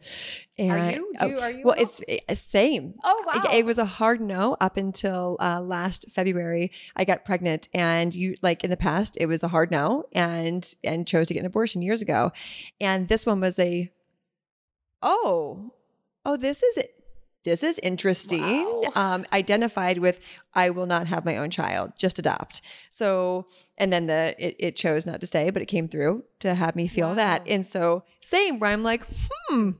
And 0.59 0.71
are 0.71 0.91
you? 0.93 1.13
Do, 1.19 1.39
are 1.41 1.51
you? 1.51 1.65
Well, 1.65 1.75
it's, 1.77 2.01
it's 2.07 2.41
same. 2.41 2.95
Oh 3.03 3.25
wow! 3.27 3.43
It, 3.51 3.59
it, 3.59 3.67
was 3.67 3.79
a 3.79 3.85
hard 3.85 4.21
no 4.21 4.57
up 4.61 4.77
until 4.77 5.37
uh, 5.41 5.61
last 5.61 6.11
February. 6.11 6.71
I 6.95 7.05
got 7.05 7.25
pregnant, 7.25 7.69
and 7.75 8.15
you 8.15 8.35
like 8.41 8.63
in 8.63 8.71
the 8.71 8.77
past 8.77 9.19
it 9.21 9.27
was 9.27 9.43
a 9.43 9.49
hard 9.49 9.73
no, 9.73 10.05
and 10.13 10.67
and 10.85 11.09
chose 11.09 11.27
to 11.29 11.35
get 11.35 11.41
an 11.41 11.47
abortion 11.47 11.83
years 11.83 12.03
ago, 12.03 12.31
and 12.81 13.09
this 13.09 13.27
one 13.27 13.41
was 13.41 13.59
a 13.59 13.91
oh 15.03 15.73
oh 16.25 16.37
this 16.37 16.63
is 16.63 16.77
it 16.77 17.04
this 17.45 17.63
is 17.63 17.79
interesting. 17.81 18.43
Wow. 18.43 18.83
Um, 18.95 19.27
identified 19.33 19.99
with, 19.99 20.21
I 20.55 20.71
will 20.71 20.87
not 20.87 21.07
have 21.07 21.25
my 21.25 21.37
own 21.37 21.51
child, 21.51 21.93
just 21.99 22.19
adopt. 22.19 22.63
So, 22.91 23.47
and 23.79 23.93
then 23.93 24.07
the 24.07 24.35
it, 24.39 24.57
it 24.59 24.77
chose 24.77 25.07
not 25.07 25.21
to 25.21 25.27
stay, 25.27 25.51
but 25.51 25.63
it 25.63 25.67
came 25.67 25.87
through 25.87 26.25
to 26.41 26.55
have 26.55 26.75
me 26.75 26.89
feel 26.89 27.09
wow. 27.09 27.15
that. 27.15 27.47
And 27.47 27.65
so, 27.65 28.05
same 28.21 28.59
where 28.59 28.71
I'm 28.71 28.83
like, 28.83 29.05
hmm, 29.09 29.71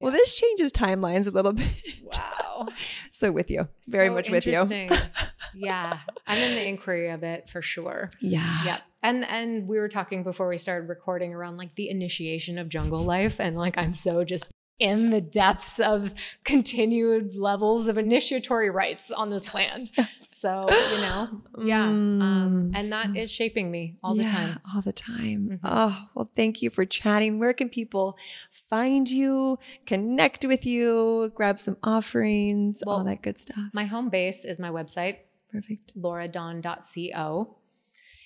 well, 0.00 0.12
this 0.12 0.34
changes 0.34 0.72
timelines 0.72 1.26
a 1.26 1.30
little 1.30 1.52
bit. 1.52 1.96
Wow. 2.02 2.68
so 3.10 3.32
with 3.32 3.50
you, 3.50 3.68
very 3.88 4.08
so 4.08 4.14
much 4.14 4.30
with 4.30 4.46
you. 4.46 4.64
yeah, 5.54 5.98
I'm 6.26 6.38
in 6.38 6.54
the 6.54 6.68
inquiry 6.68 7.10
of 7.10 7.22
it 7.22 7.50
for 7.50 7.62
sure. 7.62 8.10
Yeah. 8.20 8.58
Yeah. 8.64 8.78
And 9.02 9.24
and 9.24 9.68
we 9.68 9.78
were 9.78 9.88
talking 9.88 10.22
before 10.22 10.48
we 10.48 10.58
started 10.58 10.88
recording 10.88 11.34
around 11.34 11.56
like 11.56 11.74
the 11.74 11.90
initiation 11.90 12.58
of 12.58 12.68
jungle 12.68 13.02
life, 13.02 13.40
and 13.40 13.56
like 13.56 13.76
I'm 13.76 13.92
so 13.92 14.22
just 14.22 14.52
in 14.82 15.10
the 15.10 15.20
depths 15.20 15.78
of 15.78 16.12
continued 16.42 17.36
levels 17.36 17.86
of 17.86 17.96
initiatory 17.96 18.68
rites 18.68 19.12
on 19.12 19.30
this 19.30 19.54
land. 19.54 19.92
So, 20.26 20.66
you 20.68 21.00
know, 21.02 21.28
yeah. 21.58 21.84
Um, 21.84 22.72
and 22.74 22.90
that 22.90 23.14
is 23.14 23.30
shaping 23.30 23.70
me 23.70 23.96
all 24.02 24.16
yeah, 24.16 24.24
the 24.24 24.28
time. 24.28 24.60
All 24.74 24.80
the 24.80 24.92
time. 24.92 25.46
Mm-hmm. 25.48 25.56
Oh, 25.64 26.08
well, 26.14 26.30
thank 26.34 26.62
you 26.62 26.70
for 26.70 26.84
chatting. 26.84 27.38
Where 27.38 27.52
can 27.52 27.68
people 27.68 28.18
find 28.50 29.08
you, 29.08 29.58
connect 29.86 30.44
with 30.44 30.66
you, 30.66 31.30
grab 31.36 31.60
some 31.60 31.76
offerings, 31.84 32.82
well, 32.84 32.96
all 32.96 33.04
that 33.04 33.22
good 33.22 33.38
stuff? 33.38 33.70
My 33.72 33.84
home 33.84 34.08
base 34.08 34.44
is 34.44 34.58
my 34.58 34.70
website. 34.70 35.18
Perfect. 35.52 35.96
lauradawn.co 35.96 37.56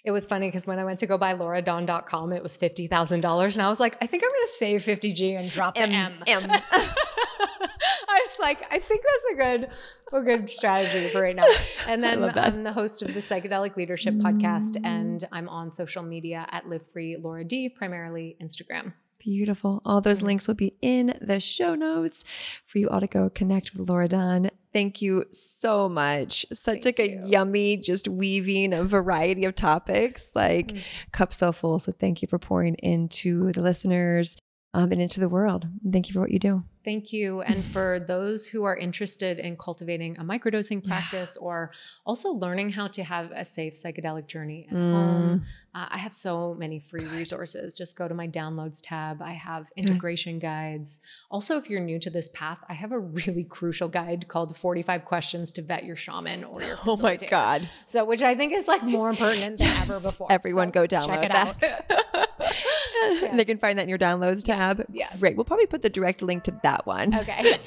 it 0.07 0.13
was 0.13 0.25
funny 0.25 0.47
because 0.47 0.69
when 0.69 0.79
I 0.79 0.85
went 0.85 1.01
to 1.01 1.07
go 1.07 1.19
buy 1.19 1.35
lauradawn.com, 1.35 2.33
it 2.33 2.41
was 2.41 2.57
$50,000. 2.57 3.13
And 3.55 3.63
I 3.63 3.69
was 3.69 3.81
like, 3.81 3.97
I 4.01 4.07
think 4.07 4.23
I'm 4.23 4.31
going 4.31 4.41
to 4.43 4.53
save 4.53 4.83
50G 4.83 5.37
and 5.37 5.51
drop 5.51 5.77
M. 5.77 5.91
M. 5.91 6.15
M. 6.29 6.43
I 8.09 8.21
was 8.25 8.39
like, 8.39 8.63
I 8.73 8.79
think 8.79 9.03
that's 9.03 9.25
a 9.33 9.35
good, 9.35 9.71
a 10.13 10.23
good 10.23 10.49
strategy 10.49 11.09
for 11.09 11.23
right 11.23 11.35
now. 11.35 11.45
And 11.89 12.03
then 12.03 12.23
I'm 12.23 12.63
the 12.63 12.73
host 12.73 13.03
of 13.03 13.15
the 13.15 13.21
Psychedelic 13.21 13.77
Leadership 13.77 14.15
Podcast, 14.15 14.77
and 14.85 15.23
I'm 15.33 15.49
on 15.49 15.71
social 15.71 16.03
media 16.03 16.47
at 16.51 16.69
Live 16.69 16.87
Free 16.87 17.17
Laura 17.17 17.45
D, 17.45 17.69
primarily 17.69 18.37
Instagram. 18.41 18.93
Beautiful. 19.19 19.83
All 19.85 20.01
those 20.01 20.23
links 20.23 20.47
will 20.47 20.55
be 20.55 20.75
in 20.83 21.17
the 21.21 21.41
show 21.41 21.75
notes 21.75 22.25
for 22.65 22.79
you 22.79 22.89
all 22.89 23.01
to 23.01 23.07
go 23.07 23.31
connect 23.31 23.73
with 23.73 23.89
Laura 23.89 24.09
Dawn. 24.09 24.51
Thank 24.73 25.01
you 25.01 25.25
so 25.31 25.89
much. 25.89 26.45
Such 26.53 26.83
Thank 26.83 26.99
like 26.99 27.11
you. 27.11 27.23
a 27.23 27.27
yummy, 27.27 27.77
just 27.77 28.09
weaving 28.09 28.73
a 28.73 28.85
variety 28.85 29.45
of 29.45 29.55
topics, 29.55 30.31
like 30.35 30.69
mm. 30.69 30.83
cup 31.12 31.33
so 31.33 31.53
full. 31.53 31.79
So 31.79 31.93
thank 31.93 32.23
you 32.23 32.29
for 32.29 32.39
pouring 32.39 32.75
into 32.77 33.53
the 33.53 33.62
listeners 33.62 34.37
um, 34.75 34.93
and 34.93 35.01
into 35.01 35.21
the 35.21 35.29
world. 35.29 35.67
Thank 35.91 36.09
you 36.09 36.12
for 36.12 36.21
what 36.21 36.31
you 36.31 36.39
do. 36.39 36.64
Thank 36.87 37.12
you. 37.12 37.41
And 37.43 37.62
for 37.74 37.99
those 37.99 38.47
who 38.47 38.62
are 38.62 38.76
interested 38.76 39.41
in 39.41 39.57
cultivating 39.57 40.16
a 40.18 40.24
microdosing 40.24 40.87
practice 40.87 41.37
yeah. 41.39 41.45
or 41.45 41.72
also 42.07 42.30
learning 42.30 42.70
how 42.70 42.87
to 42.87 43.03
have 43.03 43.32
a 43.32 43.45
safe 43.45 43.74
psychedelic 43.74 44.28
journey 44.28 44.68
at 44.70 44.76
mm. 44.76 44.93
home, 44.93 45.43
uh, 45.74 45.87
I 45.91 45.99
have 45.99 46.14
so 46.14 46.55
many 46.55 46.78
free 46.78 47.05
resources. 47.07 47.74
Just 47.74 47.99
go 47.99 48.07
to 48.07 48.14
my 48.14 48.28
downloads 48.28 48.80
tab. 48.80 49.20
I 49.20 49.32
have 49.32 49.68
integration 49.76 50.39
guides. 50.39 51.01
Also, 51.28 51.57
if 51.57 51.68
you're 51.68 51.80
new 51.80 51.99
to 51.99 52.09
this 52.09 52.28
path, 52.28 52.62
I 52.68 52.74
have 52.74 52.93
a 52.93 52.99
really 53.01 53.43
crucial 53.57 53.89
guide 53.89 54.28
called 54.28 54.57
45 54.57 55.05
Questions 55.05 55.51
to 55.53 55.62
Vet 55.62 55.84
Your 55.84 55.97
Shaman 55.97 56.45
or 56.45 56.62
Your 56.62 56.76
Oh 56.87 56.97
my 56.97 57.16
God. 57.16 57.68
So, 57.84 58.05
which 58.05 58.22
I 58.22 58.37
think 58.37 58.53
is 58.53 58.68
like 58.68 58.84
more 58.84 59.12
pertinent 59.12 59.59
than 59.59 59.66
yes. 59.66 59.91
ever 59.91 60.01
before. 60.01 60.30
Everyone 60.30 60.68
so 60.68 60.72
go 60.72 60.87
download 60.87 61.28
that. 61.32 62.16
yes. 62.39 63.37
They 63.37 63.45
can 63.45 63.59
find 63.59 63.78
that 63.78 63.82
in 63.82 63.89
your 63.89 63.99
downloads 63.99 64.45
tab. 64.45 64.84
Yes. 64.93 65.18
Great. 65.18 65.37
We'll 65.37 65.45
probably 65.45 65.66
put 65.66 65.82
the 65.82 65.91
direct 65.91 66.22
link 66.22 66.45
to 66.45 66.59
that 66.62 66.76
one. 66.85 67.14
Okay. 67.14 67.43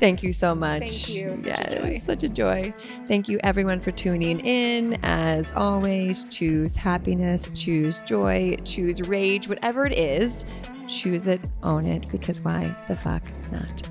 Thank 0.00 0.22
you 0.22 0.32
so 0.32 0.54
much. 0.54 1.06
Thank 1.06 1.14
you. 1.14 1.36
Such 1.36 1.46
yes, 1.46 1.72
a 1.72 1.80
joy. 1.80 1.98
Such 1.98 2.22
a 2.24 2.28
joy. 2.28 2.74
Thank 3.06 3.28
you 3.28 3.38
everyone 3.44 3.80
for 3.80 3.90
tuning 3.92 4.40
in. 4.40 4.98
As 5.02 5.50
always, 5.52 6.24
choose 6.24 6.74
happiness, 6.74 7.50
choose 7.54 8.00
joy, 8.00 8.56
choose 8.64 9.06
rage, 9.06 9.48
whatever 9.48 9.84
it 9.86 9.92
is, 9.92 10.44
choose 10.88 11.26
it, 11.26 11.40
own 11.62 11.86
it, 11.86 12.08
because 12.10 12.40
why 12.40 12.74
the 12.88 12.96
fuck 12.96 13.22
not? 13.52 13.88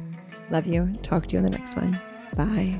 Love 0.49 0.65
you. 0.65 0.93
Talk 1.01 1.27
to 1.27 1.33
you 1.33 1.37
on 1.37 1.43
the 1.43 1.57
next 1.57 1.75
one. 1.75 1.99
Bye. 2.35 2.79